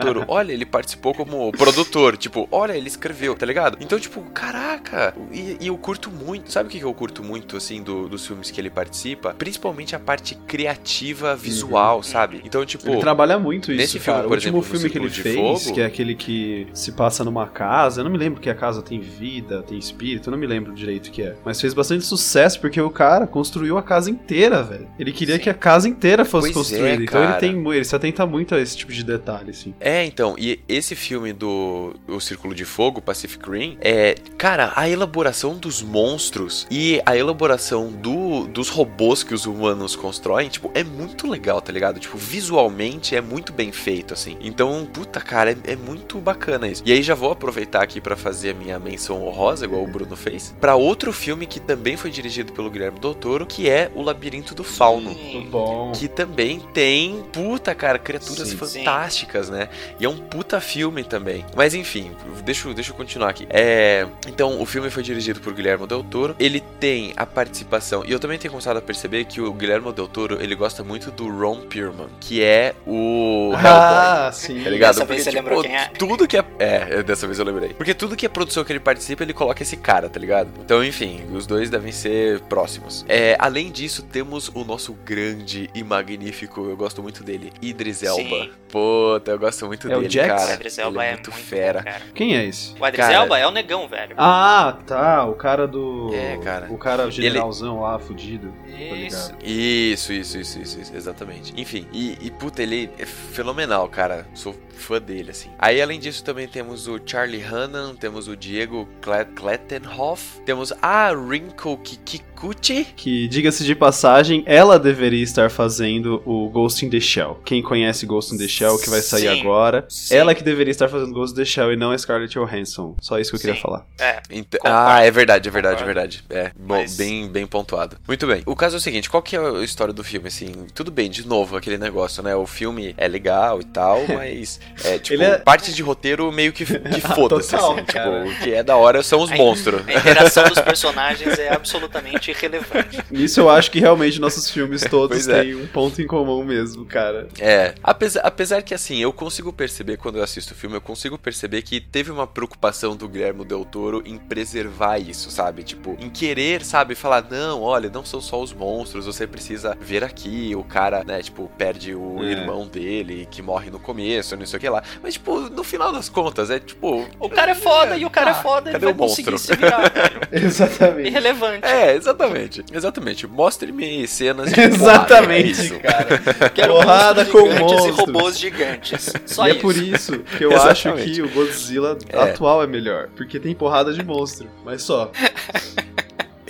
Toro, 0.00 0.24
olha, 0.28 0.52
ele 0.52 0.64
participou 0.64 1.12
como 1.14 1.52
produtor. 1.52 2.16
Tipo, 2.16 2.48
olha, 2.50 2.72
ele 2.72 2.88
escreveu, 2.88 3.34
tá 3.34 3.44
ligado? 3.44 3.76
Então, 3.80 3.98
tipo, 3.98 4.22
caraca. 4.30 5.14
E, 5.30 5.58
e 5.60 5.66
eu 5.66 5.76
curto 5.76 6.10
muito. 6.10 6.50
Sabe 6.50 6.68
o 6.68 6.72
que 6.72 6.80
eu 6.80 6.94
curto 6.94 7.22
muito, 7.22 7.56
assim, 7.56 7.82
do- 7.82 8.08
dos 8.08 8.26
filmes 8.26 8.50
que 8.50 8.58
ele 8.60 8.70
participa? 8.70 9.34
Principalmente 9.34 9.94
a 9.94 10.00
parte 10.00 10.34
criativa, 10.34 11.34
visual, 11.36 12.02
sabe? 12.02 12.40
Então, 12.44 12.64
tipo. 12.64 12.88
Ele 12.88 12.98
trabalha 13.00 13.38
muito 13.38 13.70
isso, 13.72 13.80
nesse 13.80 13.98
filme, 13.98 14.18
cara. 14.20 14.28
por 14.28 14.32
o 14.32 14.34
último 14.36 14.58
exemplo, 14.58 14.58
no 14.58 14.78
filme 14.80 14.90
que 14.90 14.98
ele 14.98 15.10
fez, 15.10 15.62
Fogo- 15.64 15.74
que 15.74 15.80
é 15.80 15.84
aquele 15.84 16.14
que 16.14 16.66
se 16.72 16.92
passa 16.92 17.22
numa 17.24 17.46
casa, 17.46 18.00
eu 18.00 18.04
não 18.04 18.10
me 18.10 18.18
lembro 18.22 18.40
que 18.40 18.48
a 18.48 18.54
casa 18.54 18.82
tem 18.82 19.00
vida, 19.00 19.62
tem 19.62 19.78
espírito, 19.78 20.28
eu 20.28 20.30
não 20.32 20.38
me 20.38 20.46
lembro 20.46 20.72
direito 20.72 21.08
o 21.08 21.10
que 21.10 21.22
é. 21.22 21.34
Mas 21.44 21.60
fez 21.60 21.74
bastante 21.74 22.04
sucesso 22.04 22.60
porque 22.60 22.80
o 22.80 22.90
cara 22.90 23.26
construiu 23.26 23.76
a 23.76 23.82
casa 23.82 24.10
inteira, 24.10 24.62
velho. 24.62 24.88
Ele 24.98 25.12
queria 25.12 25.38
que 25.38 25.50
a 25.50 25.54
casa 25.54 25.88
inteira 25.88 26.24
fosse 26.24 26.52
Pois 26.52 26.72
é, 26.72 26.76
construída. 26.76 27.02
então 27.02 27.24
ele 27.24 27.32
tem, 27.34 27.72
ele 27.74 27.84
se 27.84 27.96
atenta 27.96 28.24
muito 28.26 28.54
a 28.54 28.60
esse 28.60 28.76
tipo 28.76 28.92
de 28.92 29.02
detalhe, 29.02 29.50
assim. 29.50 29.74
É, 29.80 30.04
então, 30.04 30.36
e 30.38 30.60
esse 30.68 30.94
filme 30.94 31.32
do 31.32 31.94
O 32.06 32.20
Círculo 32.20 32.54
de 32.54 32.64
Fogo, 32.64 33.02
Pacific 33.02 33.48
Rim, 33.48 33.76
é, 33.80 34.14
cara, 34.38 34.72
a 34.76 34.88
elaboração 34.88 35.56
dos 35.56 35.82
monstros 35.82 36.66
e 36.70 37.00
a 37.04 37.16
elaboração 37.16 37.90
do, 37.90 38.46
dos 38.46 38.68
robôs 38.68 39.22
que 39.22 39.34
os 39.34 39.46
humanos 39.46 39.96
constroem, 39.96 40.48
tipo, 40.48 40.70
é 40.74 40.84
muito 40.84 41.26
legal, 41.28 41.60
tá 41.60 41.72
ligado? 41.72 41.98
Tipo, 41.98 42.16
visualmente 42.16 43.16
é 43.16 43.20
muito 43.20 43.52
bem 43.52 43.72
feito, 43.72 44.14
assim. 44.14 44.36
Então, 44.40 44.86
puta, 44.92 45.20
cara, 45.20 45.52
é, 45.52 45.72
é 45.72 45.76
muito 45.76 46.18
bacana 46.18 46.68
isso. 46.68 46.82
E 46.84 46.92
aí 46.92 47.02
já 47.02 47.14
vou 47.14 47.32
aproveitar 47.32 47.82
aqui 47.82 48.00
pra 48.12 48.16
fazer 48.16 48.50
a 48.50 48.54
minha 48.54 48.78
menção 48.78 49.26
honrosa, 49.26 49.64
igual 49.64 49.82
o 49.82 49.86
Bruno 49.86 50.14
fez, 50.14 50.54
pra 50.60 50.74
outro 50.74 51.12
filme 51.12 51.46
que 51.46 51.58
também 51.58 51.96
foi 51.96 52.10
dirigido 52.10 52.52
pelo 52.52 52.70
Guilherme 52.70 52.98
Del 53.00 53.14
Toro, 53.14 53.46
que 53.46 53.70
é 53.70 53.90
O 53.94 54.02
Labirinto 54.02 54.54
do 54.54 54.62
Fauno. 54.62 55.10
Muito 55.10 55.48
bom. 55.50 55.92
Que 55.92 56.08
também 56.08 56.60
tem, 56.74 57.22
puta, 57.32 57.74
cara, 57.74 57.98
criaturas 57.98 58.48
Sim. 58.48 58.56
fantásticas, 58.56 59.48
né? 59.48 59.68
E 59.98 60.04
é 60.04 60.08
um 60.08 60.16
puta 60.18 60.60
filme 60.60 61.02
também. 61.04 61.44
Mas 61.56 61.72
enfim, 61.74 62.10
deixa, 62.44 62.68
eu- 62.68 62.74
deixa 62.74 62.90
eu 62.90 62.94
continuar 62.96 63.30
aqui. 63.30 63.46
É, 63.48 64.06
então, 64.28 64.60
o 64.60 64.66
filme 64.66 64.90
foi 64.90 65.02
dirigido 65.02 65.40
por 65.40 65.54
Guilherme 65.54 65.86
Del 65.86 66.02
Toro. 66.04 66.36
Ele 66.38 66.60
tem 66.78 67.12
a 67.16 67.24
participação. 67.24 68.04
E 68.06 68.12
eu 68.12 68.20
também 68.20 68.38
tenho 68.38 68.50
começado 68.52 68.76
a 68.76 68.82
perceber 68.82 69.24
que 69.24 69.40
o 69.40 69.52
Guilherme 69.54 69.90
Del 69.92 70.06
Toro 70.08 70.36
ele 70.42 70.54
gosta 70.54 70.84
muito 70.84 71.10
do 71.10 71.28
Ron 71.30 71.60
Perlman, 71.62 72.08
que 72.20 72.42
é 72.42 72.74
o 72.86 73.52
Hellboy. 73.52 73.62
Ah, 73.64 74.30
sim. 74.34 74.62
Tá 74.62 74.68
ligado? 74.70 74.94
Dessa 74.94 75.04
vez 75.06 75.22
você 75.24 75.30
lembrou 75.30 75.62
quem 75.62 75.74
é? 75.74 75.86
Tudo 75.98 76.28
que 76.28 76.36
é. 76.36 76.44
É, 76.58 77.02
dessa 77.02 77.26
vez 77.26 77.38
eu 77.38 77.44
lembrei. 77.44 77.70
Porque 77.74 77.94
tudo 78.02 78.16
que 78.16 78.26
é 78.26 78.28
produção 78.28 78.64
que 78.64 78.72
ele 78.72 78.80
participa, 78.80 79.22
ele 79.22 79.32
coloca 79.32 79.62
esse 79.62 79.76
cara, 79.76 80.08
tá 80.08 80.18
ligado? 80.18 80.50
Então, 80.60 80.82
enfim, 80.84 81.22
os 81.32 81.46
dois 81.46 81.70
devem 81.70 81.92
ser 81.92 82.40
próximos. 82.40 83.04
É, 83.08 83.36
além 83.38 83.70
disso, 83.70 84.02
temos 84.02 84.50
o 84.52 84.64
nosso 84.64 84.92
grande 84.92 85.70
e 85.72 85.84
magnífico, 85.84 86.68
eu 86.68 86.76
gosto 86.76 87.00
muito 87.00 87.22
dele, 87.22 87.52
Idris 87.62 88.02
Elba. 88.02 88.20
Sim. 88.22 88.50
Puta, 88.68 89.30
eu 89.30 89.38
gosto 89.38 89.66
muito 89.66 89.86
É 89.88 89.96
o 89.96 90.00
dele, 90.00 90.10
Jax? 90.12 90.28
cara. 90.28 90.50
O 90.50 90.54
Idris 90.54 90.78
Elba 90.78 91.02
ele 91.04 91.08
é 91.10 91.12
muito 91.14 91.30
muito 91.30 91.44
fera. 91.46 91.82
bom. 91.82 92.12
Quem 92.14 92.34
é 92.36 92.44
esse? 92.44 92.72
O 92.80 92.86
Idris 92.88 92.96
Cara- 93.06 93.14
Elba 93.14 93.38
é 93.38 93.46
o 93.46 93.50
negão, 93.52 93.86
velho. 93.86 94.14
Ah, 94.18 94.78
tá. 94.84 95.24
O 95.26 95.34
cara 95.34 95.68
do. 95.68 96.10
É, 96.12 96.38
cara. 96.38 96.66
O 96.72 96.78
cara 96.78 97.08
generalzão 97.10 97.80
lá, 97.82 97.98
fudido. 98.00 98.52
Tá 98.66 98.96
Isso. 98.96 99.32
Isso, 99.44 100.12
isso, 100.12 100.38
isso, 100.38 100.58
isso, 100.60 100.80
isso, 100.80 100.96
exatamente. 100.96 101.52
Enfim, 101.56 101.86
e, 101.92 102.16
e 102.20 102.30
puta, 102.30 102.62
ele 102.62 102.90
é 102.98 103.06
fenomenal, 103.06 103.86
cara. 103.88 104.26
Sou 104.34 104.56
fã 104.74 105.00
dele, 105.00 105.30
assim. 105.30 105.50
Aí, 105.58 105.80
além 105.80 106.00
disso, 106.00 106.24
também 106.24 106.48
temos 106.48 106.88
o 106.88 106.98
Charlie 107.04 107.42
Hannan, 107.42 107.91
temos 107.94 108.28
o 108.28 108.36
Diego 108.36 108.88
Kle- 109.00 109.24
Klettenhoff, 109.34 110.40
temos 110.44 110.72
a 110.82 111.10
Rinko 111.12 111.76
Kikuchi. 111.78 112.84
Que, 112.96 113.28
diga-se 113.28 113.64
de 113.64 113.74
passagem, 113.74 114.42
ela 114.46 114.78
deveria 114.78 115.22
estar 115.22 115.50
fazendo 115.50 116.22
o 116.26 116.48
Ghost 116.50 116.84
in 116.84 116.90
the 116.90 116.98
Shell. 117.00 117.40
Quem 117.44 117.62
conhece 117.62 118.04
Ghost 118.06 118.34
in 118.34 118.38
the 118.38 118.48
Shell, 118.48 118.78
que 118.78 118.90
vai 118.90 119.00
sair 119.00 119.22
Sim, 119.34 119.40
agora, 119.40 119.84
sim. 119.88 120.14
ela 120.16 120.34
que 120.34 120.42
deveria 120.42 120.70
estar 120.72 120.88
fazendo 120.88 121.12
Ghost 121.12 121.32
in 121.34 121.36
the 121.36 121.44
Shell 121.44 121.72
e 121.72 121.76
não 121.76 121.92
a 121.92 121.98
Scarlett 121.98 122.34
Johansson. 122.36 122.96
Só 123.00 123.18
isso 123.18 123.30
que 123.30 123.36
eu 123.36 123.40
queria 123.40 123.54
Sim. 123.56 123.60
falar. 123.62 123.86
É. 124.00 124.20
Ent- 124.30 124.56
Concordo. 124.56 124.76
ah, 124.76 125.00
é 125.04 125.10
verdade, 125.10 125.48
é 125.48 125.52
verdade, 125.52 125.82
é 125.82 125.86
verdade. 125.86 126.24
É, 126.30 126.50
bom, 126.58 126.74
Mas- 126.80 126.96
bem, 126.96 127.28
bem 127.28 127.46
pontuado. 127.46 127.96
Muito 128.08 128.26
bem. 128.26 128.42
O 128.46 128.56
caso 128.56 128.76
é 128.76 128.78
o 128.78 128.80
seguinte, 128.80 129.08
qual 129.08 129.22
que 129.22 129.36
é 129.36 129.38
a 129.38 129.62
história 129.62 129.94
do 129.94 130.02
filme, 130.02 130.26
assim? 130.28 130.52
Tudo 130.74 130.90
bem, 130.90 131.08
de 131.08 131.26
novo, 131.26 131.56
aquele 131.56 131.78
negócio, 131.78 132.22
né? 132.22 132.34
O 132.34 132.46
filme 132.46 132.94
é 132.96 133.06
legal 133.06 133.60
e 133.60 133.64
tal, 133.64 134.00
mas 134.12 134.58
é, 134.84 134.98
tipo, 134.98 135.22
é- 135.22 135.38
parte 135.38 135.72
de 135.72 135.82
roteiro 135.82 136.30
meio 136.32 136.52
que, 136.52 136.64
que 136.64 137.00
foda-se, 137.14 137.50
Total, 137.52 137.72
assim. 137.74 137.81
Tipo, 137.84 138.08
o 138.28 138.34
que 138.42 138.52
é 138.54 138.62
da 138.62 138.76
hora 138.76 139.02
são 139.02 139.20
os 139.20 139.30
A- 139.30 139.36
monstros. 139.36 139.86
A 139.86 139.92
interação 139.94 140.44
dos 140.44 140.60
personagens 140.60 141.38
é 141.38 141.52
absolutamente 141.52 142.30
irrelevante. 142.30 142.98
Nisso 143.10 143.40
eu 143.40 143.50
acho 143.50 143.70
que 143.70 143.80
realmente 143.80 144.20
nossos 144.20 144.50
filmes 144.50 144.82
todos 144.82 145.26
é. 145.28 145.42
têm 145.42 145.54
um 145.54 145.66
ponto 145.66 146.00
em 146.00 146.06
comum 146.06 146.44
mesmo, 146.44 146.84
cara. 146.84 147.28
É, 147.38 147.74
apesar, 147.82 148.20
apesar 148.20 148.62
que 148.62 148.74
assim, 148.74 148.98
eu 148.98 149.12
consigo 149.12 149.52
perceber 149.52 149.96
quando 149.96 150.16
eu 150.18 150.22
assisto 150.24 150.52
o 150.54 150.56
filme, 150.56 150.76
eu 150.76 150.80
consigo 150.80 151.18
perceber 151.18 151.62
que 151.62 151.80
teve 151.80 152.10
uma 152.10 152.26
preocupação 152.26 152.96
do 152.96 153.08
Guilherme 153.08 153.44
Del 153.44 153.64
Toro 153.64 154.02
em 154.04 154.16
preservar 154.18 154.98
isso, 154.98 155.30
sabe? 155.30 155.62
Tipo, 155.62 155.96
em 156.00 156.10
querer, 156.10 156.64
sabe, 156.64 156.94
falar, 156.94 157.26
não, 157.30 157.62
olha, 157.62 157.88
não 157.90 158.04
são 158.04 158.20
só 158.20 158.40
os 158.40 158.52
monstros, 158.52 159.06
você 159.06 159.26
precisa 159.26 159.76
ver 159.80 160.04
aqui, 160.04 160.54
o 160.56 160.62
cara, 160.64 161.02
né, 161.04 161.22
tipo, 161.22 161.50
perde 161.56 161.94
o 161.94 162.22
É. 162.22 162.26
irmão 162.32 162.66
dele, 162.66 163.26
que 163.30 163.40
morre 163.42 163.70
no 163.70 163.78
começo, 163.78 164.36
não 164.36 164.46
sei 164.46 164.56
o 164.56 164.60
que 164.60 164.68
lá. 164.68 164.82
Mas, 165.02 165.14
tipo, 165.14 165.38
no 165.50 165.64
final 165.64 165.92
das 165.92 166.08
contas, 166.08 166.50
é 166.50 166.58
tipo... 166.58 167.06
O 167.18 167.28
cara 167.28 167.52
é 167.52 167.54
foda 167.54 167.71
e 167.96 168.04
o 168.04 168.10
cara 168.10 168.30
Ah, 168.32 168.38
é 168.38 168.42
foda 168.42 168.70
e 168.70 168.78
vai 168.78 168.94
conseguir 168.94 169.38
se 169.38 169.54
virar. 169.56 169.92
Exatamente. 170.32 171.08
Irrelevante. 171.08 171.64
É, 171.66 171.94
exatamente, 171.94 172.64
exatamente. 172.72 173.26
Mostre-me 173.26 174.06
cenas 174.06 174.52
de 174.52 174.60
Exatamente, 174.60 174.72
porrada, 175.02 175.34
é 175.34 175.40
isso. 175.40 175.80
cara. 175.80 176.50
Quero 176.54 176.72
Porrada 176.74 177.24
monstros 177.24 177.32
com 177.32 177.48
gigantes 177.48 177.60
e 177.60 177.60
monstros. 177.88 177.96
robôs 177.96 178.38
gigantes. 178.38 179.12
Só 179.26 179.46
e 179.46 179.50
isso. 179.50 179.58
é 179.58 179.60
por 179.60 179.76
isso 179.76 180.18
que 180.38 180.44
eu 180.44 180.62
acho 180.62 180.92
que 180.94 181.22
o 181.22 181.28
Godzilla 181.30 181.98
É. 182.08 182.18
atual 182.22 182.62
é 182.62 182.66
melhor. 182.66 183.08
Porque 183.16 183.38
tem 183.38 183.54
porrada 183.54 183.92
de 183.92 184.02
monstro. 184.04 184.48
Mas 184.64 184.82
só. 184.82 185.10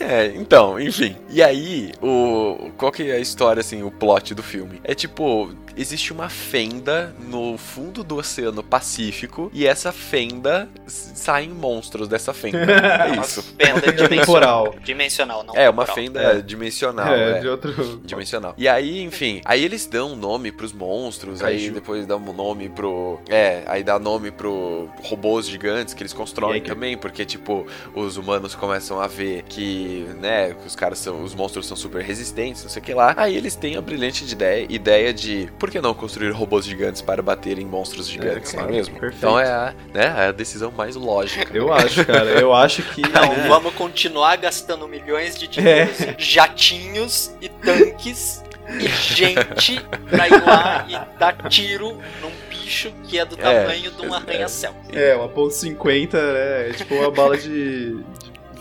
É, 0.03 0.27
então, 0.37 0.81
enfim. 0.81 1.17
E 1.31 1.43
aí, 1.43 1.93
o 2.03 2.71
qual 2.77 2.91
que 2.93 3.11
é 3.11 3.15
a 3.15 3.19
história 3.19 3.61
assim, 3.61 3.83
o 3.83 3.91
plot 3.91 4.35
do 4.35 4.43
filme? 4.43 4.81
É 4.85 4.95
tipo, 4.95 5.51
existe 5.77 6.13
uma 6.13 6.29
fenda 6.29 7.15
no 7.29 7.57
fundo 7.57 8.03
do 8.05 8.17
Oceano 8.17 8.63
Pacífico 8.63 9.51
e 9.55 9.67
essa 9.67 9.93
fenda 9.93 10.69
saem 10.87 11.49
monstros 11.51 12.09
dessa 12.09 12.33
fenda. 12.35 12.59
É 13.03 13.13
Uma 13.13 13.23
isso. 13.23 13.43
fenda 13.43 13.81
Fenda 13.81 14.09
temporal. 14.09 14.09
dimensional. 14.09 14.75
Dimensional, 14.83 15.45
não 15.45 15.55
É, 15.57 15.69
uma 15.71 15.85
temporal. 15.85 15.95
fenda 16.07 16.21
É. 16.23 16.43
dimensional, 16.43 17.13
é, 17.15 17.31
é. 17.39 17.41
de 17.41 17.49
outro. 17.49 18.01
Dimensional. 18.05 18.55
E 18.57 18.69
aí, 18.69 19.03
enfim, 19.03 19.41
aí 19.45 19.65
eles 19.65 19.87
dão 19.87 20.15
nome 20.17 20.51
pros 20.53 20.73
monstros, 20.73 21.43
aí 21.43 21.71
depois 21.71 22.07
dão 22.07 22.19
nome 22.21 22.69
pro. 22.69 23.21
É, 23.29 23.63
aí 23.67 23.83
dá 23.83 23.99
nome 23.99 24.31
pro 24.31 24.89
robôs 25.03 25.47
gigantes 25.47 25.95
que 25.95 26.03
eles 26.03 26.13
constroem 26.13 26.55
Jaeger. 26.59 26.75
também, 26.75 26.97
porque, 26.97 27.25
tipo, 27.25 27.67
os 27.95 28.17
humanos 28.17 28.55
começam 28.55 29.01
a 29.01 29.07
ver 29.07 29.43
que, 29.49 29.92
né, 30.01 30.55
que 30.55 30.67
os 30.67 30.75
caras 30.77 30.99
são. 30.99 31.23
Os 31.23 31.35
monstros 31.35 31.67
são 31.67 31.77
super 31.77 32.03
resistentes, 32.03 32.63
não 32.63 32.71
sei 32.71 32.81
o 32.83 32.85
que 32.85 32.95
lá. 32.95 33.15
Aí 33.17 33.37
eles 33.37 33.55
têm 33.57 33.77
a 33.77 33.81
brilhante 33.81 34.25
de 34.25 34.33
ideia, 34.35 34.67
ideia 34.69 35.13
de 35.15 35.49
por 35.59 35.71
que 35.71 35.81
não 35.81 35.95
construir 35.95 36.31
robôs 36.31 36.65
gigantes 36.65 37.01
para 37.03 37.23
bater 37.23 37.59
em 37.59 37.65
monstros 37.65 38.09
gigantes, 38.09 38.53
não 38.55 38.65
é 38.65 38.71
mesmo? 38.71 38.95
Perfeito. 38.99 39.17
Então 39.19 39.39
é 39.39 39.47
a, 39.51 39.75
né, 39.93 40.07
a 40.09 40.33
decisão 40.33 40.71
mais 40.71 40.97
lógica. 40.97 41.57
Eu 41.57 41.73
acho, 41.73 42.05
cara. 42.05 42.31
Eu 42.41 42.53
acho 42.55 42.83
que. 42.83 43.03
Não, 43.13 43.49
vamos 43.49 43.75
continuar 43.75 44.37
gastando 44.37 44.87
milhões 44.89 45.37
de 45.39 45.47
dinheiros 45.47 46.01
É. 46.01 46.15
jatinhos 46.19 47.33
e 47.41 47.49
tanques 47.49 48.43
e 48.81 48.87
gente 48.89 49.81
pra 50.09 50.29
ir 50.29 50.45
lá 50.45 50.87
e 50.89 51.19
dar 51.19 51.37
tiro 51.49 51.99
num 52.21 52.31
bicho 52.49 52.93
que 53.05 53.19
é 53.19 53.25
do 53.25 53.35
É, 53.39 53.63
tamanho 53.63 53.91
de 53.91 54.03
um 54.07 54.15
é. 54.15 54.17
arranha-céu. 54.17 54.75
É, 54.93 55.15
uma 55.15 55.29
ponto 55.29 55.53
.50, 55.55 56.13
né? 56.15 56.71
É 56.71 56.73
tipo 56.77 56.95
uma 56.95 57.11
bala 57.11 57.37
de 57.37 57.99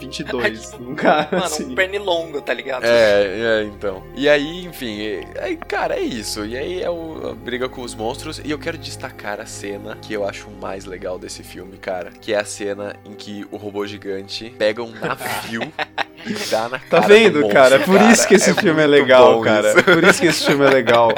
22 0.05 0.73
num 0.79 0.95
cara, 0.95 1.29
Mano, 1.31 1.43
assim. 1.45 1.65
um 1.71 1.75
pernilongo, 1.75 2.41
tá 2.41 2.53
ligado? 2.53 2.83
É, 2.83 3.59
é, 3.61 3.63
então. 3.63 4.03
E 4.15 4.27
aí, 4.27 4.65
enfim, 4.65 5.01
é- 5.01 5.23
aí, 5.39 5.55
cara, 5.55 5.95
é 5.95 6.01
isso. 6.01 6.45
E 6.45 6.57
aí 6.57 6.81
é 6.81 6.89
o- 6.89 7.29
a 7.31 7.33
briga 7.33 7.69
com 7.69 7.81
os 7.81 7.93
monstros. 7.95 8.41
E 8.43 8.49
eu 8.51 8.57
quero 8.59 8.77
destacar 8.77 9.39
a 9.39 9.45
cena 9.45 9.97
que 10.01 10.13
eu 10.13 10.27
acho 10.27 10.49
mais 10.61 10.85
legal 10.85 11.17
desse 11.19 11.43
filme, 11.43 11.77
cara. 11.77 12.11
Que 12.19 12.33
é 12.33 12.39
a 12.39 12.45
cena 12.45 12.95
em 13.05 13.13
que 13.13 13.45
o 13.51 13.57
robô 13.57 13.85
gigante 13.85 14.53
pega 14.57 14.81
um 14.83 14.91
navio 14.91 15.61
e 16.25 16.33
dá 16.49 16.67
na 16.69 16.79
Tá 16.79 17.01
cara 17.01 17.01
do 17.03 17.07
vendo, 17.07 17.33
monstro, 17.41 17.53
cara? 17.53 17.75
É 17.75 17.79
por 17.79 18.01
isso 18.01 18.27
que 18.27 18.33
esse 18.35 18.49
É 18.49 18.53
filme 18.53 18.81
é 18.81 18.87
legal, 18.87 19.39
cara. 19.41 19.69
isso. 19.69 19.79
É 19.79 19.83
por 19.83 20.03
isso 20.03 20.21
que 20.21 20.27
esse 20.27 20.45
filme 20.45 20.65
é 20.65 20.69
legal. 20.69 21.09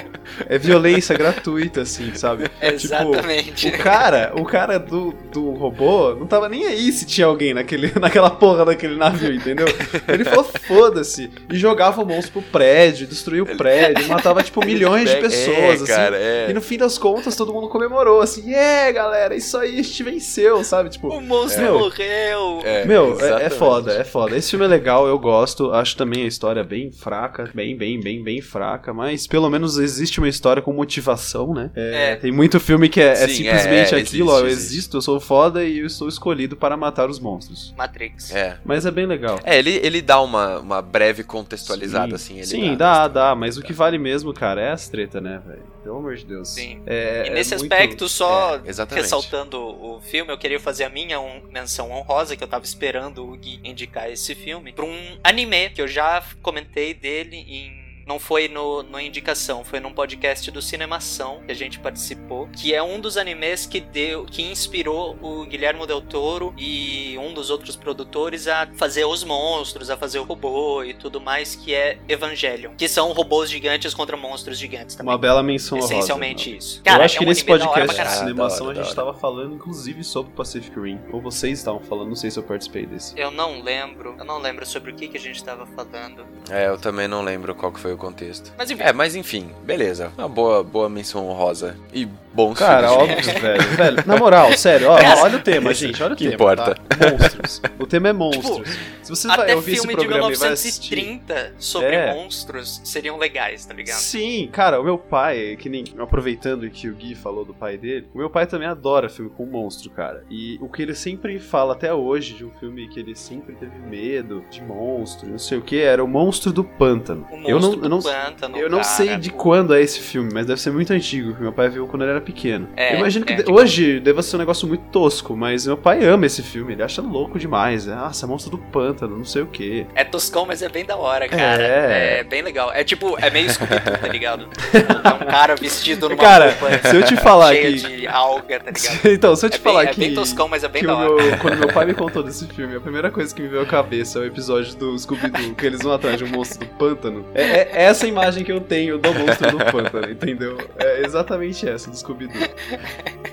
É 0.47 0.57
violência 0.57 1.15
gratuita, 1.17 1.81
assim, 1.81 2.13
sabe? 2.15 2.49
Exatamente. 2.61 3.53
Tipo, 3.53 3.77
o 3.77 3.79
cara, 3.79 4.33
o 4.35 4.45
cara 4.45 4.79
do, 4.79 5.13
do 5.31 5.51
robô 5.51 6.15
não 6.15 6.27
tava 6.27 6.49
nem 6.49 6.65
aí 6.65 6.91
se 6.91 7.05
tinha 7.05 7.27
alguém 7.27 7.53
naquele, 7.53 7.91
naquela 7.99 8.29
porra 8.29 8.65
daquele 8.65 8.95
navio, 8.95 9.33
entendeu? 9.33 9.67
Ele 10.07 10.25
falou, 10.25 10.43
foda-se. 10.43 11.29
E 11.51 11.57
jogava 11.57 12.01
o 12.01 12.05
monstro 12.05 12.33
pro 12.33 12.41
prédio, 12.41 13.07
destruía 13.07 13.43
o 13.43 13.57
prédio, 13.57 14.07
matava, 14.09 14.43
tipo, 14.43 14.63
milhões 14.65 15.09
de 15.09 15.17
pessoas, 15.17 15.57
é, 15.57 15.73
assim. 15.73 15.85
cara, 15.85 16.17
é. 16.17 16.49
E 16.49 16.53
no 16.53 16.61
fim 16.61 16.77
das 16.77 16.97
contas, 16.97 17.35
todo 17.35 17.53
mundo 17.53 17.69
comemorou, 17.69 18.21
assim, 18.21 18.53
é, 18.53 18.91
galera, 18.91 19.35
isso 19.35 19.57
aí, 19.57 19.79
a 19.79 19.83
gente 19.83 20.03
venceu, 20.03 20.63
sabe? 20.63 20.89
Tipo, 20.89 21.09
O 21.09 21.21
monstro 21.21 21.63
meu, 21.63 21.79
morreu! 21.79 22.61
É, 22.63 22.85
meu, 22.85 23.17
é, 23.19 23.45
é 23.45 23.49
foda, 23.49 23.93
é 23.93 24.03
foda. 24.03 24.37
Esse 24.37 24.51
filme 24.51 24.65
é 24.65 24.67
legal, 24.67 25.07
eu 25.07 25.17
gosto. 25.19 25.71
Acho 25.71 25.95
também 25.95 26.23
a 26.23 26.27
história 26.27 26.63
bem 26.63 26.91
fraca, 26.91 27.49
bem, 27.53 27.75
bem, 27.75 27.99
bem, 27.99 28.23
bem 28.23 28.41
fraca. 28.41 28.93
Mas 28.93 29.27
pelo 29.27 29.49
menos 29.49 29.77
existe 29.77 30.19
uma 30.23 30.29
história 30.29 30.61
com 30.61 30.73
motivação, 30.73 31.53
né? 31.53 31.69
É, 31.75 32.11
É. 32.11 32.15
Tem 32.15 32.31
muito 32.31 32.59
filme 32.59 32.89
que 32.89 32.99
é, 33.01 33.11
é 33.11 33.27
Sim, 33.27 33.33
simplesmente 33.35 33.93
é, 33.95 33.97
é, 33.97 34.01
aquilo, 34.01 34.31
ó. 34.31 34.39
Eu 34.39 34.47
existe, 34.47 34.57
existe. 34.61 34.73
existo, 34.77 34.97
eu 34.97 35.01
sou 35.01 35.19
foda 35.19 35.63
e 35.63 35.79
eu 35.79 35.89
sou 35.89 36.07
escolhido 36.07 36.55
para 36.55 36.75
matar 36.77 37.09
os 37.09 37.19
monstros. 37.19 37.73
Matrix. 37.77 38.31
É. 38.33 38.57
Mas 38.65 38.85
é 38.85 38.91
bem 38.91 39.05
legal. 39.05 39.39
É, 39.43 39.57
ele, 39.57 39.79
ele 39.83 40.01
dá 40.01 40.21
uma, 40.21 40.59
uma 40.59 40.81
breve 40.81 41.23
contextualizada, 41.23 42.15
assim. 42.15 42.35
Ele 42.35 42.45
Sim, 42.45 42.75
dá, 42.75 43.07
dá, 43.07 43.29
dá, 43.29 43.35
mas 43.35 43.57
o 43.57 43.61
que 43.61 43.73
vale 43.73 43.97
mesmo, 43.97 44.33
cara, 44.33 44.61
é 44.61 44.71
as 44.71 44.87
treta, 44.89 45.19
né, 45.21 45.41
velho? 45.45 45.73
Pelo 45.83 45.97
amor 45.97 46.15
de 46.15 46.25
Deus. 46.25 46.49
Sim. 46.49 46.81
É, 46.85 47.25
E 47.25 47.29
é 47.29 47.33
nesse 47.33 47.55
muito- 47.57 47.71
aspecto, 47.73 48.07
só 48.07 48.55
é, 48.55 48.61
exatamente. 48.69 49.03
ressaltando 49.03 49.59
o 49.59 49.99
filme, 50.01 50.31
eu 50.31 50.37
queria 50.37 50.59
fazer 50.59 50.85
a 50.85 50.89
minha 50.89 51.19
um- 51.19 51.41
menção 51.51 51.91
honrosa, 51.91 52.37
que 52.37 52.43
eu 52.43 52.47
tava 52.47 52.63
esperando 52.63 53.25
o 53.29 53.35
Gui 53.35 53.59
indicar 53.63 54.09
esse 54.09 54.33
filme, 54.33 54.71
pra 54.71 54.85
um 54.85 55.17
anime, 55.23 55.69
que 55.71 55.81
eu 55.81 55.87
já 55.87 56.23
comentei 56.41 56.93
dele 56.93 57.35
em. 57.35 57.82
Não 58.05 58.19
foi 58.19 58.47
no, 58.47 58.83
no 58.83 58.99
indicação, 58.99 59.63
foi 59.63 59.79
num 59.79 59.93
podcast 59.93 60.49
do 60.51 60.61
Cinemação 60.61 61.41
que 61.45 61.51
a 61.51 61.55
gente 61.55 61.79
participou, 61.79 62.47
que 62.51 62.73
é 62.73 62.83
um 62.83 62.99
dos 62.99 63.17
animes 63.17 63.65
que 63.65 63.79
deu, 63.79 64.25
que 64.25 64.41
inspirou 64.43 65.17
o 65.21 65.45
Guilherme 65.45 65.85
Del 65.87 66.01
Toro 66.01 66.53
e 66.57 67.17
um 67.17 67.33
dos 67.33 67.49
outros 67.49 67.75
produtores 67.75 68.47
a 68.47 68.67
fazer 68.75 69.05
os 69.05 69.23
monstros, 69.23 69.89
a 69.89 69.97
fazer 69.97 70.19
o 70.19 70.23
robô 70.23 70.83
e 70.83 70.93
tudo 70.93 71.21
mais, 71.21 71.55
que 71.55 71.73
é 71.73 71.97
Evangelion, 72.07 72.73
que 72.77 72.87
são 72.87 73.11
robôs 73.13 73.49
gigantes 73.49 73.93
contra 73.93 74.17
monstros 74.17 74.57
gigantes 74.57 74.95
também. 74.95 75.11
Uma 75.11 75.17
bela 75.17 75.41
menção. 75.41 75.77
Essencialmente 75.77 76.55
isso. 76.57 76.79
eu 76.79 76.83
Cara, 76.83 77.05
acho 77.05 77.15
é 77.15 77.19
que 77.19 77.25
um 77.25 77.27
nesse 77.29 77.45
da 77.45 77.53
hora 77.53 77.63
podcast 77.63 77.91
de 77.91 77.97
caralho. 77.97 78.27
cinemação 78.27 78.69
a 78.69 78.73
gente 78.73 78.83
da 78.83 78.87
hora. 78.89 78.95
tava 78.95 79.13
falando, 79.13 79.55
inclusive, 79.55 80.03
sobre 80.03 80.31
Pacific 80.33 80.77
Rim. 80.79 80.99
Ou 81.11 81.21
vocês 81.21 81.59
estavam 81.59 81.79
falando, 81.81 82.09
não 82.09 82.15
sei 82.15 82.29
se 82.31 82.37
eu 82.37 82.43
participei 82.43 82.85
desse. 82.85 83.17
Eu 83.17 83.31
não 83.31 83.61
lembro, 83.61 84.15
eu 84.17 84.25
não 84.25 84.39
lembro 84.39 84.65
sobre 84.65 84.91
o 84.91 84.95
que, 84.95 85.07
que 85.07 85.17
a 85.17 85.19
gente 85.19 85.43
tava 85.43 85.65
falando. 85.65 86.25
É, 86.49 86.67
eu 86.67 86.77
também 86.77 87.07
não 87.07 87.21
lembro 87.23 87.55
qual 87.55 87.71
que 87.71 87.79
foi 87.79 87.92
o 87.93 87.97
contexto. 87.97 88.51
Mas 88.57 88.69
enfim. 88.71 88.83
É, 88.83 88.93
mas 88.93 89.15
enfim, 89.15 89.49
beleza. 89.63 90.11
Uma 90.17 90.27
boa, 90.29 90.63
boa 90.63 90.89
menção 90.89 91.27
honrosa. 91.27 91.75
E 91.93 92.05
bons 92.33 92.57
Cara, 92.57 92.89
filmes. 92.89 93.27
óbvio, 93.27 93.41
velho. 93.41 93.63
velho. 93.77 94.03
Na 94.05 94.17
moral, 94.17 94.51
sério, 94.57 94.89
ó, 94.89 94.97
olha 95.21 95.37
o 95.37 95.41
tema, 95.41 95.73
gente, 95.73 96.01
olha 96.01 96.13
o 96.13 96.17
que 96.17 96.23
tema. 96.23 96.35
importa. 96.35 96.75
tá? 96.75 97.09
Monstros. 97.11 97.61
O 97.79 97.85
tema 97.85 98.09
é 98.09 98.13
monstros. 98.13 98.69
Se 99.03 99.09
você 99.09 99.27
vai 99.27 99.53
ouvir 99.53 99.73
esse 99.73 99.81
filme 99.81 99.95
de 99.95 100.07
programa 100.07 100.31
e 100.31 100.33
assistir. 100.47 100.95
1930 100.95 101.53
sobre 101.59 101.89
É. 101.95 102.13
monstros 102.13 102.81
seriam 102.83 103.17
legais, 103.17 103.65
tá 103.65 103.73
ligado? 103.73 103.97
Sim, 103.97 104.49
cara, 104.51 104.79
o 104.79 104.83
meu 104.83 104.97
pai, 104.97 105.55
que 105.59 105.69
nem 105.69 105.83
aproveitando 105.99 106.69
que 106.69 106.87
o 106.89 106.95
Gui 106.95 107.13
falou 107.13 107.43
do 107.45 107.53
pai 107.53 107.77
dele, 107.77 108.07
o 108.13 108.17
meu 108.17 108.29
pai 108.29 108.47
também 108.47 108.67
adora 108.67 109.09
filme 109.09 109.29
com 109.29 109.45
monstro, 109.45 109.89
cara. 109.91 110.23
E 110.29 110.57
o 110.61 110.69
que 110.69 110.81
ele 110.81 110.95
sempre 110.95 111.37
fala 111.39 111.73
até 111.73 111.93
hoje 111.93 112.33
de 112.33 112.45
um 112.45 112.51
filme 112.59 112.87
que 112.87 112.99
ele 112.99 113.15
sempre 113.15 113.53
teve 113.55 113.77
medo 113.77 114.43
de 114.49 114.61
monstro, 114.61 115.27
não 115.29 115.37
sei 115.39 115.57
o 115.57 115.61
que, 115.61 115.79
era 115.81 116.03
o 116.03 116.07
Monstro 116.07 116.51
do 116.53 116.63
Pântano. 116.63 117.27
O 117.31 117.35
monstro 117.37 117.49
eu 117.51 117.59
não, 117.59 117.82
eu 117.85 117.89
não, 117.89 118.01
pântano, 118.01 118.57
eu 118.57 118.69
não 118.69 118.79
cara, 118.79 118.89
sei 118.89 119.17
de 119.17 119.29
o- 119.29 119.33
quando 119.33 119.73
é 119.73 119.81
esse 119.81 119.99
filme, 119.99 120.29
mas 120.33 120.45
deve 120.45 120.59
ser 120.61 120.71
muito 120.71 120.91
antigo, 120.93 121.33
que 121.35 121.41
meu 121.41 121.51
pai 121.53 121.69
viu 121.69 121.87
quando 121.87 122.01
ele 122.03 122.11
era 122.11 122.21
pequeno. 122.21 122.67
É, 122.75 122.93
eu 122.95 122.99
imagino 122.99 123.25
que 123.25 123.33
é, 123.33 123.35
de- 123.37 123.43
tipo- 123.43 123.59
hoje 123.59 123.99
deva 123.99 124.21
ser 124.21 124.35
um 124.35 124.39
negócio 124.39 124.67
muito 124.67 124.83
tosco, 124.91 125.35
mas 125.35 125.65
meu 125.67 125.77
pai 125.77 126.03
ama 126.05 126.25
esse 126.25 126.41
filme, 126.41 126.73
ele 126.73 126.83
acha 126.83 127.01
louco 127.01 127.37
demais. 127.39 127.87
Ah, 127.87 128.09
esse 128.11 128.23
é 128.23 128.27
Monstro 128.27 128.51
do 128.51 128.57
Pântano, 128.57 129.17
não 129.17 129.25
sei 129.25 129.41
o 129.41 129.47
que. 129.47 129.85
É 129.95 130.03
toscão, 130.03 130.45
mas 130.45 130.61
é 130.61 130.69
bem 130.69 130.85
da 130.85 130.95
hora, 130.95 131.27
cara. 131.27 131.61
É. 131.63 132.19
É, 132.19 132.23
bem 132.23 132.41
legal. 132.41 132.71
É 132.73 132.83
tipo, 132.83 133.17
é 133.19 133.29
meio 133.29 133.49
scooby 133.49 133.73
tá 134.01 134.07
ligado? 134.07 134.47
É 134.73 135.13
um 135.23 135.27
cara 135.29 135.55
vestido 135.55 136.09
numa 136.09 136.21
Cara, 136.21 136.51
roupa 136.59 136.87
se 136.89 136.95
eu 136.95 137.03
te 137.03 137.15
falar 137.17 137.53
cheia 137.53 137.71
que- 137.71 137.97
de 137.97 138.07
alga, 138.07 138.59
tá 138.59 138.71
ligado? 138.71 139.05
então, 139.13 139.35
se 139.35 139.45
eu 139.45 139.49
te 139.49 139.55
É 139.55 139.57
bem- 139.57 139.63
falar 139.73 139.83
é 139.83 139.87
que. 139.87 139.99
bem 139.99 140.13
toscão, 140.13 140.47
mas 140.47 140.63
é 140.63 140.67
bem 140.67 140.83
da 140.83 140.95
hora. 140.95 141.23
meu- 141.23 141.37
quando 141.37 141.57
meu 141.57 141.67
pai 141.73 141.85
me 141.85 141.93
contou 141.93 142.23
desse 142.23 142.45
filme, 142.47 142.75
a 142.75 142.79
primeira 142.79 143.09
coisa 143.11 143.33
que 143.33 143.41
me 143.41 143.47
veio 143.47 143.61
à 143.61 143.65
cabeça 143.65 144.19
é 144.19 144.21
o 144.23 144.25
episódio 144.25 144.75
do 144.75 144.97
Scooby-Doo, 144.97 145.55
que 145.55 145.65
eles 145.65 145.81
vão 145.81 145.93
atrás 145.93 146.17
de 146.17 146.23
um 146.23 146.27
monstro 146.29 146.59
do 146.59 146.65
pântano. 146.75 147.25
É, 147.33 147.41
é 147.43 147.69
essa 147.73 148.07
imagem 148.07 148.43
que 148.43 148.51
eu 148.51 148.61
tenho 148.61 148.97
do 148.97 149.13
monstro 149.13 149.51
do 149.51 149.65
pântano, 149.71 150.11
entendeu? 150.11 150.57
É 150.77 151.05
exatamente 151.05 151.67
essa 151.67 151.89
do 151.89 151.97
Scooby-Doo. 151.97 152.41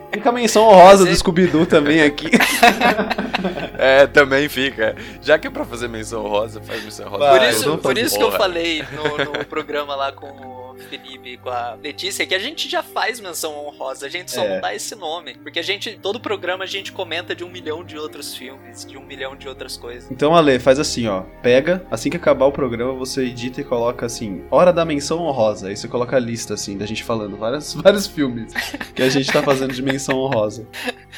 Fica 0.12 0.28
a 0.28 0.32
menção 0.32 0.64
honrosa 0.68 1.04
do 1.04 1.14
Scooby-Doo 1.14 1.66
também 1.66 2.02
aqui. 2.02 2.30
É, 3.78 4.06
também 4.06 4.46
fica. 4.46 4.94
Já 5.22 5.38
que 5.38 5.46
é 5.46 5.50
pra 5.50 5.64
fazer 5.64 5.88
menção 5.88 6.22
rosa, 6.22 6.60
faz 6.60 6.84
menção 6.84 7.08
rosa. 7.08 7.30
Por 7.30 7.42
isso, 7.48 7.78
por 7.78 7.98
isso 7.98 8.18
que 8.18 8.22
eu 8.22 8.30
falei 8.32 8.84
no, 8.92 9.24
no 9.38 9.44
programa 9.48 9.94
lá 9.96 10.12
com 10.12 10.26
o 10.26 10.76
Felipe 10.90 11.30
e 11.30 11.36
com 11.38 11.48
a 11.48 11.78
Letícia 11.82 12.26
que 12.26 12.34
a 12.34 12.38
gente 12.38 12.68
já 12.68 12.82
faz 12.82 13.18
menção 13.20 13.54
honrosa, 13.66 14.04
a 14.04 14.08
gente 14.10 14.30
só 14.30 14.44
É. 14.44 14.54
não 14.56 14.60
dá 14.60 14.74
esse 14.74 14.94
nome. 14.94 15.34
Porque 15.42 15.58
a 15.58 15.62
gente, 15.62 15.98
todo 16.02 16.20
programa 16.20 16.64
a 16.64 16.66
gente 16.66 16.92
comenta 16.92 17.34
de 17.34 17.42
um 17.42 17.48
milhão 17.48 17.82
de 17.82 17.96
outros 17.96 18.34
filmes, 18.34 18.84
de 18.84 18.98
um 18.98 19.02
milhão 19.06 19.34
de 19.34 19.48
outras 19.48 19.78
coisas. 19.78 20.10
Então, 20.10 20.34
Ale, 20.36 20.58
faz 20.58 20.78
assim, 20.78 21.06
ó. 21.08 21.22
Pega, 21.42 21.82
assim 21.90 22.10
que 22.10 22.16
acabar 22.18 22.44
o 22.44 22.52
programa, 22.52 22.92
você 22.92 23.22
edita 23.24 23.62
e 23.62 23.64
coloca 23.64 24.04
assim, 24.04 24.44
hora 24.50 24.72
da 24.74 24.84
menção 24.84 25.20
honrosa. 25.22 25.68
Aí 25.68 25.76
você 25.76 25.88
coloca 25.88 26.16
a 26.16 26.20
lista, 26.20 26.52
assim, 26.52 26.76
da 26.76 26.84
gente 26.84 27.02
falando 27.02 27.38
vários, 27.38 27.72
vários 27.80 28.06
filmes 28.06 28.52
que 28.94 29.02
a 29.02 29.08
gente 29.08 29.32
tá 29.32 29.42
fazendo 29.42 29.72
de 29.72 29.82
menção 29.82 29.99
honrosa. 30.08 30.66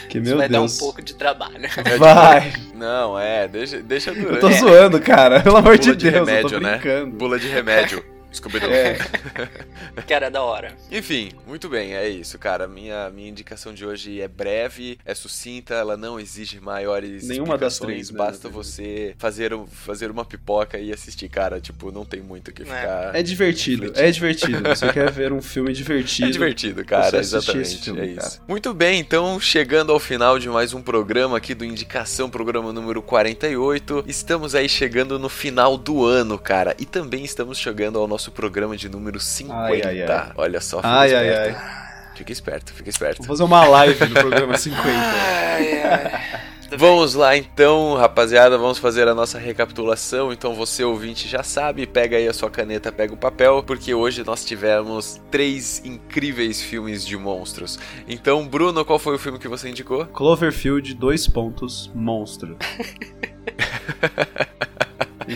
Que, 0.08 0.18
Isso 0.18 0.28
meu 0.28 0.38
vai 0.38 0.48
Deus. 0.48 0.76
dar 0.76 0.76
um 0.76 0.78
pouco 0.78 1.02
de 1.02 1.14
trabalho. 1.14 1.68
Vai! 1.98 2.52
Não, 2.74 3.18
é, 3.18 3.46
deixa, 3.46 3.80
deixa 3.80 4.10
Eu 4.10 4.22
durante. 4.22 4.40
tô 4.40 4.50
zoando, 4.50 5.00
cara. 5.00 5.40
Pelo 5.40 5.56
amor 5.56 5.78
de 5.78 5.86
Bula 5.88 5.96
de 5.96 6.10
Deus, 6.10 6.28
remédio, 6.28 6.46
eu 6.56 6.60
tô 6.60 6.66
né? 6.66 6.72
brincando. 6.78 7.16
Bula 7.16 7.38
de 7.38 7.48
remédio. 7.48 8.04
Scooby-Doo. 8.32 8.70
É. 8.70 8.98
Cara, 10.08 10.26
é 10.26 10.30
da 10.30 10.42
hora. 10.42 10.74
Enfim, 10.90 11.32
muito 11.46 11.68
bem, 11.68 11.94
é 11.94 12.08
isso, 12.08 12.38
cara. 12.38 12.66
Minha, 12.66 13.10
minha 13.10 13.28
indicação 13.28 13.72
de 13.74 13.84
hoje 13.84 14.20
é 14.20 14.28
breve, 14.28 14.98
é 15.04 15.14
sucinta, 15.14 15.74
ela 15.74 15.96
não 15.96 16.18
exige 16.18 16.60
maiores 16.60 17.26
Nenhuma 17.28 17.58
das 17.58 17.78
três, 17.78 18.10
né, 18.10 18.18
basta 18.18 18.48
você 18.48 19.14
fazer, 19.18 19.52
um- 19.54 19.66
fazer 19.66 20.10
uma 20.10 20.24
pipoca 20.24 20.78
e 20.78 20.92
assistir, 20.92 21.28
cara. 21.28 21.60
Tipo, 21.60 21.90
não 21.90 22.04
tem 22.04 22.20
muito 22.20 22.48
o 22.48 22.52
que 22.52 22.64
ficar. 22.64 23.14
É 23.14 23.22
divertido, 23.22 23.92
é 23.94 24.10
divertido. 24.10 24.60
Você 24.68 24.92
quer 24.92 25.10
ver 25.10 25.32
um 25.32 25.42
filme 25.42 25.72
divertido. 25.72 26.28
É 26.28 26.30
divertido, 26.30 26.84
cara, 26.84 27.18
exatamente. 27.18 27.62
esse 27.62 27.78
filme, 27.82 28.00
é 28.00 28.06
isso. 28.06 28.16
cara. 28.38 28.42
Muito 28.48 28.72
bem, 28.74 29.00
então, 29.00 29.38
chegando 29.40 29.92
ao 29.92 29.98
final 29.98 30.38
de 30.38 30.48
mais 30.48 30.72
um 30.74 30.82
programa 30.82 31.36
aqui 31.36 31.54
do 31.54 31.64
Indicação, 31.64 32.30
programa 32.30 32.72
número 32.72 33.02
48. 33.02 34.04
Estamos 34.06 34.54
aí 34.54 34.68
chegando 34.68 35.18
no 35.18 35.28
final 35.28 35.76
do 35.76 36.04
ano, 36.04 36.38
cara. 36.38 36.74
E 36.78 36.84
também 36.84 37.24
estamos 37.24 37.58
chegando 37.58 37.98
ao 37.98 38.06
nosso 38.06 38.21
programa 38.30 38.76
de 38.76 38.88
número 38.88 39.18
50. 39.18 39.58
Ai, 39.58 39.82
ai, 39.82 40.02
ai. 40.02 40.32
Olha 40.36 40.60
só, 40.60 40.76
fica 40.76 40.88
Ai, 40.88 41.14
ai, 41.14 41.28
esperto. 41.28 41.58
ai. 41.58 41.82
Fica 42.14 42.32
esperto, 42.32 42.72
fica 42.74 42.90
esperto. 42.90 43.18
Vou 43.18 43.26
fazer 43.26 43.42
uma 43.42 43.66
live 43.66 44.06
no 44.06 44.14
programa 44.14 44.56
50. 44.56 44.82
Ai, 44.86 45.82
ai. 45.82 46.42
Vamos 46.74 47.12
lá 47.12 47.36
então, 47.36 47.96
rapaziada, 47.96 48.56
vamos 48.56 48.78
fazer 48.78 49.06
a 49.06 49.14
nossa 49.14 49.38
recapitulação. 49.38 50.32
Então 50.32 50.54
você 50.54 50.82
ouvinte 50.82 51.28
já 51.28 51.42
sabe, 51.42 51.86
pega 51.86 52.16
aí 52.16 52.26
a 52.26 52.32
sua 52.32 52.50
caneta, 52.50 52.90
pega 52.90 53.12
o 53.12 53.16
papel, 53.16 53.62
porque 53.62 53.92
hoje 53.92 54.24
nós 54.24 54.42
tivemos 54.42 55.20
três 55.30 55.84
incríveis 55.84 56.62
filmes 56.62 57.06
de 57.06 57.14
monstros. 57.18 57.78
Então, 58.08 58.48
Bruno, 58.48 58.86
qual 58.86 58.98
foi 58.98 59.14
o 59.14 59.18
filme 59.18 59.38
que 59.38 59.48
você 59.48 59.68
indicou? 59.68 60.06
Cloverfield, 60.06 60.94
dois 60.94 61.28
pontos, 61.28 61.90
monstro. 61.94 62.56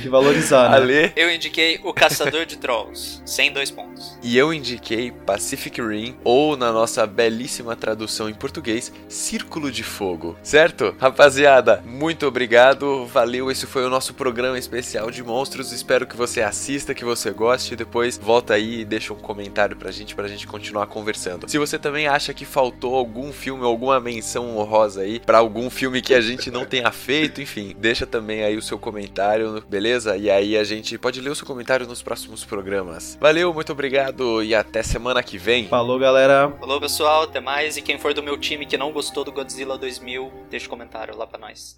que 0.00 0.08
valorizar, 0.08 0.70
né? 0.70 0.76
Ale. 0.76 1.12
Eu 1.16 1.30
indiquei 1.30 1.80
O 1.84 1.92
Caçador 1.92 2.46
de 2.46 2.56
Trolls, 2.56 3.22
sem 3.24 3.52
dois 3.52 3.70
pontos. 3.70 4.18
E 4.22 4.36
eu 4.36 4.52
indiquei 4.52 5.10
Pacific 5.10 5.80
Rim, 5.80 6.16
ou 6.24 6.56
na 6.56 6.72
nossa 6.72 7.06
belíssima 7.06 7.76
tradução 7.76 8.28
em 8.28 8.34
português, 8.34 8.92
Círculo 9.08 9.70
de 9.70 9.82
Fogo. 9.82 10.36
Certo? 10.42 10.94
Rapaziada, 10.98 11.82
muito 11.86 12.26
obrigado, 12.26 13.06
valeu. 13.06 13.50
Esse 13.50 13.66
foi 13.66 13.84
o 13.84 13.90
nosso 13.90 14.14
programa 14.14 14.58
especial 14.58 15.10
de 15.10 15.22
monstros. 15.22 15.72
Espero 15.72 16.06
que 16.06 16.16
você 16.16 16.42
assista, 16.42 16.94
que 16.94 17.04
você 17.04 17.30
goste. 17.30 17.74
E 17.74 17.76
depois 17.76 18.18
volta 18.18 18.54
aí 18.54 18.80
e 18.80 18.84
deixa 18.84 19.12
um 19.12 19.18
comentário 19.18 19.76
pra 19.76 19.90
gente, 19.90 20.14
pra 20.14 20.28
gente 20.28 20.46
continuar 20.46 20.86
conversando. 20.86 21.48
Se 21.48 21.58
você 21.58 21.78
também 21.78 22.06
acha 22.06 22.34
que 22.34 22.44
faltou 22.44 22.94
algum 22.94 23.32
filme, 23.32 23.64
alguma 23.64 24.00
menção 24.00 24.56
honrosa 24.56 25.02
aí, 25.02 25.20
pra 25.20 25.38
algum 25.38 25.70
filme 25.70 26.02
que 26.02 26.14
a 26.14 26.20
gente 26.20 26.50
não 26.50 26.64
tenha 26.64 26.90
feito, 26.90 27.40
enfim, 27.40 27.74
deixa 27.78 28.06
também 28.06 28.44
aí 28.44 28.56
o 28.56 28.62
seu 28.62 28.78
comentário, 28.78 29.62
beleza? 29.68 29.85
E 30.18 30.30
aí 30.30 30.56
a 30.56 30.64
gente 30.64 30.98
pode 30.98 31.20
ler 31.20 31.30
o 31.30 31.34
seu 31.34 31.46
comentário 31.46 31.86
nos 31.86 32.02
próximos 32.02 32.44
programas. 32.44 33.16
Valeu, 33.20 33.54
muito 33.54 33.70
obrigado 33.72 34.42
e 34.42 34.54
até 34.54 34.82
semana 34.82 35.22
que 35.22 35.38
vem. 35.38 35.68
Falou, 35.68 35.98
galera. 35.98 36.52
Falou, 36.58 36.80
pessoal, 36.80 37.22
até 37.22 37.40
mais. 37.40 37.76
E 37.76 37.82
quem 37.82 37.98
for 37.98 38.12
do 38.12 38.22
meu 38.22 38.36
time 38.36 38.66
que 38.66 38.76
não 38.76 38.92
gostou 38.92 39.24
do 39.24 39.32
Godzilla 39.32 39.78
2000, 39.78 40.32
deixa 40.50 40.66
um 40.66 40.70
comentário 40.70 41.16
lá 41.16 41.26
pra 41.26 41.38
nós. 41.38 41.76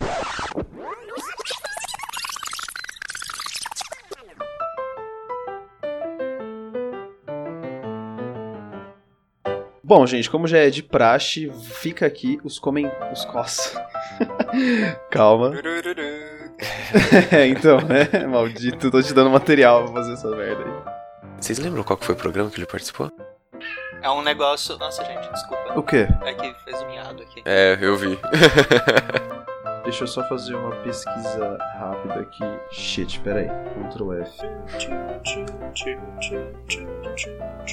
Bom, 9.82 10.06
gente, 10.06 10.28
como 10.28 10.46
já 10.46 10.59
é 10.59 10.68
de 10.68 10.82
praxe, 10.82 11.50
fica 11.80 12.04
aqui 12.04 12.38
os 12.44 12.59
comentários. 12.59 13.20
Os 13.20 13.24
cos. 13.24 13.74
Calma. 15.11 15.52
É, 17.32 17.47
então, 17.49 17.78
né? 17.80 18.26
Maldito, 18.26 18.91
tô 18.91 19.03
te 19.03 19.12
dando 19.12 19.30
material 19.30 19.84
pra 19.84 19.95
fazer 19.95 20.14
essa 20.14 20.28
merda 20.30 20.64
aí. 20.64 20.99
Vocês 21.41 21.59
lembram 21.59 21.82
qual 21.84 21.97
que 21.97 22.05
foi 22.05 22.14
o 22.14 22.18
programa 22.18 22.51
que 22.51 22.59
ele 22.59 22.66
participou? 22.66 23.11
É 24.03 24.11
um 24.11 24.22
negócio. 24.22 24.76
Nossa, 24.78 25.05
gente, 25.05 25.30
desculpa. 25.32 25.78
O 25.78 25.82
quê? 25.82 26.09
É 26.24 26.34
que 26.34 26.55
fez 26.64 26.82
um 26.82 26.86
miado 26.86 27.22
aqui. 27.22 27.43
É, 27.45 27.78
eu 27.80 27.97
vi. 27.97 28.18
Deixa 29.82 30.05
eu 30.05 30.09
só 30.09 30.22
fazer 30.28 30.55
uma 30.55 30.74
pesquisa 30.76 31.57
rápida 31.78 32.20
aqui. 32.20 32.45
Shit, 32.70 33.20
peraí. 33.20 33.49
Ctrl 33.91 34.12
F. 34.20 34.47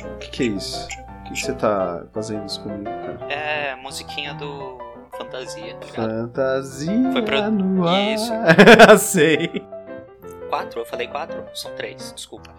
O 0.04 0.18
que, 0.20 0.30
que 0.30 0.44
é 0.44 0.46
isso? 0.46 0.88
O 0.88 1.24
que 1.24 1.36
você 1.42 1.54
tá 1.54 2.06
fazendo 2.14 2.46
isso 2.46 2.62
comigo, 2.62 2.86
cara? 2.86 3.18
É, 3.30 3.76
musiquinha 3.76 4.34
do 4.36 4.85
Fantasia. 5.18 5.76
tá? 5.76 5.88
Fantasia 5.94 7.12
Foi 7.12 7.22
pro- 7.22 7.52
no 7.52 7.88
ar. 7.88 8.00
Isso. 8.14 8.32
Sei. 9.00 9.64
Quatro? 10.50 10.82
Eu 10.82 10.86
falei 10.86 11.08
quatro? 11.08 11.44
São 11.54 11.72
três, 11.76 12.14
desculpa. 12.16 12.54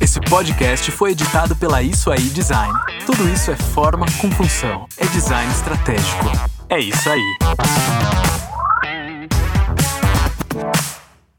Esse 0.00 0.20
podcast 0.20 0.90
foi 0.90 1.12
editado 1.12 1.54
pela 1.56 1.80
Isso 1.82 2.10
Aí 2.10 2.20
Design. 2.30 2.72
Tudo 3.06 3.28
isso 3.28 3.50
é 3.50 3.56
forma 3.56 4.06
com 4.20 4.30
função. 4.32 4.86
É 4.96 5.06
design 5.06 5.50
estratégico. 5.52 6.26
É 6.68 6.78
isso 6.80 7.08
aí. 7.08 7.36